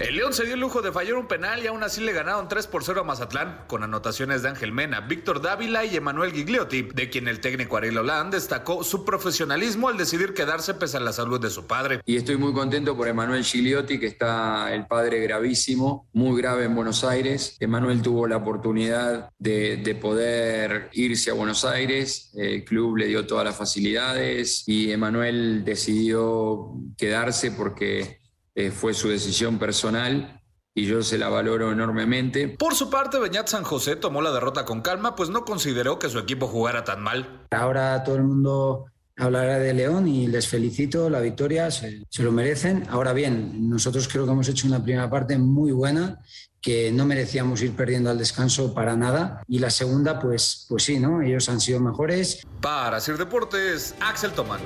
El 0.00 0.16
León 0.16 0.34
se 0.34 0.44
dio 0.44 0.54
el 0.54 0.60
lujo 0.60 0.82
de 0.82 0.90
fallar 0.90 1.14
un 1.14 1.28
penal 1.28 1.62
y 1.62 1.68
aún 1.68 1.84
así 1.84 2.00
le 2.00 2.12
ganaron 2.12 2.48
3 2.48 2.66
por 2.66 2.82
0 2.82 3.02
a 3.02 3.04
Mazatlán, 3.04 3.64
con 3.68 3.84
anotaciones 3.84 4.42
de 4.42 4.48
Ángel 4.48 4.72
Mena, 4.72 5.00
Víctor 5.00 5.40
Dávila 5.40 5.84
y 5.84 5.94
Emanuel 5.94 6.32
Gigliotti, 6.32 6.82
de 6.82 7.08
quien 7.08 7.28
el 7.28 7.38
técnico 7.38 7.76
Ariel 7.76 7.98
Hollande 7.98 8.36
destacó 8.36 8.82
su 8.82 9.04
profesionalismo 9.04 9.88
al 9.88 9.96
decidir 9.96 10.34
quedarse 10.34 10.74
pese 10.74 10.96
a 10.96 11.00
la 11.00 11.12
salud 11.12 11.40
de 11.40 11.48
su 11.48 11.68
padre. 11.68 12.00
Y 12.04 12.16
estoy 12.16 12.36
muy 12.36 12.52
contento 12.52 12.96
por 12.96 13.06
Emanuel 13.06 13.44
Gigliotti, 13.44 14.00
que 14.00 14.08
está 14.08 14.74
el 14.74 14.86
padre 14.86 15.20
gravísimo, 15.20 16.08
muy 16.12 16.42
grave 16.42 16.64
en 16.64 16.74
Buenos 16.74 17.04
Aires. 17.04 17.56
Emanuel 17.60 18.02
tuvo 18.02 18.26
la 18.26 18.38
oportunidad 18.38 19.30
de, 19.38 19.76
de 19.76 19.94
poder 19.94 20.88
irse 20.92 21.30
a 21.30 21.34
Buenos 21.34 21.64
Aires, 21.64 22.32
el 22.34 22.64
club 22.64 22.96
le 22.96 23.06
dio 23.06 23.28
todas 23.28 23.44
las 23.44 23.56
facilidades 23.56 24.64
y 24.66 24.90
Emanuel 24.90 25.64
decidió 25.64 26.72
quedarse 26.98 27.52
porque 27.52 28.23
eh, 28.54 28.70
fue 28.70 28.94
su 28.94 29.08
decisión 29.08 29.58
personal 29.58 30.40
y 30.74 30.86
yo 30.86 31.02
se 31.02 31.18
la 31.18 31.28
valoro 31.28 31.72
enormemente. 31.72 32.48
Por 32.48 32.74
su 32.74 32.90
parte, 32.90 33.18
Beñat 33.18 33.48
San 33.48 33.62
José 33.62 33.96
tomó 33.96 34.20
la 34.22 34.32
derrota 34.32 34.64
con 34.64 34.82
calma, 34.82 35.14
pues 35.14 35.30
no 35.30 35.44
consideró 35.44 35.98
que 35.98 36.08
su 36.08 36.18
equipo 36.18 36.48
jugara 36.48 36.84
tan 36.84 37.00
mal. 37.02 37.46
Ahora 37.50 38.02
todo 38.02 38.16
el 38.16 38.24
mundo 38.24 38.86
hablará 39.16 39.58
de 39.58 39.72
León 39.72 40.08
y 40.08 40.26
les 40.26 40.48
felicito, 40.48 41.08
la 41.08 41.20
victoria 41.20 41.70
se, 41.70 42.02
lo 42.18 42.32
merecen. 42.32 42.84
Ahora 42.90 43.12
bien, 43.12 43.68
nosotros 43.68 44.08
creo 44.08 44.24
que 44.26 44.32
hemos 44.32 44.48
hecho 44.48 44.66
una 44.66 44.82
primera 44.82 45.08
parte 45.08 45.38
muy 45.38 45.70
buena 45.70 46.18
que 46.60 46.90
no 46.90 47.04
merecíamos 47.04 47.62
ir 47.62 47.76
perdiendo 47.76 48.10
al 48.10 48.18
descanso 48.18 48.72
para 48.74 48.96
nada. 48.96 49.42
Y 49.46 49.58
la 49.58 49.70
segunda, 49.70 50.18
pues, 50.18 50.66
pues 50.68 50.82
sí, 50.82 50.98
¿no? 50.98 51.22
Ellos 51.22 51.48
han 51.48 51.60
sido 51.60 51.78
mejores. 51.78 52.42
Para 52.60 53.00
Sir 53.00 53.18
Deportes, 53.18 53.94
Axel 54.00 54.32
Tomán. 54.32 54.60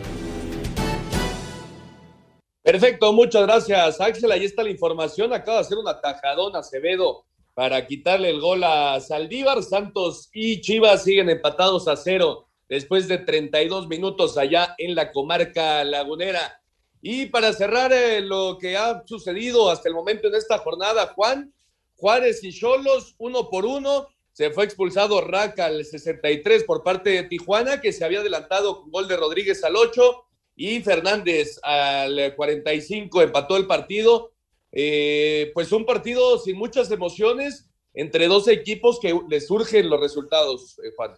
Perfecto, 2.63 3.13
muchas 3.13 3.43
gracias, 3.43 4.01
Axel. 4.01 4.31
Ahí 4.33 4.45
está 4.45 4.63
la 4.63 4.71
información. 4.71 5.33
Acaba 5.33 5.59
de 5.59 5.63
hacer 5.63 5.79
un 5.79 5.89
atajadón 5.89 6.57
Acevedo 6.57 7.25
para 7.55 7.87
quitarle 7.87 8.31
el 8.31 8.41
gol 8.41 8.63
a 8.65 9.01
Saldívar. 9.01 9.63
Santos 9.63 10.29
y 10.33 10.61
Chivas 10.61 11.05
siguen 11.05 11.31
empatados 11.31 11.89
a 11.89 11.97
cero 11.97 12.47
después 12.69 13.09
de 13.09 13.19
32 13.19 13.89
minutos 13.89 14.37
allá 14.37 14.75
en 14.79 14.95
la 14.95 15.11
comarca 15.13 15.83
lagunera. 15.85 16.61
Y 17.01 17.27
para 17.27 17.53
cerrar 17.53 17.93
eh, 17.93 18.21
lo 18.21 18.59
que 18.59 18.77
ha 18.77 19.03
sucedido 19.07 19.71
hasta 19.71 19.89
el 19.89 19.95
momento 19.95 20.29
en 20.29 20.35
esta 20.35 20.59
jornada, 20.59 21.13
Juan, 21.15 21.53
Juárez 21.97 22.43
y 22.45 22.53
Cholos, 22.53 23.15
uno 23.19 23.49
por 23.49 23.65
uno. 23.65 24.09
Se 24.33 24.51
fue 24.51 24.65
expulsado 24.65 25.21
Raca 25.21 25.67
al 25.67 25.85
63 25.85 26.65
por 26.65 26.83
parte 26.83 27.11
de 27.11 27.23
Tijuana, 27.25 27.81
que 27.81 27.93
se 27.93 28.05
había 28.05 28.21
adelantado 28.21 28.83
con 28.83 28.91
gol 28.91 29.09
de 29.09 29.17
Rodríguez 29.17 29.65
al 29.65 29.77
8 29.77 30.28
y 30.59 30.81
Fernández 30.81 31.61
al 31.63 32.35
45 32.35 33.23
empató 33.23 33.57
el 33.57 33.69
partido. 33.69 34.33
Eh, 34.73 35.53
pues 35.55 35.71
un 35.71 35.87
partido 35.87 36.37
sin 36.39 36.59
muchas 36.59 36.91
emociones 36.91 37.71
entre 37.95 38.27
dos 38.27 38.49
equipos 38.49 38.99
que 39.01 39.19
les 39.31 39.47
surgen 39.47 39.89
los 39.89 40.01
resultados, 40.01 40.79
eh, 40.81 40.91
Juan. 40.97 41.13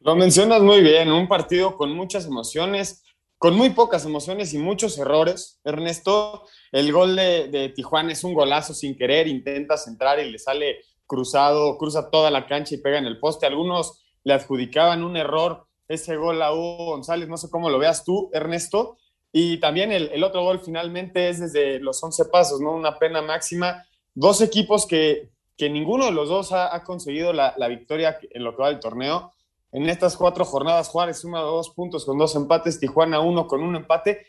Lo 0.00 0.16
mencionas 0.16 0.62
muy 0.62 0.80
bien, 0.80 1.12
un 1.12 1.28
partido 1.28 1.76
con 1.76 1.92
muchas 1.92 2.24
emociones, 2.24 3.04
con 3.36 3.54
muy 3.54 3.70
pocas 3.70 4.06
emociones 4.06 4.54
y 4.54 4.58
muchos 4.58 4.96
errores. 4.96 5.60
Ernesto, 5.64 6.44
el 6.72 6.90
gol 6.90 7.14
de, 7.14 7.48
de 7.48 7.68
Tijuana 7.68 8.12
es 8.12 8.24
un 8.24 8.32
golazo 8.32 8.72
sin 8.72 8.96
querer, 8.96 9.28
intenta 9.28 9.76
centrar 9.76 10.18
y 10.18 10.30
le 10.30 10.38
sale 10.38 10.78
cruzado, 11.06 11.76
cruza 11.76 12.10
toda 12.10 12.30
la 12.30 12.46
cancha 12.46 12.74
y 12.74 12.78
pega 12.78 12.96
en 12.96 13.06
el 13.06 13.20
poste. 13.20 13.44
Algunos 13.44 14.00
le 14.24 14.32
adjudicaban 14.32 15.04
un 15.04 15.18
error 15.18 15.67
ese 15.88 16.16
gol 16.16 16.40
a 16.42 16.52
Hugo 16.52 16.86
González, 16.86 17.28
no 17.28 17.38
sé 17.38 17.48
cómo 17.50 17.70
lo 17.70 17.78
veas 17.78 18.04
tú, 18.04 18.30
Ernesto. 18.32 18.98
Y 19.32 19.58
también 19.58 19.92
el, 19.92 20.22
otro 20.22 20.42
gol 20.42 20.60
finalmente 20.60 21.28
es 21.28 21.40
desde 21.40 21.80
los 21.80 22.02
11 22.02 22.26
pasos, 22.26 22.60
¿no? 22.60 22.72
Una 22.72 22.98
pena 22.98 23.22
máxima. 23.22 23.86
Dos 24.14 24.40
equipos 24.40 24.86
que, 24.86 25.30
que 25.56 25.68
ninguno 25.68 26.06
de 26.06 26.12
los 26.12 26.28
dos 26.28 26.52
ha, 26.52 26.82
conseguido 26.84 27.32
la, 27.32 27.68
victoria 27.68 28.18
en 28.30 28.44
lo 28.44 28.54
que 28.54 28.62
va 28.62 28.68
del 28.68 28.80
torneo. 28.80 29.32
En 29.72 29.88
estas 29.88 30.16
cuatro 30.16 30.44
jornadas, 30.44 30.88
Juárez 30.88 31.20
suma 31.20 31.40
dos 31.40 31.70
puntos 31.70 32.06
con 32.06 32.16
dos 32.16 32.34
empates, 32.36 32.80
Tijuana 32.80 33.20
uno 33.20 33.46
con 33.46 33.62
un 33.62 33.76
empate. 33.76 34.26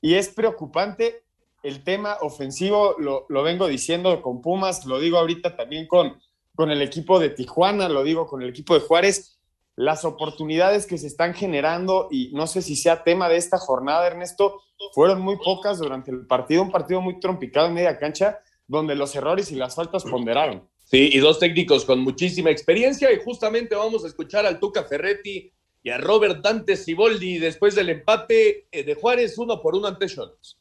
Y 0.00 0.14
es 0.14 0.28
preocupante 0.28 1.22
el 1.62 1.84
tema 1.84 2.16
ofensivo, 2.20 2.96
lo, 2.98 3.26
lo 3.28 3.44
vengo 3.44 3.68
diciendo 3.68 4.20
con 4.20 4.42
Pumas, 4.42 4.84
lo 4.84 4.98
digo 4.98 5.18
ahorita 5.18 5.54
también 5.54 5.86
con, 5.86 6.20
con 6.56 6.72
el 6.72 6.82
equipo 6.82 7.20
de 7.20 7.30
Tijuana, 7.30 7.88
lo 7.88 8.02
digo 8.02 8.26
con 8.26 8.42
el 8.42 8.48
equipo 8.48 8.74
de 8.74 8.80
Juárez 8.80 9.38
las 9.76 10.04
oportunidades 10.04 10.86
que 10.86 10.98
se 10.98 11.06
están 11.06 11.34
generando, 11.34 12.08
y 12.10 12.30
no 12.32 12.46
sé 12.46 12.62
si 12.62 12.76
sea 12.76 13.04
tema 13.04 13.28
de 13.28 13.36
esta 13.36 13.58
jornada, 13.58 14.06
Ernesto, 14.06 14.60
fueron 14.94 15.20
muy 15.20 15.36
pocas 15.36 15.78
durante 15.78 16.10
el 16.10 16.26
partido, 16.26 16.62
un 16.62 16.70
partido 16.70 17.00
muy 17.00 17.18
trompicado 17.20 17.68
en 17.68 17.74
media 17.74 17.98
cancha, 17.98 18.38
donde 18.66 18.94
los 18.94 19.14
errores 19.14 19.50
y 19.50 19.56
las 19.56 19.74
faltas 19.74 20.04
ponderaron. 20.04 20.68
Sí, 20.84 21.10
y 21.12 21.18
dos 21.18 21.38
técnicos 21.38 21.84
con 21.84 22.00
muchísima 22.00 22.50
experiencia, 22.50 23.10
y 23.12 23.20
justamente 23.24 23.74
vamos 23.74 24.04
a 24.04 24.08
escuchar 24.08 24.44
al 24.44 24.60
Tuca 24.60 24.84
Ferretti 24.84 25.52
y 25.82 25.90
a 25.90 25.98
Robert 25.98 26.42
Dante 26.42 26.76
Siboldi 26.76 27.38
después 27.38 27.74
del 27.74 27.88
empate 27.88 28.68
eh, 28.70 28.84
de 28.84 28.94
Juárez 28.94 29.36
uno 29.38 29.60
por 29.60 29.74
uno 29.74 29.88
ante 29.88 30.06
Cholos. 30.06 30.58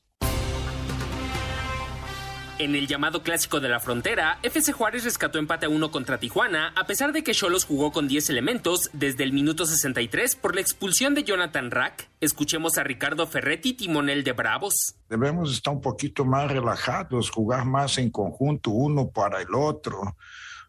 En 2.62 2.76
el 2.76 2.86
llamado 2.86 3.24
Clásico 3.24 3.59
de 3.59 3.70
la 3.70 3.80
Frontera, 3.80 4.38
FC 4.43 4.72
Juárez 4.72 5.03
rescató 5.03 5.39
empate 5.39 5.66
a 5.66 5.70
uno 5.70 5.89
contra 5.89 6.20
Tijuana, 6.20 6.72
a 6.76 6.86
pesar 6.86 7.12
de 7.12 7.24
que 7.24 7.34
Cholos 7.34 7.66
jugó 7.66 7.91
con 7.91 8.07
10 8.07 8.30
elementos 8.30 8.91
desde 8.93 9.24
el 9.24 9.34
minuto 9.34 9.66
63 9.66 10.36
por 10.36 10.53
la 10.53 10.62
expulsión 10.62 11.16
de 11.16 11.24
Jonathan 11.24 11.72
Rack. 11.72 12.12
Escuchemos 12.20 12.78
a 12.78 12.84
Ricardo 12.84 13.26
Ferretti, 13.26 13.74
timonel 13.74 14.24
de 14.24 14.34
Bravos. 14.34 14.93
Debemos 15.09 15.51
estar 15.51 15.74
un 15.74 15.82
poquito 15.82 16.24
más 16.24 16.51
relajados, 16.51 17.32
jugar 17.32 17.66
más 17.66 17.97
en 17.97 18.12
conjunto 18.12 18.70
uno 18.70 19.09
para 19.09 19.41
el 19.41 19.55
otro. 19.55 20.16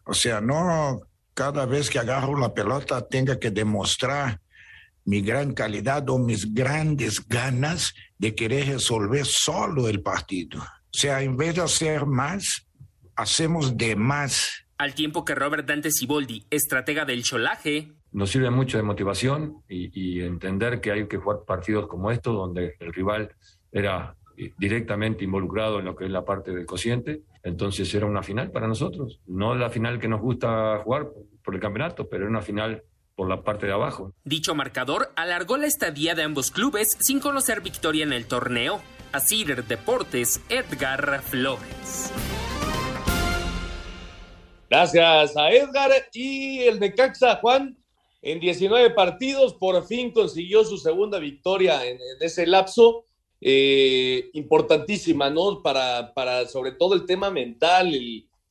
O 0.05 0.15
sea, 0.15 0.41
no 0.41 0.99
cada 1.35 1.67
vez 1.67 1.91
que 1.91 1.99
agarro 1.99 2.35
la 2.39 2.55
pelota 2.55 3.07
tenga 3.07 3.39
que 3.39 3.51
demostrar 3.51 4.41
mi 5.05 5.21
gran 5.21 5.53
calidad 5.53 6.09
o 6.09 6.17
mis 6.17 6.55
grandes 6.55 7.27
ganas 7.27 7.93
de 8.17 8.33
querer 8.33 8.69
resolver 8.69 9.27
solo 9.27 9.87
el 9.87 10.01
partido. 10.01 10.59
O 10.93 10.97
sea, 10.97 11.21
en 11.21 11.35
vez 11.35 11.55
de 11.55 11.61
hacer 11.61 12.05
más, 12.05 12.67
hacemos 13.15 13.77
de 13.77 13.95
más. 13.95 14.65
Al 14.77 14.93
tiempo 14.93 15.25
que 15.25 15.33
Robert 15.33 15.67
Dante 15.67 15.91
Siboldi, 15.91 16.45
estratega 16.49 17.05
del 17.05 17.23
cholaje, 17.23 17.93
nos 18.11 18.29
sirve 18.29 18.51
mucho 18.51 18.77
de 18.77 18.83
motivación 18.83 19.63
y, 19.67 19.89
y, 19.99 20.21
entender 20.21 20.79
que 20.81 20.91
hay 20.91 21.07
que 21.07 21.17
jugar 21.17 21.39
partidos 21.47 21.87
como 21.87 22.11
estos, 22.11 22.35
donde 22.35 22.75
el 22.79 22.93
rival 22.93 23.35
era 23.71 24.15
directamente 24.57 25.23
involucrado 25.23 25.79
en 25.79 25.85
lo 25.85 25.95
que 25.95 26.05
es 26.05 26.11
la 26.11 26.23
parte 26.23 26.51
del 26.51 26.65
cociente. 26.65 27.23
Entonces 27.43 27.93
era 27.93 28.05
una 28.05 28.21
final 28.21 28.51
para 28.51 28.67
nosotros. 28.67 29.19
No 29.25 29.55
la 29.55 29.69
final 29.69 29.99
que 29.99 30.07
nos 30.07 30.21
gusta 30.21 30.79
jugar 30.83 31.07
por 31.43 31.55
el 31.55 31.61
campeonato, 31.61 32.07
pero 32.07 32.23
era 32.23 32.29
una 32.29 32.41
final 32.41 32.83
por 33.15 33.29
la 33.29 33.41
parte 33.43 33.65
de 33.65 33.73
abajo. 33.73 34.13
Dicho 34.23 34.55
marcador 34.55 35.11
alargó 35.15 35.57
la 35.57 35.67
estadía 35.67 36.15
de 36.15 36.23
ambos 36.23 36.51
clubes 36.51 36.97
sin 36.99 37.19
conocer 37.19 37.61
victoria 37.61 38.03
en 38.03 38.13
el 38.13 38.25
torneo. 38.25 38.81
Así 39.13 39.43
Deportes, 39.43 40.41
Edgar 40.49 41.21
Flores. 41.21 42.11
Gracias 44.67 45.37
a 45.37 45.51
Edgar 45.51 45.91
y 46.11 46.61
el 46.61 46.79
Necaxa, 46.79 47.35
Juan, 47.35 47.77
en 48.23 48.39
19 48.39 48.89
partidos 48.89 49.53
por 49.53 49.85
fin 49.85 50.09
consiguió 50.09 50.65
su 50.65 50.79
segunda 50.79 51.19
victoria 51.19 51.85
en, 51.85 51.99
ese 52.21 52.47
lapso. 52.47 53.05
Eh, 53.39 54.31
importantísima, 54.33 55.29
¿no? 55.29 55.61
Para, 55.61 56.11
para 56.15 56.47
sobre 56.47 56.71
todo 56.71 56.95
el 56.95 57.05
tema 57.05 57.29
mental, 57.29 57.93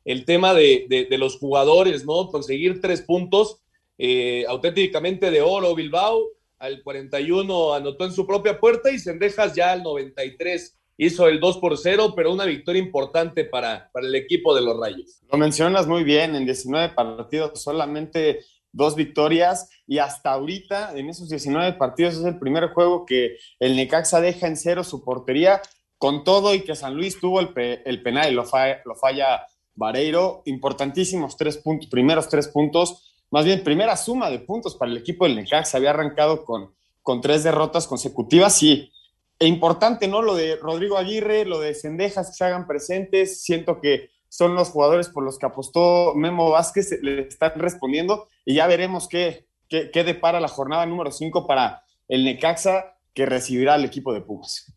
el, 0.04 0.24
tema 0.24 0.54
de, 0.54 0.86
de, 0.88 1.06
de, 1.06 1.18
los 1.18 1.38
jugadores, 1.38 2.04
¿no? 2.04 2.28
Conseguir 2.28 2.80
tres 2.80 3.02
puntos 3.02 3.62
eh, 3.98 4.44
auténticamente 4.46 5.32
de 5.32 5.40
oro 5.40 5.74
Bilbao. 5.74 6.28
Al 6.62 6.80
41 6.84 7.74
anotó 7.74 8.04
en 8.04 8.12
su 8.12 8.24
propia 8.24 8.60
puerta 8.60 8.92
y 8.92 9.00
Sendejas 9.00 9.52
ya 9.52 9.72
al 9.72 9.82
93 9.82 10.78
hizo 10.96 11.26
el 11.26 11.40
2 11.40 11.58
por 11.58 11.76
0, 11.76 12.12
pero 12.14 12.32
una 12.32 12.44
victoria 12.44 12.80
importante 12.80 13.44
para, 13.44 13.90
para 13.92 14.06
el 14.06 14.14
equipo 14.14 14.54
de 14.54 14.60
los 14.60 14.78
Rayos. 14.78 15.22
Lo 15.32 15.38
mencionas 15.38 15.88
muy 15.88 16.04
bien, 16.04 16.36
en 16.36 16.44
19 16.44 16.94
partidos 16.94 17.60
solamente 17.60 18.44
dos 18.70 18.94
victorias 18.94 19.70
y 19.88 19.98
hasta 19.98 20.30
ahorita 20.30 20.96
en 20.96 21.08
esos 21.08 21.28
19 21.28 21.72
partidos 21.72 22.14
es 22.14 22.24
el 22.24 22.38
primer 22.38 22.68
juego 22.68 23.06
que 23.06 23.38
el 23.58 23.74
Necaxa 23.74 24.20
deja 24.20 24.46
en 24.46 24.56
cero 24.56 24.84
su 24.84 25.02
portería 25.02 25.60
con 25.98 26.22
todo 26.22 26.54
y 26.54 26.60
que 26.62 26.76
San 26.76 26.94
Luis 26.94 27.18
tuvo 27.18 27.40
el, 27.40 27.52
pe 27.52 27.82
el 27.84 28.04
penal 28.04 28.30
y 28.30 28.36
lo 28.36 28.44
falla, 28.44 28.82
lo 28.84 28.94
falla 28.94 29.46
Vareiro. 29.74 30.42
Importantísimos 30.44 31.36
tres 31.36 31.56
puntos, 31.56 31.88
primeros 31.88 32.28
tres 32.28 32.46
puntos 32.46 33.11
más 33.32 33.46
bien 33.46 33.64
primera 33.64 33.96
suma 33.96 34.28
de 34.28 34.38
puntos 34.38 34.76
para 34.76 34.92
el 34.92 34.98
equipo 34.98 35.24
del 35.24 35.36
Necaxa. 35.36 35.78
Había 35.78 35.90
arrancado 35.90 36.44
con, 36.44 36.74
con 37.02 37.22
tres 37.22 37.42
derrotas 37.42 37.86
consecutivas 37.86 38.62
y 38.62 38.92
e 39.38 39.46
importante, 39.46 40.06
¿no? 40.06 40.20
Lo 40.20 40.34
de 40.34 40.56
Rodrigo 40.56 40.98
Aguirre, 40.98 41.46
lo 41.46 41.58
de 41.58 41.74
Cendejas 41.74 42.28
que 42.28 42.34
se 42.34 42.44
hagan 42.44 42.66
presentes. 42.66 43.42
Siento 43.42 43.80
que 43.80 44.10
son 44.28 44.54
los 44.54 44.68
jugadores 44.68 45.08
por 45.08 45.24
los 45.24 45.38
que 45.38 45.46
apostó 45.46 46.14
Memo 46.14 46.50
Vázquez, 46.50 46.98
le 47.02 47.22
están 47.22 47.52
respondiendo 47.56 48.28
y 48.44 48.56
ya 48.56 48.66
veremos 48.66 49.08
qué, 49.08 49.46
qué, 49.66 49.90
qué 49.90 50.04
depara 50.04 50.38
la 50.38 50.48
jornada 50.48 50.84
número 50.84 51.10
5 51.10 51.46
para 51.46 51.84
el 52.08 52.24
Necaxa 52.24 52.98
que 53.14 53.24
recibirá 53.24 53.74
al 53.74 53.84
equipo 53.86 54.12
de 54.12 54.20
Pumas. 54.20 54.72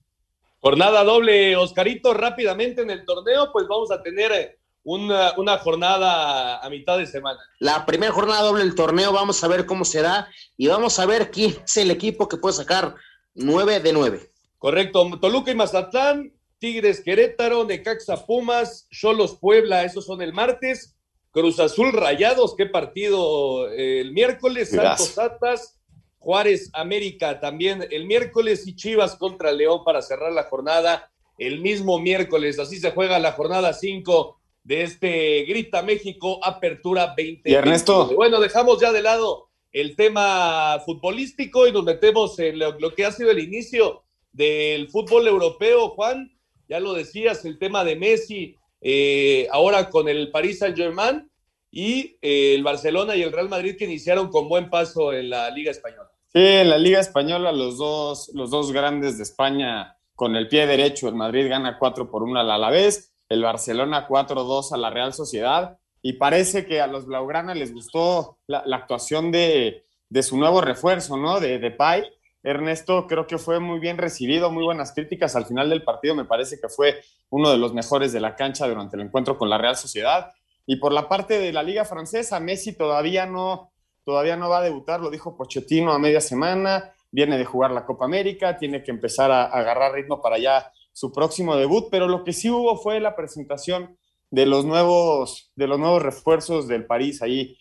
Jornada 0.62 1.04
doble, 1.04 1.58
Oscarito, 1.58 2.14
rápidamente 2.14 2.82
en 2.84 2.90
el 2.90 3.06
torneo, 3.06 3.52
pues 3.52 3.68
vamos 3.68 3.92
a 3.92 4.02
tener 4.02 4.58
una, 4.86 5.34
una, 5.38 5.58
jornada 5.58 6.60
a 6.60 6.70
mitad 6.70 6.98
de 6.98 7.08
semana. 7.08 7.40
La 7.60 7.86
primera 7.86 8.14
jornada 8.14 8.44
doble 8.44 8.64
del 8.64 8.76
torneo, 8.76 9.12
vamos 9.12 9.44
a 9.44 9.48
ver 9.48 9.66
cómo 9.66 9.84
se 9.84 10.02
da 10.02 10.30
y 10.56 10.68
vamos 10.68 11.00
a 11.00 11.06
ver 11.06 11.32
quién 11.32 11.58
es 11.66 11.76
el 11.78 11.92
equipo 11.92 12.30
que 12.30 12.38
puede 12.38 12.54
sacar 12.54 12.96
9 13.34 13.80
de 13.80 13.92
9. 13.92 14.32
Correcto, 14.60 15.20
Toluca 15.20 15.52
y 15.52 15.56
Mazatlán, 15.56 16.32
Tigres 16.60 17.02
Querétaro, 17.02 17.66
Necaxa 17.66 18.26
Pumas, 18.26 18.88
Cholos 18.92 19.38
Puebla, 19.40 19.84
esos 19.84 20.06
son 20.06 20.22
el 20.22 20.34
martes, 20.34 20.96
Cruz 21.32 21.60
Azul 21.60 21.92
Rayados, 21.92 22.56
qué 22.56 22.68
partido 22.68 23.70
eh, 23.72 24.02
el 24.02 24.14
miércoles, 24.14 24.72
Gracias. 24.72 25.10
Santos 25.10 25.36
Atas, 25.36 25.80
Juárez 26.20 26.70
América 26.74 27.40
también 27.40 27.88
el 27.92 28.06
miércoles 28.06 28.66
y 28.68 28.76
Chivas 28.76 29.16
contra 29.16 29.52
León 29.52 29.84
para 29.84 30.02
cerrar 30.02 30.32
la 30.32 30.44
jornada 30.44 31.12
el 31.38 31.60
mismo 31.60 32.00
miércoles, 32.00 32.58
así 32.60 32.80
se 32.80 32.92
juega 32.92 33.20
la 33.20 33.34
jornada 33.34 33.74
5 33.74 34.40
de 34.66 34.82
este 34.82 35.44
Grita 35.44 35.84
México 35.84 36.40
Apertura 36.44 37.14
20. 37.16 37.50
Y 37.50 37.54
Ernesto. 37.54 38.08
Bueno, 38.16 38.42
dejamos 38.42 38.82
ya 38.82 38.92
de 38.92 39.02
lado 39.02 39.48
el 39.72 39.96
tema 39.96 40.82
futbolístico 40.86 41.68
y 41.68 41.72
nos 41.72 41.84
metemos 41.84 42.38
en 42.40 42.60
lo, 42.60 42.78
lo, 42.80 42.94
que 42.94 43.06
ha 43.06 43.12
sido 43.12 43.30
el 43.32 43.40
inicio 43.40 44.04
del 44.34 44.90
fútbol 44.90 45.28
europeo, 45.28 45.90
Juan. 45.90 46.36
Ya 46.68 46.80
lo 46.80 46.94
decías, 46.94 47.46
el 47.46 47.60
tema 47.60 47.84
de 47.84 47.96
Messi, 47.96 48.56
eh, 48.82 49.48
ahora 49.52 49.90
con 49.90 50.10
el 50.10 50.32
Paris 50.32 50.60
Saint-Germain 50.60 51.30
y 51.70 52.18
eh, 52.22 52.56
el 52.56 52.64
Barcelona 52.64 53.16
y 53.16 53.22
el 53.22 53.32
Real 53.32 53.50
Madrid 53.50 53.76
que 53.78 53.86
iniciaron 53.86 54.30
con 54.30 54.50
buen 54.50 54.72
paso 54.72 55.14
en 55.14 55.30
la 55.30 55.52
Liga 55.52 55.70
Española. 55.70 56.10
Sí, 56.34 56.40
en 56.40 56.72
la 56.72 56.80
Liga 56.80 57.00
Española 57.00 57.52
los 57.52 57.78
dos, 57.78 58.32
los 58.34 58.50
dos 58.50 58.72
grandes 58.72 59.18
de 59.18 59.24
España 59.24 59.96
con 60.16 60.36
el 60.36 60.48
pie 60.48 60.66
derecho. 60.66 61.08
El 61.08 61.16
Madrid 61.16 61.48
gana 61.50 61.78
4 61.78 62.10
por 62.10 62.24
1 62.24 62.40
al 62.40 62.50
Alavés 62.50 63.15
el 63.30 63.44
Barcelona 63.44 64.08
4-2 64.08 64.72
a 64.72 64.78
la 64.78 64.90
Real 64.90 65.14
Sociedad 65.14 65.78
y 66.02 66.14
parece 66.14 66.66
que 66.66 66.82
a 66.82 66.88
los 66.88 67.08
Blaugrana 67.08 67.56
les 67.56 67.74
gustó 67.74 68.38
la, 68.48 68.64
actuación 68.74 69.32
de, 69.32 69.86
de, 70.10 70.24
su 70.24 70.38
nuevo 70.38 70.62
refuerzo, 70.62 71.18
¿no? 71.18 71.40
De, 71.40 71.58
de 71.58 71.72
Pai. 71.72 72.04
Ernesto 72.44 73.08
creo 73.08 73.26
que 73.26 73.40
fue 73.40 73.60
muy 73.60 73.80
bien 73.80 73.98
recibido, 73.98 74.52
muy 74.52 74.64
buenas 74.64 74.94
críticas 74.94 75.36
al 75.36 75.48
final 75.48 75.68
del 75.68 75.84
partido, 75.84 76.14
me 76.14 76.26
parece 76.26 76.60
que 76.62 76.70
fue 76.70 77.02
uno 77.32 77.50
de 77.50 77.58
los 77.58 77.74
mejores 77.74 78.14
de 78.14 78.20
la 78.20 78.36
cancha 78.36 78.68
durante 78.68 78.96
el 78.96 79.02
encuentro 79.02 79.36
con 79.36 79.50
la 79.50 79.58
Real 79.58 79.76
Sociedad. 79.76 80.32
Y 80.68 80.76
por 80.76 80.94
la 80.94 81.10
parte 81.10 81.40
de 81.40 81.52
la 81.52 81.64
Liga 81.64 81.86
Francesa, 81.86 82.40
Messi 82.40 82.78
todavía 82.78 83.26
no, 83.26 83.72
todavía 84.04 84.36
no 84.36 84.48
va 84.48 84.60
a 84.60 84.64
debutar, 84.64 85.00
lo 85.00 85.10
dijo 85.10 85.36
Pochettino 85.36 85.92
a 85.92 85.98
media 85.98 86.22
semana, 86.22 86.94
viene 87.10 87.40
de 87.40 87.46
jugar 87.46 87.72
la 87.72 87.86
Copa 87.86 88.06
América, 88.06 88.58
tiene 88.58 88.84
que 88.84 88.92
empezar 88.92 89.32
a, 89.32 89.46
a 89.46 89.58
agarrar 89.58 89.94
ritmo 89.94 90.22
para 90.22 90.38
ya 90.38 90.72
su 90.96 91.12
próximo 91.12 91.58
debut, 91.58 91.90
pero 91.92 92.08
lo 92.08 92.24
que 92.24 92.32
sí 92.32 92.50
hubo 92.50 92.78
fue 92.78 93.02
la 93.02 93.18
presentación 93.18 93.98
de 94.32 94.46
los 94.46 94.64
nuevos, 94.64 95.52
de 95.58 95.68
los 95.68 95.78
nuevos 95.78 96.02
refuerzos 96.02 96.70
del 96.70 96.86
París 96.86 97.22
ahí 97.22 97.58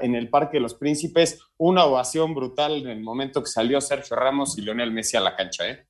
en 0.00 0.14
el 0.14 0.30
Parque 0.30 0.56
de 0.56 0.62
los 0.62 0.74
Príncipes. 0.74 1.40
Una 1.58 1.84
ovación 1.84 2.34
brutal 2.34 2.78
en 2.78 2.88
el 2.88 3.02
momento 3.02 3.42
que 3.42 3.50
salió 3.50 3.82
Sergio 3.82 4.16
Ramos 4.16 4.56
y 4.56 4.62
Lionel 4.62 4.92
Messi 4.92 5.18
a 5.18 5.20
la 5.20 5.36
cancha. 5.36 5.68
¿eh? 5.68 5.84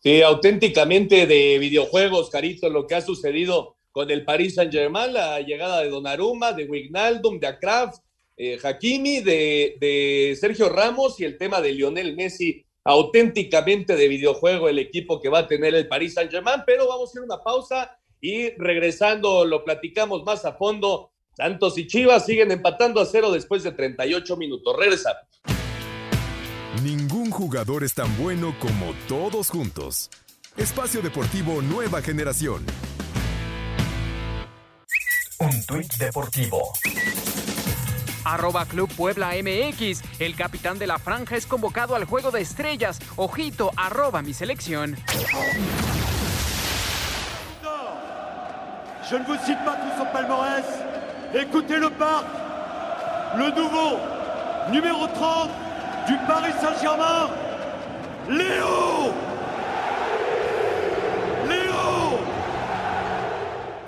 Sí, 0.00 0.22
auténticamente 0.22 1.28
de 1.28 1.56
videojuegos, 1.60 2.30
Carito, 2.30 2.68
lo 2.68 2.88
que 2.88 2.96
ha 2.96 3.00
sucedido 3.00 3.76
con 3.92 4.10
el 4.10 4.24
Paris 4.24 4.56
Saint-Germain, 4.56 5.12
la 5.12 5.40
llegada 5.40 5.82
de 5.82 5.88
Donnarumma, 5.88 6.52
de 6.52 6.64
Wignaldum, 6.64 7.38
de 7.38 7.46
Akraf, 7.46 7.96
eh, 8.36 8.58
Hakimi, 8.60 9.20
de, 9.20 9.76
de 9.78 10.36
Sergio 10.40 10.68
Ramos 10.68 11.20
y 11.20 11.24
el 11.24 11.38
tema 11.38 11.60
de 11.60 11.74
Lionel 11.74 12.16
Messi 12.16 12.63
auténticamente 12.84 13.96
de 13.96 14.08
videojuego 14.08 14.68
el 14.68 14.78
equipo 14.78 15.20
que 15.20 15.30
va 15.30 15.40
a 15.40 15.48
tener 15.48 15.74
el 15.74 15.88
Paris 15.88 16.14
Saint-Germain, 16.14 16.62
pero 16.66 16.86
vamos 16.86 17.08
a 17.08 17.10
hacer 17.10 17.22
una 17.22 17.42
pausa 17.42 17.98
y 18.20 18.50
regresando 18.56 19.44
lo 19.44 19.64
platicamos 19.64 20.22
más 20.24 20.44
a 20.44 20.52
fondo. 20.52 21.10
Santos 21.36 21.76
y 21.78 21.86
Chivas 21.86 22.26
siguen 22.26 22.52
empatando 22.52 23.00
a 23.00 23.06
cero 23.06 23.32
después 23.32 23.62
de 23.64 23.72
38 23.72 24.36
minutos. 24.36 24.76
Regresa. 24.78 25.16
Ningún 26.82 27.30
jugador 27.30 27.82
es 27.84 27.94
tan 27.94 28.16
bueno 28.18 28.54
como 28.60 28.94
todos 29.08 29.48
juntos. 29.48 30.10
Espacio 30.56 31.02
Deportivo 31.02 31.62
Nueva 31.62 32.02
Generación. 32.02 32.64
Un 35.40 35.66
tuit 35.66 35.92
deportivo 35.94 36.72
arroba 38.24 38.64
Club 38.66 38.90
Puebla 38.94 39.30
MX. 39.42 40.02
El 40.18 40.36
capitán 40.36 40.78
de 40.78 40.86
la 40.86 40.98
franja 40.98 41.36
es 41.36 41.46
convocado 41.46 41.94
al 41.94 42.04
juego 42.04 42.30
de 42.30 42.40
estrellas. 42.40 42.98
Ojito, 43.16 43.70
arroba 43.76 44.22
mi 44.22 44.34
selección. 44.34 44.96
Je 49.10 49.16
ne 49.16 49.24
vous 49.24 49.36
cite 49.44 49.62
pas 49.64 49.76
tout 49.76 49.98
son 49.98 50.06
palmarès. 50.06 50.64
Écoutez 51.34 51.78
le 51.78 51.90
parc. 51.90 52.24
Le 53.36 53.50
nouveau 53.50 53.98
numéro 54.70 55.06
30 55.08 55.50
du 56.06 56.16
Paris 56.26 56.52
Saint-Germain, 56.60 57.28
Léo 58.28 59.12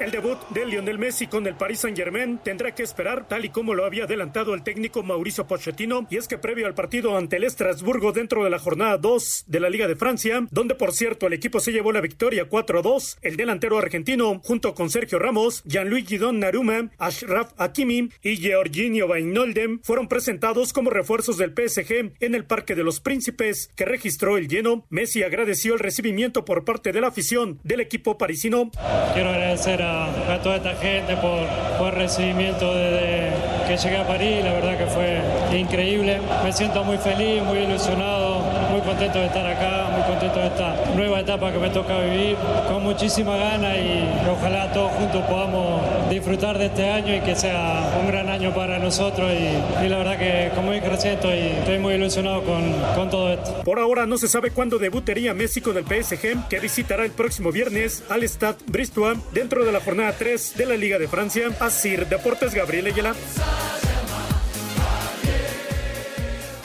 El 0.06 0.12
debut 0.12 0.38
de 0.50 0.64
Lionel 0.64 1.00
Messi 1.00 1.26
con 1.26 1.48
el 1.48 1.56
Paris 1.56 1.80
Saint-Germain 1.80 2.38
tendrá 2.38 2.72
que 2.72 2.84
esperar, 2.84 3.26
tal 3.26 3.44
y 3.44 3.48
como 3.48 3.74
lo 3.74 3.84
había 3.84 4.04
adelantado 4.04 4.54
el 4.54 4.62
técnico 4.62 5.02
Mauricio 5.02 5.48
Pochettino, 5.48 6.06
y 6.08 6.16
es 6.16 6.28
que 6.28 6.38
previo 6.38 6.68
al 6.68 6.74
partido 6.74 7.16
ante 7.16 7.38
el 7.38 7.42
Estrasburgo 7.42 8.12
dentro 8.12 8.44
de 8.44 8.50
la 8.50 8.60
jornada 8.60 8.98
2 8.98 9.46
de 9.48 9.58
la 9.58 9.68
Liga 9.68 9.88
de 9.88 9.96
Francia, 9.96 10.46
donde 10.52 10.76
por 10.76 10.92
cierto 10.92 11.26
el 11.26 11.32
equipo 11.32 11.58
se 11.58 11.72
llevó 11.72 11.90
la 11.90 12.00
victoria 12.00 12.48
4-2, 12.48 13.16
el 13.22 13.36
delantero 13.36 13.78
argentino, 13.78 14.40
junto 14.44 14.76
con 14.76 14.90
Sergio 14.90 15.18
Ramos, 15.18 15.64
Gianluigi 15.66 16.18
Donnarumma, 16.18 16.88
Ashraf 16.98 17.50
Hakimi 17.56 18.08
y 18.22 18.36
Georginio 18.36 19.08
Wijnaldum, 19.08 19.80
fueron 19.82 20.06
presentados 20.06 20.72
como 20.72 20.90
refuerzos 20.90 21.36
del 21.36 21.50
PSG 21.50 22.12
en 22.20 22.36
el 22.36 22.44
Parque 22.44 22.76
de 22.76 22.84
los 22.84 23.00
Príncipes, 23.00 23.72
que 23.74 23.84
registró 23.84 24.36
el 24.36 24.46
lleno. 24.46 24.86
Messi 24.88 25.24
agradeció 25.24 25.74
el 25.74 25.80
recibimiento 25.80 26.44
por 26.44 26.64
parte 26.64 26.92
de 26.92 27.00
la 27.00 27.08
afición 27.08 27.58
del 27.64 27.80
equipo 27.80 28.16
parisino. 28.16 28.70
Quiero 29.12 29.30
agradecer 29.30 29.82
a, 29.82 29.95
toda 30.42 30.56
esta 30.56 30.74
gente 30.74 31.16
por, 31.16 31.88
el 31.88 31.94
recibimiento 31.94 32.74
desde 32.74 33.30
que 33.66 33.76
llegué 33.76 33.98
a 33.98 34.06
París, 34.06 34.44
la 34.44 34.52
verdad 34.52 34.76
que 34.76 34.86
fue 34.86 35.20
increíble. 35.56 36.20
Me 36.44 36.52
siento 36.52 36.84
muy 36.84 36.98
feliz, 36.98 37.42
muy 37.42 37.58
ilusionado, 37.58 38.35
muy 38.76 38.84
contento 38.84 39.18
de 39.18 39.26
estar 39.26 39.46
acá, 39.46 39.88
muy 39.90 40.02
contento 40.02 40.38
de 40.38 40.46
esta 40.48 40.76
nueva 40.94 41.20
etapa 41.20 41.50
que 41.50 41.58
me 41.58 41.70
toca 41.70 41.98
vivir, 42.00 42.36
con 42.68 42.82
muchísima 42.82 43.34
gana 43.36 43.74
y 43.74 44.06
ojalá 44.30 44.70
todos 44.72 44.92
juntos 44.92 45.24
podamos 45.24 46.10
disfrutar 46.10 46.58
de 46.58 46.66
este 46.66 46.90
año 46.90 47.16
y 47.16 47.20
que 47.20 47.34
sea 47.34 47.90
un 47.98 48.06
gran 48.06 48.28
año 48.28 48.54
para 48.54 48.78
nosotros 48.78 49.32
y, 49.32 49.88
la 49.88 49.98
verdad 49.98 50.18
que 50.18 50.50
como 50.54 50.66
muy 50.66 50.80
creciente 50.80 51.28
y 51.28 51.58
estoy 51.58 51.78
muy 51.78 51.94
ilusionado 51.94 52.42
con, 52.42 52.72
con 52.94 53.08
todo 53.08 53.32
esto. 53.32 53.62
Por 53.64 53.78
ahora 53.78 54.04
no 54.04 54.18
se 54.18 54.28
sabe 54.28 54.50
cuándo 54.50 54.78
debutaría 54.78 55.32
Messi 55.32 55.62
con 55.62 55.76
el 55.78 55.84
PSG, 55.84 56.48
que 56.48 56.60
visitará 56.60 57.04
el 57.04 57.12
próximo 57.12 57.52
viernes 57.52 58.02
al 58.10 58.24
Stade 58.24 58.58
Bristois 58.66 59.18
dentro 59.32 59.64
de 59.64 59.72
la 59.72 59.80
jornada 59.80 60.12
3 60.18 60.54
de 60.56 60.66
la 60.66 60.76
Liga 60.76 60.98
de 60.98 61.08
Francia. 61.08 61.48
Asir 61.60 62.06
Deportes 62.08 62.52
Gabriel 62.52 62.86
Ayala. 62.86 63.14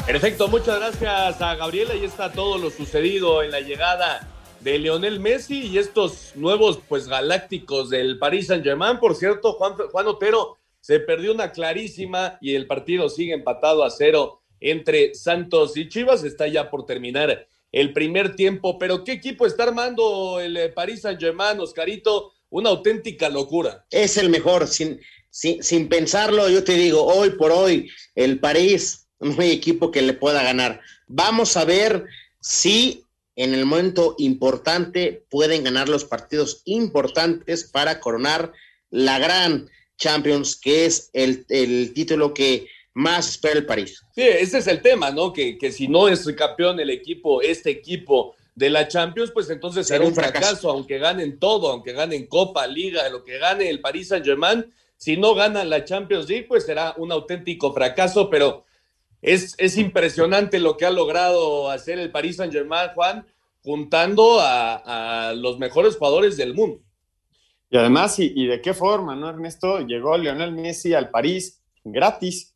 Perfecto, 0.06 0.48
muchas 0.48 0.80
gracias 0.80 1.42
a 1.42 1.56
Gabriela. 1.56 1.94
Ahí 1.94 2.04
está 2.04 2.32
todo 2.32 2.58
lo 2.58 2.70
sucedido 2.72 3.44
en 3.44 3.52
la 3.52 3.62
llegada 3.62 4.28
de 4.60 4.80
Lionel 4.80 5.20
Messi 5.20 5.68
y 5.68 5.78
estos 5.78 6.36
nuevos 6.36 6.80
pues 6.90 7.08
galácticos 7.08 7.90
del 7.90 8.18
Paris 8.18 8.48
Saint-Germain. 8.48 9.00
Por 9.00 9.16
cierto, 9.16 9.54
Juan, 9.54 9.74
Juan 9.92 10.08
Otero 10.08 10.58
se 10.82 11.00
perdió 11.00 11.32
una 11.32 11.52
clarísima 11.52 12.38
y 12.42 12.56
el 12.56 12.68
partido 12.68 13.10
sigue 13.10 13.34
empatado 13.34 13.84
a 13.84 13.92
cero 13.92 14.42
entre 14.60 15.14
Santos 15.14 15.78
y 15.78 15.88
Chivas. 15.88 16.24
Está 16.24 16.48
ya 16.48 16.70
por 16.70 16.86
terminar 16.86 17.48
el 17.72 17.94
primer 17.94 18.36
tiempo, 18.36 18.80
pero 18.80 19.04
¿qué 19.04 19.14
equipo 19.14 19.46
está 19.46 19.64
armando 19.64 20.40
el 20.40 20.58
eh, 20.58 20.70
Paris 20.70 21.02
Saint-Germain, 21.02 21.60
Oscarito? 21.60 22.34
Una 22.50 22.70
auténtica 22.70 23.30
locura. 23.30 23.86
Es 23.92 24.18
el 24.18 24.30
mejor, 24.30 24.68
sin, 24.68 25.00
sin, 25.30 25.64
sin 25.64 25.88
pensarlo, 25.88 26.50
yo 26.50 26.64
te 26.66 26.74
digo, 26.74 27.06
hoy 27.06 27.30
por 27.30 27.52
hoy, 27.52 27.90
el 28.14 28.40
París 28.40 29.01
no 29.22 29.42
hay 29.42 29.52
equipo 29.52 29.92
que 29.92 30.02
le 30.02 30.14
pueda 30.14 30.44
ganar. 30.44 30.82
Vamos 31.08 31.56
a 31.58 31.66
ver 31.66 32.06
si 32.40 33.06
en 33.36 33.54
el 33.54 33.66
momento 33.66 34.16
importante 34.18 35.24
pueden 35.30 35.64
ganar 35.64 35.88
los 35.88 36.06
partidos 36.06 36.62
importantes 36.66 37.64
para 37.64 38.00
coronar 38.00 38.52
la 38.90 39.20
gran 39.20 39.70
Champions, 39.98 40.56
que 40.56 40.86
es 40.86 41.10
el, 41.14 41.46
título 41.94 42.34
que 42.34 42.68
más 42.94 43.30
espera 43.30 43.60
el 43.60 43.66
París. 43.66 44.04
Sí, 44.14 44.24
ese 44.24 44.58
es 44.58 44.68
el 44.68 44.82
tema, 44.82 45.12
¿no? 45.12 45.32
Que, 45.32 45.58
que 45.58 45.72
si 45.72 45.88
no 45.88 46.08
es 46.08 46.26
campeón 46.36 46.80
el 46.80 46.90
equipo, 46.90 47.42
este 47.42 47.70
equipo 47.70 48.36
de 48.56 48.70
la 48.70 48.88
Champions, 48.88 49.32
pues 49.32 49.50
entonces 49.50 49.88
será 49.88 50.04
un 50.04 50.14
fracaso, 50.14 50.70
aunque 50.70 50.98
ganen 50.98 51.40
todo, 51.40 51.72
aunque 51.72 51.94
ganen 51.94 52.28
Copa, 52.28 52.68
Liga, 52.68 53.08
lo 53.10 53.24
que 53.24 53.38
gane 53.38 53.70
el 53.70 53.80
París 53.80 54.10
Saint 54.10 54.26
Germain, 54.26 54.66
si 54.98 55.18
no 55.18 55.34
ganan 55.34 55.70
la 55.70 55.86
Champions 55.86 56.28
League, 56.28 56.46
pues 56.48 56.66
será 56.66 56.94
un 56.98 57.12
auténtico 57.12 57.74
fracaso, 57.74 58.30
pero 58.30 58.66
es, 59.22 59.56
es 59.58 59.78
impresionante 59.78 60.60
lo 60.60 60.78
que 60.78 60.86
ha 60.86 60.92
logrado 60.92 61.70
hacer 61.70 62.00
el 62.00 62.12
Paris 62.12 62.38
Saint 62.38 62.54
Germain, 62.54 62.90
Juan, 62.96 63.26
juntando 63.64 64.40
a, 64.40 65.34
los 65.36 65.60
mejores 65.60 65.98
jugadores 65.98 66.38
del 66.38 66.54
mundo. 66.54 66.82
Y 67.70 67.78
además, 67.78 68.20
y, 68.20 68.48
de 68.48 68.62
qué 68.62 68.74
forma, 68.74 69.16
¿no, 69.16 69.30
Ernesto? 69.30 69.80
Llegó 69.80 70.18
Lionel 70.18 70.52
Messi 70.52 70.94
al 70.94 71.10
París 71.10 71.62
gratis. 71.84 72.56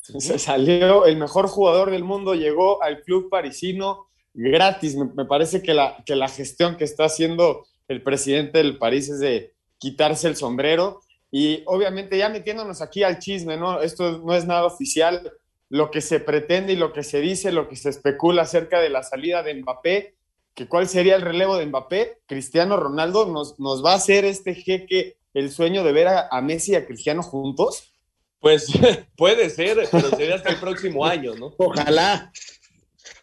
Se 0.00 0.38
salió 0.38 1.04
el 1.06 1.16
mejor 1.16 1.46
jugador 1.48 1.90
del 1.90 2.04
mundo, 2.04 2.34
llegó 2.34 2.82
al 2.82 3.02
club 3.02 3.28
parisino 3.28 4.06
gratis. 4.34 4.96
Me, 4.96 5.24
parece 5.24 5.62
que 5.62 5.74
la, 5.74 6.02
que 6.04 6.16
la 6.16 6.28
gestión 6.28 6.76
que 6.76 6.84
está 6.84 7.04
haciendo 7.04 7.64
el 7.88 8.02
presidente 8.02 8.58
del 8.58 8.78
París 8.78 9.08
es 9.08 9.20
de 9.20 9.54
quitarse 9.78 10.26
el 10.28 10.36
sombrero. 10.36 11.00
Y 11.30 11.62
obviamente 11.66 12.18
ya 12.18 12.28
metiéndonos 12.28 12.80
aquí 12.80 13.02
al 13.02 13.18
chisme, 13.18 13.56
¿no? 13.56 13.80
Esto 13.80 14.18
no 14.18 14.34
es 14.34 14.46
nada 14.46 14.64
oficial, 14.64 15.32
lo 15.68 15.90
que 15.90 16.00
se 16.00 16.20
pretende 16.20 16.72
y 16.72 16.76
lo 16.76 16.92
que 16.92 17.02
se 17.02 17.20
dice, 17.20 17.52
lo 17.52 17.68
que 17.68 17.76
se 17.76 17.90
especula 17.90 18.42
acerca 18.42 18.80
de 18.80 18.90
la 18.90 19.02
salida 19.02 19.42
de 19.42 19.54
Mbappé, 19.54 20.16
que 20.54 20.68
cuál 20.68 20.88
sería 20.88 21.16
el 21.16 21.22
relevo 21.22 21.56
de 21.56 21.66
Mbappé, 21.66 22.20
Cristiano 22.26 22.76
Ronaldo 22.76 23.26
nos, 23.26 23.58
nos 23.58 23.84
va 23.84 23.92
a 23.92 23.96
hacer 23.96 24.24
este 24.24 24.54
jeque 24.54 25.16
el 25.34 25.50
sueño 25.50 25.84
de 25.84 25.92
ver 25.92 26.08
a, 26.08 26.40
Messi 26.40 26.72
y 26.72 26.74
a 26.76 26.86
Cristiano 26.86 27.22
juntos. 27.22 27.92
Pues 28.40 28.68
puede 29.16 29.50
ser, 29.50 29.86
pero 29.90 30.08
sería 30.10 30.36
hasta 30.36 30.50
el 30.50 30.60
próximo 30.60 31.04
año, 31.04 31.34
¿no? 31.34 31.54
Ojalá, 31.58 32.32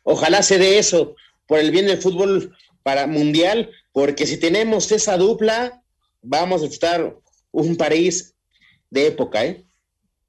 ojalá 0.03 0.43
se 0.43 0.59
dé 0.59 0.77
eso 0.77 1.15
por 1.47 1.59
el 1.59 1.71
bien 1.71 1.87
del 1.87 2.01
fútbol 2.01 2.55
para 2.83 3.07
mundial, 3.07 3.71
porque 3.91 4.27
si 4.27 4.37
tenemos 4.37 4.91
esa 4.91 5.17
dupla, 5.17 5.81
vamos 6.21 6.61
a 6.61 6.65
estar 6.65 7.17
un 7.51 7.77
París 7.77 8.35
de 8.91 9.07
época, 9.07 9.43
¿eh? 9.45 9.65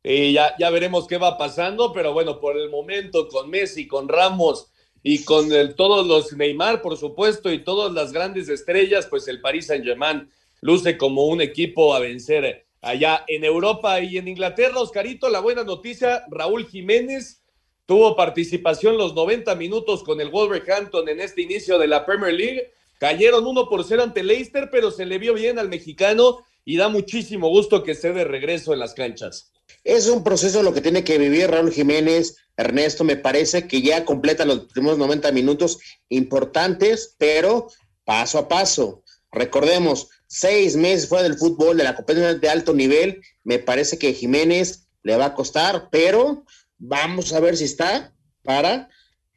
Y 0.07 0.35
ya, 0.35 0.55
ya 0.59 0.69
veremos 0.69 1.07
qué 1.07 1.17
va 1.17 1.39
pasando, 1.39 1.91
pero 1.95 2.13
bueno, 2.13 2.39
por 2.39 2.59
el 2.59 2.69
momento 2.69 3.27
con 3.27 3.49
Messi, 3.49 3.89
con 3.89 4.07
Ramos 4.07 4.71
y 5.03 5.25
con 5.25 5.49
todos 5.77 6.07
los 6.07 6.35
Neymar, 6.35 6.83
por 6.83 6.99
supuesto, 6.99 7.51
y 7.51 7.65
todas 7.65 7.91
las 7.91 8.13
grandes 8.13 8.51
estrellas, 8.51 9.07
pues 9.09 9.27
el 9.29 9.41
Paris 9.41 9.69
Saint-Germain 9.69 10.31
luce 10.61 10.99
como 10.99 11.25
un 11.27 11.41
equipo 11.41 11.95
a 11.95 12.01
vencer 12.01 12.67
allá 12.83 13.25
en 13.29 13.45
Europa 13.45 13.99
y 14.01 14.19
en 14.19 14.29
Inglaterra. 14.29 14.79
Oscarito, 14.79 15.31
la 15.31 15.41
buena 15.41 15.65
noticia, 15.65 16.25
Raúl 16.31 16.67
Jiménez 16.67 17.43
tuvo 17.87 18.15
participación 18.15 18.99
los 18.99 19.15
90 19.15 19.55
minutos 19.55 20.03
con 20.03 20.21
el 20.21 20.29
Wolverhampton 20.29 21.09
en 21.09 21.21
este 21.21 21.41
inicio 21.41 21.79
de 21.79 21.89
la 21.89 22.05
Premier 22.05 22.35
League. 22.35 22.73
Cayeron 22.99 23.47
1 23.47 23.69
por 23.71 23.85
0 23.85 24.03
ante 24.03 24.23
Leicester, 24.23 24.69
pero 24.71 24.91
se 24.91 25.07
le 25.07 25.19
vio 25.19 25.33
bien 25.33 25.59
al 25.59 25.71
mexicano 25.71 26.45
y 26.65 26.77
da 26.77 26.89
muchísimo 26.89 27.49
gusto 27.49 27.83
que 27.83 27.93
esté 27.93 28.13
de 28.13 28.25
regreso 28.25 28.75
en 28.75 28.81
las 28.81 28.93
canchas. 28.93 29.54
Es 29.85 30.09
un 30.09 30.25
proceso 30.25 30.63
lo 30.63 30.73
que 30.73 30.81
tiene 30.81 31.05
que 31.05 31.19
vivir 31.19 31.51
Raúl 31.51 31.71
Jiménez. 31.71 32.39
Ernesto, 32.57 33.05
me 33.05 33.17
parece 33.17 33.69
que 33.69 33.83
ya 33.83 34.05
completa 34.05 34.47
los 34.47 34.61
primeros 34.61 34.97
90 34.97 35.31
minutos 35.33 35.79
importantes, 36.09 37.15
pero 37.19 37.69
paso 38.05 38.39
a 38.39 38.49
paso. 38.49 39.03
Recordemos, 39.31 40.09
seis 40.27 40.77
meses 40.77 41.09
fuera 41.09 41.25
del 41.25 41.37
fútbol, 41.37 41.77
de 41.77 41.85
la 41.85 41.95
competencia 41.95 42.35
de 42.35 42.49
alto 42.49 42.73
nivel. 42.73 43.21
Me 43.43 43.59
parece 43.59 43.99
que 43.99 44.15
Jiménez 44.15 44.89
le 45.03 45.17
va 45.17 45.27
a 45.27 45.35
costar, 45.35 45.89
pero 45.91 46.45
vamos 46.79 47.33
a 47.35 47.41
ver 47.41 47.57
si 47.57 47.65
está 47.65 48.15
para 48.43 48.89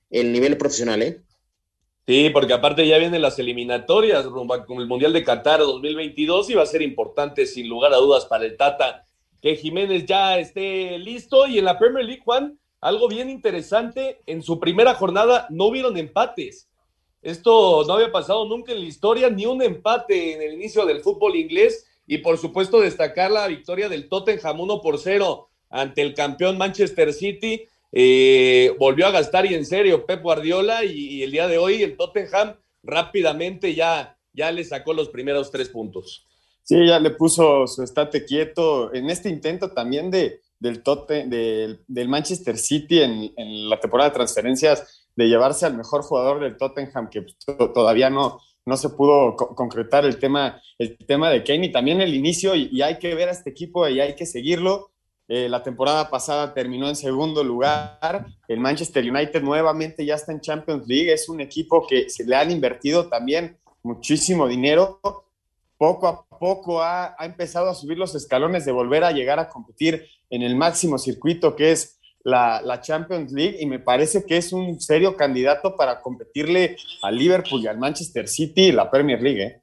el 0.09 0.31
nivel 0.31 0.57
profesional, 0.57 1.01
¿eh? 1.01 1.21
Sí, 2.07 2.29
porque 2.29 2.53
aparte 2.53 2.87
ya 2.87 2.97
vienen 2.99 3.21
las 3.21 3.37
eliminatorias 3.37 4.25
con 4.65 4.79
el 4.79 4.87
Mundial 4.87 5.11
de 5.11 5.25
Qatar 5.25 5.59
2022 5.59 6.51
y 6.51 6.53
va 6.53 6.63
a 6.63 6.67
ser 6.67 6.81
importante, 6.81 7.45
sin 7.45 7.67
lugar 7.67 7.93
a 7.93 7.97
dudas, 7.97 8.25
para 8.25 8.45
el 8.45 8.55
Tata 8.55 9.06
que 9.41 9.55
Jiménez 9.55 10.05
ya 10.05 10.39
esté 10.39 10.97
listo. 10.97 11.47
Y 11.47 11.59
en 11.59 11.65
la 11.65 11.77
Premier 11.77 12.05
League, 12.05 12.23
Juan, 12.23 12.57
algo 12.81 13.07
bien 13.07 13.29
interesante, 13.29 14.19
en 14.25 14.41
su 14.41 14.59
primera 14.59 14.93
jornada 14.93 15.47
no 15.49 15.65
hubieron 15.65 15.97
empates. 15.97 16.69
Esto 17.21 17.83
no 17.87 17.93
había 17.93 18.11
pasado 18.11 18.45
nunca 18.45 18.71
en 18.71 18.79
la 18.81 18.85
historia, 18.85 19.29
ni 19.29 19.45
un 19.45 19.61
empate 19.61 20.33
en 20.33 20.41
el 20.41 20.53
inicio 20.53 20.85
del 20.85 21.01
fútbol 21.01 21.35
inglés. 21.35 21.85
Y 22.05 22.19
por 22.19 22.37
supuesto 22.37 22.79
destacar 22.79 23.31
la 23.31 23.47
victoria 23.47 23.89
del 23.89 24.07
Tottenham 24.07 24.61
1 24.61 24.81
por 24.81 24.97
0 24.97 25.49
ante 25.69 26.01
el 26.01 26.13
campeón 26.13 26.57
Manchester 26.57 27.11
City. 27.13 27.65
Eh, 27.91 28.75
volvió 28.79 29.07
a 29.07 29.11
gastar 29.11 29.45
y 29.45 29.55
en 29.55 29.65
serio 29.65 30.05
Pep 30.05 30.21
Guardiola 30.21 30.83
y, 30.83 31.23
el 31.23 31.31
día 31.31 31.47
de 31.47 31.57
hoy 31.57 31.83
el 31.83 31.97
Tottenham 31.97 32.55
rápidamente 32.83 33.73
ya, 33.73 34.17
ya 34.33 34.51
le 34.51 34.63
sacó 34.63 34.93
los 34.93 35.09
primeros 35.09 35.51
tres 35.51 35.69
puntos. 35.69 36.26
Sí, 36.67 36.85
ya 36.85 36.99
le 36.99 37.11
puso 37.11 37.65
su 37.65 37.81
estate 37.81 38.25
quieto 38.25 38.93
en 38.93 39.09
este 39.09 39.29
intento 39.29 39.71
también 39.71 40.11
de, 40.11 40.41
del, 40.59 40.83
tote, 40.83 41.25
del, 41.25 42.09
Manchester 42.09 42.57
City 42.57 42.99
en, 43.03 43.69
la 43.69 43.79
temporada 43.79 44.09
de 44.09 44.15
transferencias 44.15 45.07
de 45.15 45.29
llevarse 45.29 45.65
al 45.65 45.77
mejor 45.77 46.01
jugador 46.01 46.41
del 46.41 46.57
Tottenham 46.57 47.09
que 47.09 47.25
todavía 47.73 48.09
no, 48.09 48.41
no 48.65 48.75
se 48.75 48.89
pudo 48.89 49.37
concretar 49.37 50.03
el 50.03 50.19
tema, 50.19 50.61
el 50.77 50.97
tema 50.97 51.29
de 51.29 51.41
Kane 51.41 51.67
y 51.67 51.71
también 51.71 52.01
el 52.01 52.13
inicio 52.13 52.53
y, 52.53 52.81
hay 52.81 52.99
que 52.99 53.15
ver 53.15 53.29
a 53.29 53.31
este 53.31 53.49
equipo 53.49 53.87
y 53.87 54.01
hay 54.01 54.17
que 54.17 54.25
seguirlo. 54.25 54.91
Eh, 55.29 55.47
la 55.47 55.63
temporada 55.63 56.09
pasada 56.09 56.53
terminó 56.53 56.89
en 56.89 56.97
segundo 56.97 57.45
lugar. 57.45 58.27
El 58.45 58.59
Manchester 58.59 59.09
United 59.09 59.41
nuevamente 59.41 60.05
ya 60.05 60.15
está 60.15 60.33
en 60.33 60.41
Champions 60.41 60.85
League. 60.85 61.13
Es 61.13 61.29
un 61.29 61.39
equipo 61.39 61.87
que 61.87 62.09
se 62.09 62.25
le 62.25 62.35
han 62.35 62.51
invertido 62.51 63.07
también 63.07 63.57
muchísimo 63.83 64.49
dinero 64.49 64.99
poco 65.77 66.07
a 66.07 66.26
poco 66.37 66.81
ha, 66.81 67.15
ha, 67.17 67.25
empezado 67.25 67.69
a 67.69 67.75
subir 67.75 67.97
los 67.97 68.15
escalones 68.15 68.65
de 68.65 68.71
volver 68.71 69.03
a 69.03 69.11
llegar 69.11 69.39
a 69.39 69.49
competir 69.49 70.07
en 70.29 70.41
el 70.41 70.55
máximo 70.55 70.97
circuito 70.97 71.55
que 71.55 71.71
es 71.71 71.99
la, 72.23 72.61
la, 72.61 72.81
Champions 72.81 73.31
League 73.31 73.57
y 73.59 73.65
me 73.65 73.79
parece 73.79 74.25
que 74.25 74.37
es 74.37 74.51
un 74.51 74.81
serio 74.81 75.15
candidato 75.15 75.75
para 75.75 76.01
competirle 76.01 76.75
al 77.01 77.15
Liverpool 77.15 77.61
y 77.61 77.67
al 77.67 77.77
Manchester 77.77 78.27
City 78.27 78.63
y 78.63 78.71
la 78.73 78.91
Premier 78.91 79.21
League. 79.21 79.43
¿eh? 79.43 79.61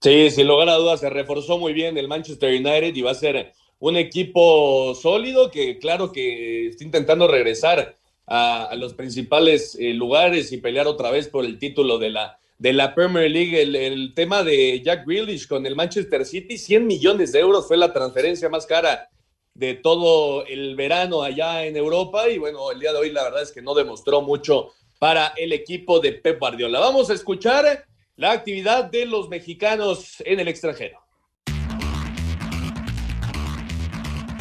Sí, 0.00 0.30
sin 0.30 0.48
lugar 0.48 0.70
a 0.70 0.74
dudas, 0.74 1.00
se 1.00 1.10
reforzó 1.10 1.58
muy 1.58 1.72
bien 1.72 1.96
el 1.98 2.08
Manchester 2.08 2.50
United 2.50 2.94
y 2.94 3.02
va 3.02 3.12
a 3.12 3.14
ser 3.14 3.52
un 3.78 3.96
equipo 3.96 4.94
sólido 4.94 5.50
que 5.50 5.78
claro 5.78 6.10
que 6.10 6.68
está 6.68 6.84
intentando 6.84 7.28
regresar 7.28 7.96
a, 8.26 8.74
los 8.76 8.94
principales 8.94 9.76
eh, 9.78 9.92
lugares 9.92 10.52
y 10.52 10.58
pelear 10.58 10.86
otra 10.86 11.10
vez 11.10 11.28
por 11.28 11.44
el 11.44 11.58
título 11.58 11.98
de 11.98 12.10
la, 12.10 12.39
de 12.60 12.74
la 12.74 12.94
Premier 12.94 13.28
League. 13.28 13.60
El, 13.60 13.74
el, 13.74 14.14
tema 14.14 14.44
de 14.44 14.80
Jack 14.84 15.06
Grealish 15.06 15.48
con 15.48 15.66
el 15.66 15.74
Manchester 15.74 16.24
City, 16.24 16.58
100 16.58 16.86
millones 16.86 17.32
de 17.32 17.40
euros 17.40 17.66
fue 17.66 17.76
la 17.76 17.92
transferencia 17.92 18.48
más 18.48 18.66
cara 18.66 19.08
de 19.54 19.74
todo 19.74 20.46
el 20.46 20.76
verano 20.76 21.22
allá 21.22 21.64
en 21.64 21.76
Europa 21.76 22.28
y 22.28 22.38
bueno, 22.38 22.70
el 22.70 22.78
día 22.78 22.92
de 22.92 22.98
hoy 22.98 23.10
la 23.10 23.24
verdad 23.24 23.42
es 23.42 23.50
que 23.50 23.62
no 23.62 23.74
demostró 23.74 24.20
mucho 24.20 24.72
para 24.98 25.28
el 25.36 25.52
equipo 25.52 26.00
de 26.00 26.12
Pep 26.12 26.38
Guardiola. 26.38 26.78
Vamos 26.78 27.08
a 27.10 27.14
escuchar 27.14 27.86
la 28.16 28.32
actividad 28.32 28.84
de 28.84 29.06
los 29.06 29.30
mexicanos 29.30 30.22
en 30.26 30.38
el 30.38 30.48
extranjero. 30.48 31.00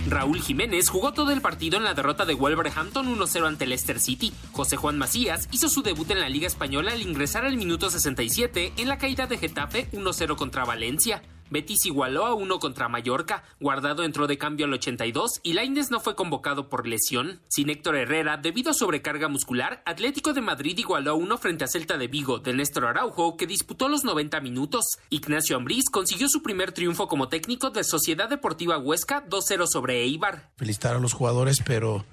Raúl 0.10 0.42
Jiménez 0.42 0.90
jugó 0.90 1.14
todo 1.14 1.32
el 1.32 1.42
partido 1.42 1.78
en 1.78 1.84
la 1.84 1.94
derrota 1.94 2.26
de 2.26 2.34
Wolverhampton 2.34 3.16
1-0 3.16 3.48
ante 3.48 3.68
Leicester 3.68 4.00
City. 4.00 4.34
José 4.52 4.76
Juan 4.76 4.98
Macías 4.98 5.48
hizo 5.52 5.70
su 5.70 5.84
debut 5.84 6.10
en 6.10 6.20
la 6.20 6.30
Liga 6.30 6.48
Española 6.48 6.94
al 6.94 7.02
ingresar 7.02 7.46
al 7.46 7.58
minuto 7.58 7.90
67 7.90 8.74
en 8.78 8.88
la 8.88 8.98
caída 8.98 9.28
de 9.28 9.38
Getafe 9.38 9.88
1-0 9.92 10.36
contra 10.36 10.66
Valencia. 10.66 11.22
Betis 11.50 11.86
igualó 11.86 12.26
a 12.26 12.34
uno 12.34 12.60
contra 12.60 12.90
Mallorca, 12.90 13.44
Guardado 13.60 14.04
entró 14.04 14.28
de 14.28 14.38
cambio 14.38 14.66
al 14.66 14.74
82 14.74 15.40
y 15.44 15.54
Lainez 15.54 15.90
no 15.90 16.00
fue 16.00 16.16
convocado 16.16 16.70
por 16.70 16.88
lesión. 16.88 17.42
Sin 17.48 17.70
Héctor 17.70 17.96
Herrera, 17.96 18.38
debido 18.38 18.72
a 18.72 18.74
sobrecarga 18.74 19.28
muscular, 19.28 19.82
Atlético 19.86 20.34
de 20.34 20.42
Madrid 20.42 20.78
igualó 20.78 21.12
a 21.12 21.16
uno 21.16 21.38
frente 21.38 21.64
a 21.64 21.68
Celta 21.68 21.98
de 21.98 22.08
Vigo 22.08 22.40
de 22.40 22.54
Néstor 22.54 22.86
Araujo, 22.86 23.38
que 23.38 23.48
disputó 23.48 23.90
los 23.90 24.04
90 24.04 24.40
minutos. 24.42 24.86
Ignacio 25.10 25.58
Ambriz 25.58 25.86
consiguió 25.92 26.30
su 26.30 26.42
primer 26.42 26.72
triunfo 26.72 27.08
como 27.08 27.30
técnico 27.30 27.70
de 27.72 27.84
Sociedad 27.84 28.30
Deportiva 28.30 28.78
Huesca 28.78 29.26
2-0 29.28 29.68
sobre 29.68 30.04
Eibar. 30.04 30.50
Felicitar 30.58 30.96
a 30.96 31.00
los 31.00 31.14
jugadores, 31.14 31.62
pero 31.66 32.06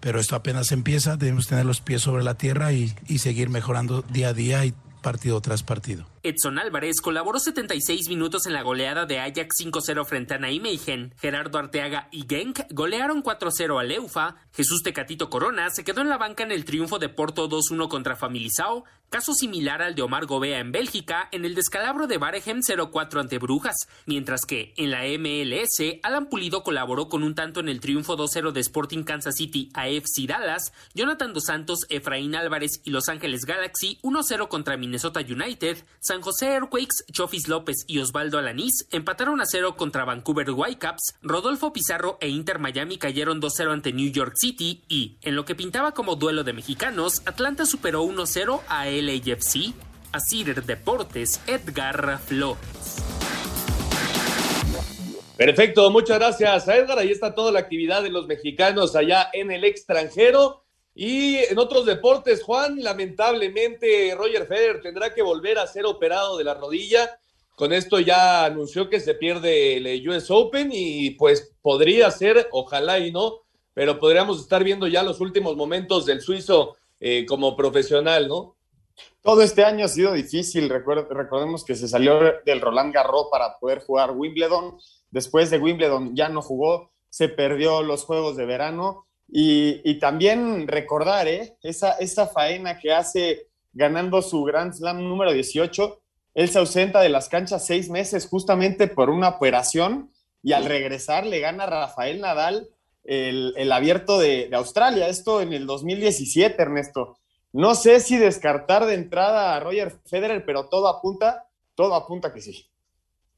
pero 0.00 0.18
esto 0.18 0.34
apenas 0.34 0.72
empieza, 0.72 1.16
debemos 1.16 1.46
tener 1.46 1.64
los 1.64 1.80
pies 1.80 2.02
sobre 2.02 2.24
la 2.24 2.34
tierra 2.34 2.72
y 2.72 2.88
seguir 3.18 3.50
mejorando 3.50 4.02
día 4.02 4.28
a 4.30 4.34
día 4.34 4.64
y 4.64 4.74
partido 5.00 5.40
tras 5.40 5.62
partido. 5.62 6.11
Edson 6.24 6.58
Álvarez 6.58 7.00
colaboró 7.00 7.40
76 7.40 8.08
minutos 8.08 8.46
en 8.46 8.52
la 8.52 8.62
goleada 8.62 9.06
de 9.06 9.18
Ajax 9.18 9.56
5-0 9.60 10.04
frente 10.04 10.34
a 10.34 10.38
Nijmegen. 10.38 11.14
Gerardo 11.20 11.58
Arteaga 11.58 12.08
y 12.12 12.26
Genk 12.28 12.60
golearon 12.70 13.24
4-0 13.24 13.80
a 13.80 13.82
Leufa. 13.82 14.36
Jesús 14.52 14.82
Tecatito 14.84 15.28
Corona 15.30 15.70
se 15.70 15.82
quedó 15.82 16.00
en 16.00 16.08
la 16.08 16.18
banca 16.18 16.44
en 16.44 16.52
el 16.52 16.64
triunfo 16.64 17.00
de 17.00 17.08
Porto 17.08 17.48
2-1 17.48 17.88
contra 17.88 18.14
Familisao, 18.14 18.84
caso 19.10 19.34
similar 19.34 19.82
al 19.82 19.94
de 19.94 20.02
Omar 20.02 20.26
Gobea 20.26 20.60
en 20.60 20.72
Bélgica 20.72 21.28
en 21.32 21.44
el 21.44 21.54
descalabro 21.54 22.06
de 22.06 22.18
Barehem 22.18 22.60
0-4 22.60 23.20
ante 23.20 23.38
Brujas, 23.38 23.76
mientras 24.06 24.46
que 24.46 24.72
en 24.76 24.90
la 24.90 25.02
MLS 25.18 25.98
Alan 26.02 26.28
Pulido 26.28 26.62
colaboró 26.62 27.08
con 27.08 27.22
un 27.22 27.34
tanto 27.34 27.60
en 27.60 27.68
el 27.68 27.80
triunfo 27.80 28.16
2-0 28.16 28.52
de 28.52 28.60
Sporting 28.60 29.02
Kansas 29.02 29.34
City 29.36 29.70
a 29.74 29.88
FC 29.88 30.26
Dallas, 30.26 30.72
Jonathan 30.94 31.32
Dos 31.32 31.44
Santos, 31.46 31.80
Efraín 31.88 32.34
Álvarez 32.36 32.80
y 32.84 32.90
Los 32.90 33.08
Ángeles 33.08 33.44
Galaxy 33.44 33.98
1-0 34.02 34.48
contra 34.48 34.76
Minnesota 34.76 35.20
United, 35.20 35.84
San 36.12 36.20
José 36.20 36.48
Airquakes, 36.48 37.06
Chofis 37.10 37.48
López 37.48 37.86
y 37.86 37.98
Osvaldo 37.98 38.36
Alanís 38.36 38.86
empataron 38.90 39.40
a 39.40 39.46
cero 39.46 39.76
contra 39.78 40.04
Vancouver 40.04 40.50
Whitecaps, 40.50 41.14
Rodolfo 41.22 41.72
Pizarro 41.72 42.18
e 42.20 42.28
Inter 42.28 42.58
Miami 42.58 42.98
cayeron 42.98 43.40
2-0 43.40 43.72
ante 43.72 43.94
New 43.94 44.12
York 44.12 44.34
City 44.36 44.82
y, 44.90 45.16
en 45.22 45.36
lo 45.36 45.46
que 45.46 45.54
pintaba 45.54 45.92
como 45.92 46.16
duelo 46.16 46.44
de 46.44 46.52
mexicanos, 46.52 47.22
Atlanta 47.24 47.64
superó 47.64 48.04
1-0 48.04 48.60
a 48.68 48.84
LAFC. 48.84 49.72
A 50.12 50.20
Cider 50.20 50.62
Deportes, 50.62 51.40
Edgar 51.46 52.20
Flores. 52.20 52.58
Perfecto, 55.38 55.90
muchas 55.90 56.18
gracias 56.18 56.68
a 56.68 56.76
Edgar. 56.76 56.98
Ahí 56.98 57.10
está 57.10 57.34
toda 57.34 57.50
la 57.50 57.60
actividad 57.60 58.02
de 58.02 58.10
los 58.10 58.26
mexicanos 58.26 58.94
allá 58.96 59.30
en 59.32 59.50
el 59.50 59.64
extranjero. 59.64 60.61
Y 60.94 61.36
en 61.36 61.58
otros 61.58 61.86
deportes, 61.86 62.42
Juan, 62.42 62.82
lamentablemente 62.82 64.14
Roger 64.14 64.46
Federer 64.46 64.82
tendrá 64.82 65.14
que 65.14 65.22
volver 65.22 65.58
a 65.58 65.66
ser 65.66 65.86
operado 65.86 66.36
de 66.36 66.44
la 66.44 66.54
rodilla. 66.54 67.18
Con 67.54 67.72
esto 67.72 67.98
ya 67.98 68.44
anunció 68.44 68.90
que 68.90 69.00
se 69.00 69.14
pierde 69.14 69.76
el 69.76 70.08
US 70.08 70.30
Open 70.30 70.70
y 70.72 71.10
pues 71.10 71.54
podría 71.62 72.10
ser, 72.10 72.48
ojalá 72.50 72.98
y 72.98 73.10
no, 73.10 73.40
pero 73.74 73.98
podríamos 73.98 74.40
estar 74.40 74.64
viendo 74.64 74.86
ya 74.86 75.02
los 75.02 75.20
últimos 75.20 75.56
momentos 75.56 76.04
del 76.04 76.20
suizo 76.20 76.76
eh, 77.00 77.24
como 77.26 77.56
profesional, 77.56 78.28
¿no? 78.28 78.56
Todo 79.22 79.42
este 79.42 79.64
año 79.64 79.86
ha 79.86 79.88
sido 79.88 80.12
difícil. 80.12 80.68
recordemos 80.68 81.64
que 81.64 81.74
se 81.74 81.88
salió 81.88 82.20
del 82.44 82.60
Roland 82.60 82.92
Garros 82.92 83.28
para 83.30 83.58
poder 83.58 83.80
jugar 83.80 84.10
Wimbledon. 84.10 84.78
Después 85.10 85.50
de 85.50 85.58
Wimbledon 85.58 86.14
ya 86.14 86.28
no 86.28 86.42
jugó, 86.42 86.90
se 87.08 87.28
perdió 87.28 87.82
los 87.82 88.04
Juegos 88.04 88.36
de 88.36 88.46
Verano 88.46 89.06
y, 89.34 89.98
también 89.98 90.68
recordar 90.68 91.26
¿eh? 91.26 91.56
esa, 91.62 92.26
faena 92.26 92.78
que 92.78 92.92
hace 92.92 93.46
ganando 93.72 94.20
su 94.20 94.44
Grand 94.44 94.74
Slam 94.74 95.02
número 95.02 95.32
18. 95.32 96.00
Él 96.34 96.50
se 96.50 96.58
ausenta 96.58 97.00
de 97.00 97.08
las 97.08 97.30
canchas 97.30 97.66
seis 97.66 97.88
meses 97.88 98.26
justamente 98.26 98.88
por 98.88 99.08
una 99.08 99.30
operación 99.30 100.10
y 100.42 100.52
al 100.52 100.66
regresar 100.66 101.24
le 101.24 101.40
gana 101.40 101.64
Rafael 101.64 102.20
Nadal 102.20 102.68
el, 103.04 103.54
el 103.56 103.72
abierto 103.72 104.18
de, 104.18 104.48
de, 104.48 104.56
Australia. 104.56 105.08
Esto 105.08 105.40
en 105.40 105.54
el 105.54 105.66
2017, 105.66 106.60
Ernesto. 106.60 107.16
No 107.52 107.74
sé 107.74 108.00
si 108.00 108.18
descartar 108.18 108.84
de 108.84 108.94
entrada 108.94 109.56
a 109.56 109.60
Roger 109.60 109.92
Federer, 110.04 110.44
pero 110.44 110.68
todo 110.68 110.88
apunta, 110.88 111.48
todo 111.74 111.94
apunta 111.94 112.34
que 112.34 112.42
sí. 112.42 112.66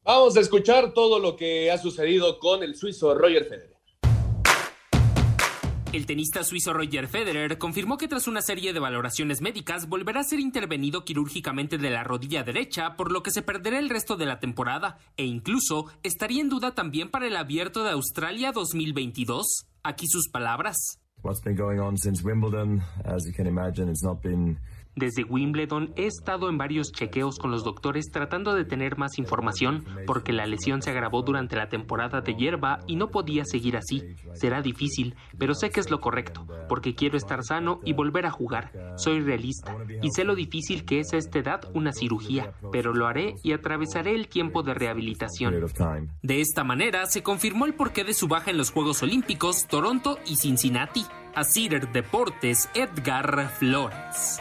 Vamos 0.03 0.37
a 0.37 0.41
escuchar 0.41 0.93
todo 0.93 1.21
lo 1.21 1.37
que 1.37 1.71
ha 1.71 1.79
sucedido 1.79 2.41
con 2.41 2.65
el 2.65 2.75
suizo 2.75 3.15
Roger 3.15 3.45
Federer. 3.45 3.74
El 5.95 6.07
tenista 6.07 6.43
suizo 6.43 6.73
Roger 6.73 7.07
Federer 7.07 7.57
confirmó 7.57 7.97
que 7.99 8.09
tras 8.09 8.27
una 8.27 8.43
serie 8.43 8.73
de 8.73 8.81
valoraciones 8.81 9.41
médicas 9.41 9.89
volverá 9.89 10.23
a 10.23 10.25
ser 10.25 10.41
intervenido 10.41 11.05
quirúrgicamente 11.05 11.79
de 11.79 11.89
la 11.89 12.03
rodilla 12.03 12.43
derecha, 12.43 12.97
por 12.97 13.13
lo 13.13 13.23
que 13.23 13.31
se 13.31 13.43
perderá 13.43 13.79
el 13.79 13.89
resto 13.89 14.17
de 14.17 14.27
la 14.27 14.41
temporada 14.41 14.99
e 15.17 15.25
incluso 15.25 15.87
estaría 16.03 16.41
en 16.41 16.49
duda 16.49 16.75
también 16.75 17.13
para 17.13 17.29
el 17.29 17.37
Abierto 17.37 17.85
de 17.85 17.93
Australia 17.93 18.51
2022. 18.51 19.69
Aquí 19.85 20.09
sus 20.09 20.29
palabras. 20.29 20.99
Desde 24.97 25.25
Wimbledon 25.25 25.93
he 25.97 26.07
estado 26.07 26.49
en 26.49 26.57
varios 26.57 26.93
chequeos 26.93 27.39
con 27.39 27.51
los 27.51 27.65
doctores 27.65 28.11
tratando 28.13 28.55
de 28.55 28.65
tener 28.65 28.97
más 28.97 29.19
información 29.19 29.85
porque 30.07 30.33
la 30.33 30.47
lesión 30.47 30.83
se 30.83 30.91
agravó 30.91 31.23
durante 31.23 31.57
la 31.57 31.69
temporada 31.69 32.21
de 32.21 32.35
hierba 32.35 32.81
y 32.87 32.97
no 32.97 33.11
podía 33.11 33.45
seguir 33.45 33.77
así. 33.77 34.03
Será 34.35 34.63
difícil, 34.63 35.17
pero 35.39 35.55
sé 35.55 35.71
que 35.71 35.81
es 35.81 35.91
lo 35.91 36.01
correcto, 36.01 36.47
porque 36.69 36.95
quiero 36.95 37.17
estar 37.17 37.43
sano 37.43 37.81
y 37.85 37.93
volver 37.93 38.27
a 38.27 38.31
jugar. 38.31 38.73
Soy 38.97 39.21
realista 39.21 39.77
y 40.01 40.11
sé 40.11 40.25
lo 40.25 40.35
difícil 40.35 40.85
que 40.85 41.01
es 41.01 41.13
a 41.13 41.17
esta 41.17 41.39
edad 41.39 41.61
una 41.75 41.93
cirugía, 41.93 42.53
pero 42.71 42.95
lo 42.95 43.07
haré 43.07 43.35
y 43.43 43.53
atravesaré 43.53 44.15
el 44.15 44.29
tiempo 44.29 44.63
de 44.63 44.75
rehabilitación. 44.75 45.55
De 46.23 46.41
esta 46.41 46.65
manera 46.65 47.07
se 47.07 47.23
confirmó 47.23 47.67
el 47.67 47.75
porqué 47.75 48.05
de 48.05 48.15
su 48.15 48.29
baja 48.29 48.51
en 48.51 48.59
los 48.59 48.71
Juegos 48.71 49.03
Olímpicos, 49.03 49.67
Toronto 49.67 50.19
y 50.27 50.37
Cincinnati. 50.37 51.05
A 51.37 51.43
Cider 51.43 51.91
Deportes, 51.91 52.71
Edgar 52.75 53.51
Flores. 53.59 54.41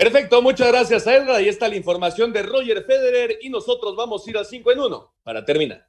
Perfecto, 0.00 0.40
muchas 0.40 0.68
gracias 0.68 1.06
a 1.06 1.14
Edgar. 1.14 1.36
Ahí 1.36 1.48
está 1.50 1.68
la 1.68 1.76
información 1.76 2.32
de 2.32 2.42
Roger 2.42 2.84
Federer 2.86 3.38
y 3.42 3.50
nosotros 3.50 3.94
vamos 3.94 4.26
a 4.26 4.30
ir 4.30 4.38
a 4.38 4.44
5 4.44 4.72
en 4.72 4.80
1 4.80 5.14
para 5.22 5.44
terminar. 5.44 5.86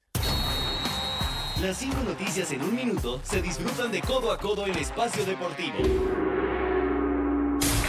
Las 1.61 1.77
5 1.77 1.95
noticias 2.03 2.51
en 2.51 2.61
un 2.61 2.75
minuto 2.75 3.21
se 3.23 3.41
disfrutan 3.41 3.89
de 3.89 4.01
codo 4.01 4.33
a 4.33 4.37
codo 4.37 4.67
en 4.67 4.77
espacio 4.77 5.23
deportivo. 5.23 5.77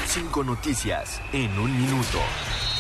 5 0.06 0.44
noticias 0.44 1.20
en 1.32 1.58
un 1.58 1.76
minuto. 1.76 2.18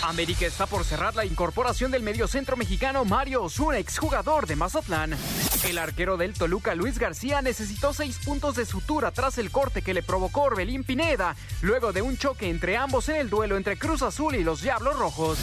América 0.02 0.46
está 0.46 0.66
por 0.66 0.84
cerrar 0.84 1.14
la 1.14 1.24
incorporación 1.24 1.92
del 1.92 2.02
mediocentro 2.02 2.56
mexicano 2.56 3.04
Mario 3.04 3.44
Osuna, 3.44 3.78
exjugador 3.78 4.46
de 4.46 4.56
Mazatlán. 4.56 5.16
El 5.64 5.78
arquero 5.78 6.16
del 6.16 6.34
Toluca, 6.34 6.74
Luis 6.74 6.98
García, 6.98 7.40
necesitó 7.40 7.94
seis 7.94 8.18
puntos 8.24 8.56
de 8.56 8.66
sutura 8.66 9.12
tras 9.12 9.38
el 9.38 9.52
corte 9.52 9.80
que 9.80 9.94
le 9.94 10.02
provocó 10.02 10.42
Orbelín 10.42 10.82
Pineda, 10.82 11.36
luego 11.60 11.92
de 11.92 12.02
un 12.02 12.18
choque 12.18 12.50
entre 12.50 12.76
ambos 12.76 13.08
en 13.08 13.16
el 13.16 13.30
duelo 13.30 13.56
entre 13.56 13.78
Cruz 13.78 14.02
Azul 14.02 14.34
y 14.34 14.42
los 14.42 14.60
Diablos 14.60 14.98
Rojos. 14.98 15.38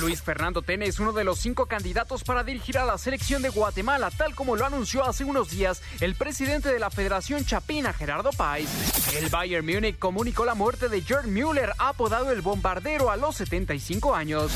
Luis 0.00 0.22
Fernando 0.22 0.62
Tene 0.62 0.86
es 0.86 0.98
uno 0.98 1.12
de 1.12 1.24
los 1.24 1.38
cinco 1.38 1.66
candidatos 1.66 2.24
para 2.24 2.42
dirigir 2.42 2.78
a 2.78 2.84
la 2.84 2.98
selección 2.98 3.42
de 3.42 3.50
Guatemala, 3.50 4.10
tal 4.10 4.34
como 4.34 4.56
lo 4.56 4.66
anunció 4.66 5.04
hace 5.04 5.24
unos 5.24 5.50
días 5.50 5.82
el 6.00 6.14
presidente 6.14 6.72
de 6.72 6.78
la 6.78 6.90
Federación 6.90 7.44
Chapina, 7.44 7.92
Gerardo 7.92 8.30
Páez. 8.30 8.68
El 9.14 9.28
Bayern 9.28 9.66
Múnich 9.66 9.98
comunicó 9.98 10.44
la 10.44 10.54
muerte 10.54 10.88
de 10.88 11.02
Gerd 11.02 11.26
Müller, 11.26 11.72
apodado 11.78 12.32
el 12.32 12.40
bombardero 12.40 13.10
a 13.10 13.16
los 13.16 13.36
75 13.36 13.99
años. 14.14 14.50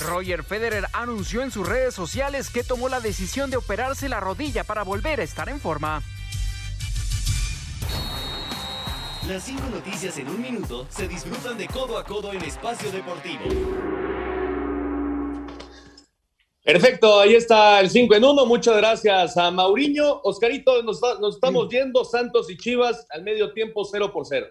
Roger 0.00 0.44
Federer 0.44 0.86
anunció 0.92 1.42
en 1.42 1.50
sus 1.50 1.66
redes 1.66 1.94
sociales 1.94 2.50
que 2.50 2.64
tomó 2.64 2.88
la 2.88 3.00
decisión 3.00 3.50
de 3.50 3.56
operarse 3.56 4.08
la 4.08 4.20
rodilla 4.20 4.64
para 4.64 4.82
volver 4.82 5.20
a 5.20 5.24
estar 5.24 5.48
en 5.48 5.60
forma. 5.60 6.02
Las 9.28 9.44
cinco 9.44 9.62
noticias 9.70 10.18
en 10.18 10.28
un 10.28 10.42
minuto 10.42 10.86
se 10.90 11.08
disfrutan 11.08 11.56
de 11.56 11.68
codo 11.68 11.96
a 11.96 12.04
codo 12.04 12.32
en 12.32 12.42
Espacio 12.42 12.90
Deportivo. 12.90 13.44
Perfecto, 16.64 17.18
ahí 17.18 17.34
está 17.34 17.80
el 17.80 17.90
5 17.90 18.14
en 18.14 18.24
1. 18.24 18.46
Muchas 18.46 18.76
gracias 18.76 19.36
a 19.36 19.50
Mauriño. 19.50 20.20
Oscarito, 20.22 20.80
nos, 20.84 21.00
nos 21.20 21.34
estamos 21.34 21.68
yendo. 21.68 22.04
Santos 22.04 22.48
y 22.50 22.56
Chivas 22.56 23.04
al 23.10 23.24
medio 23.24 23.52
tiempo 23.52 23.84
0 23.84 24.12
por 24.12 24.26
0. 24.26 24.46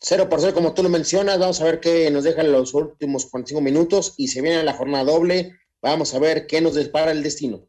0 0.00 0.28
por 0.28 0.40
0, 0.40 0.54
como 0.54 0.74
tú 0.74 0.82
lo 0.82 0.88
mencionas. 0.88 1.38
Vamos 1.38 1.60
a 1.60 1.64
ver 1.64 1.80
qué 1.80 2.10
nos 2.10 2.24
dejan 2.24 2.52
los 2.52 2.74
últimos 2.74 3.26
45 3.26 3.60
minutos 3.60 4.14
y 4.16 4.28
se 4.28 4.42
viene 4.42 4.62
la 4.62 4.74
jornada 4.74 5.04
doble. 5.04 5.52
Vamos 5.82 6.14
a 6.14 6.18
ver 6.18 6.46
qué 6.46 6.60
nos 6.60 6.74
dispara 6.74 7.12
el 7.12 7.22
destino. 7.22 7.66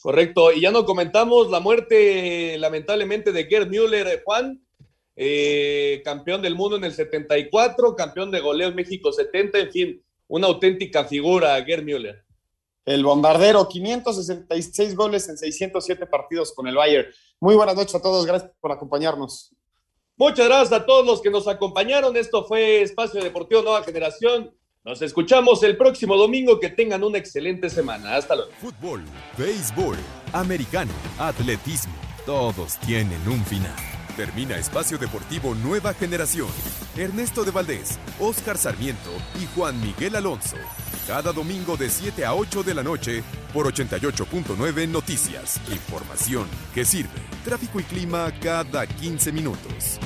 Correcto, 0.00 0.50
y 0.52 0.60
ya 0.60 0.72
no 0.72 0.84
comentamos 0.84 1.48
la 1.50 1.60
muerte, 1.60 2.58
lamentablemente, 2.58 3.30
de 3.30 3.44
Gerd 3.44 3.68
Müller, 3.68 4.22
Juan, 4.24 4.60
eh, 5.14 6.02
campeón 6.04 6.42
del 6.42 6.56
mundo 6.56 6.76
en 6.76 6.82
el 6.82 6.92
74, 6.92 7.94
campeón 7.94 8.32
de 8.32 8.40
goleo 8.40 8.68
en 8.68 8.74
México 8.74 9.12
70, 9.12 9.58
en 9.60 9.70
fin, 9.70 10.04
una 10.26 10.48
auténtica 10.48 11.04
figura, 11.04 11.62
Gerd 11.64 11.84
Müller. 11.84 12.24
El 12.84 13.04
bombardero, 13.04 13.68
566 13.68 14.96
goles 14.96 15.28
en 15.28 15.38
607 15.38 16.04
partidos 16.06 16.52
con 16.52 16.66
el 16.66 16.74
Bayern. 16.74 17.06
Muy 17.38 17.54
buenas 17.54 17.76
noches 17.76 17.94
a 17.94 18.02
todos, 18.02 18.26
gracias 18.26 18.50
por 18.60 18.72
acompañarnos. 18.72 19.54
Muchas 20.16 20.46
gracias 20.46 20.72
a 20.72 20.86
todos 20.86 21.06
los 21.06 21.22
que 21.22 21.30
nos 21.30 21.48
acompañaron. 21.48 22.16
Esto 22.16 22.44
fue 22.44 22.82
Espacio 22.82 23.22
Deportivo 23.22 23.62
Nueva 23.62 23.82
Generación. 23.82 24.54
Nos 24.84 25.00
escuchamos 25.00 25.62
el 25.62 25.76
próximo 25.76 26.16
domingo. 26.16 26.60
Que 26.60 26.68
tengan 26.68 27.02
una 27.02 27.18
excelente 27.18 27.70
semana. 27.70 28.16
Hasta 28.16 28.36
luego. 28.36 28.50
Fútbol, 28.60 29.02
béisbol, 29.38 29.96
americano, 30.32 30.92
atletismo. 31.18 31.94
Todos 32.26 32.78
tienen 32.78 33.20
un 33.26 33.44
final. 33.44 33.74
Termina 34.16 34.56
Espacio 34.56 34.98
Deportivo 34.98 35.54
Nueva 35.54 35.94
Generación. 35.94 36.48
Ernesto 36.96 37.44
de 37.44 37.50
Valdés, 37.50 37.98
Oscar 38.20 38.58
Sarmiento 38.58 39.10
y 39.40 39.46
Juan 39.56 39.80
Miguel 39.80 40.16
Alonso. 40.16 40.56
Cada 41.06 41.32
domingo 41.32 41.76
de 41.76 41.88
7 41.88 42.24
a 42.24 42.34
8 42.34 42.62
de 42.62 42.74
la 42.74 42.82
noche 42.82 43.24
por 43.52 43.72
88.9 43.72 44.88
Noticias. 44.88 45.60
Información 45.70 46.46
que 46.74 46.84
sirve. 46.84 47.31
Tráfico 47.44 47.80
y 47.80 47.82
clima 47.82 48.30
cada 48.40 48.86
15 48.86 49.32
minutos. 49.32 49.98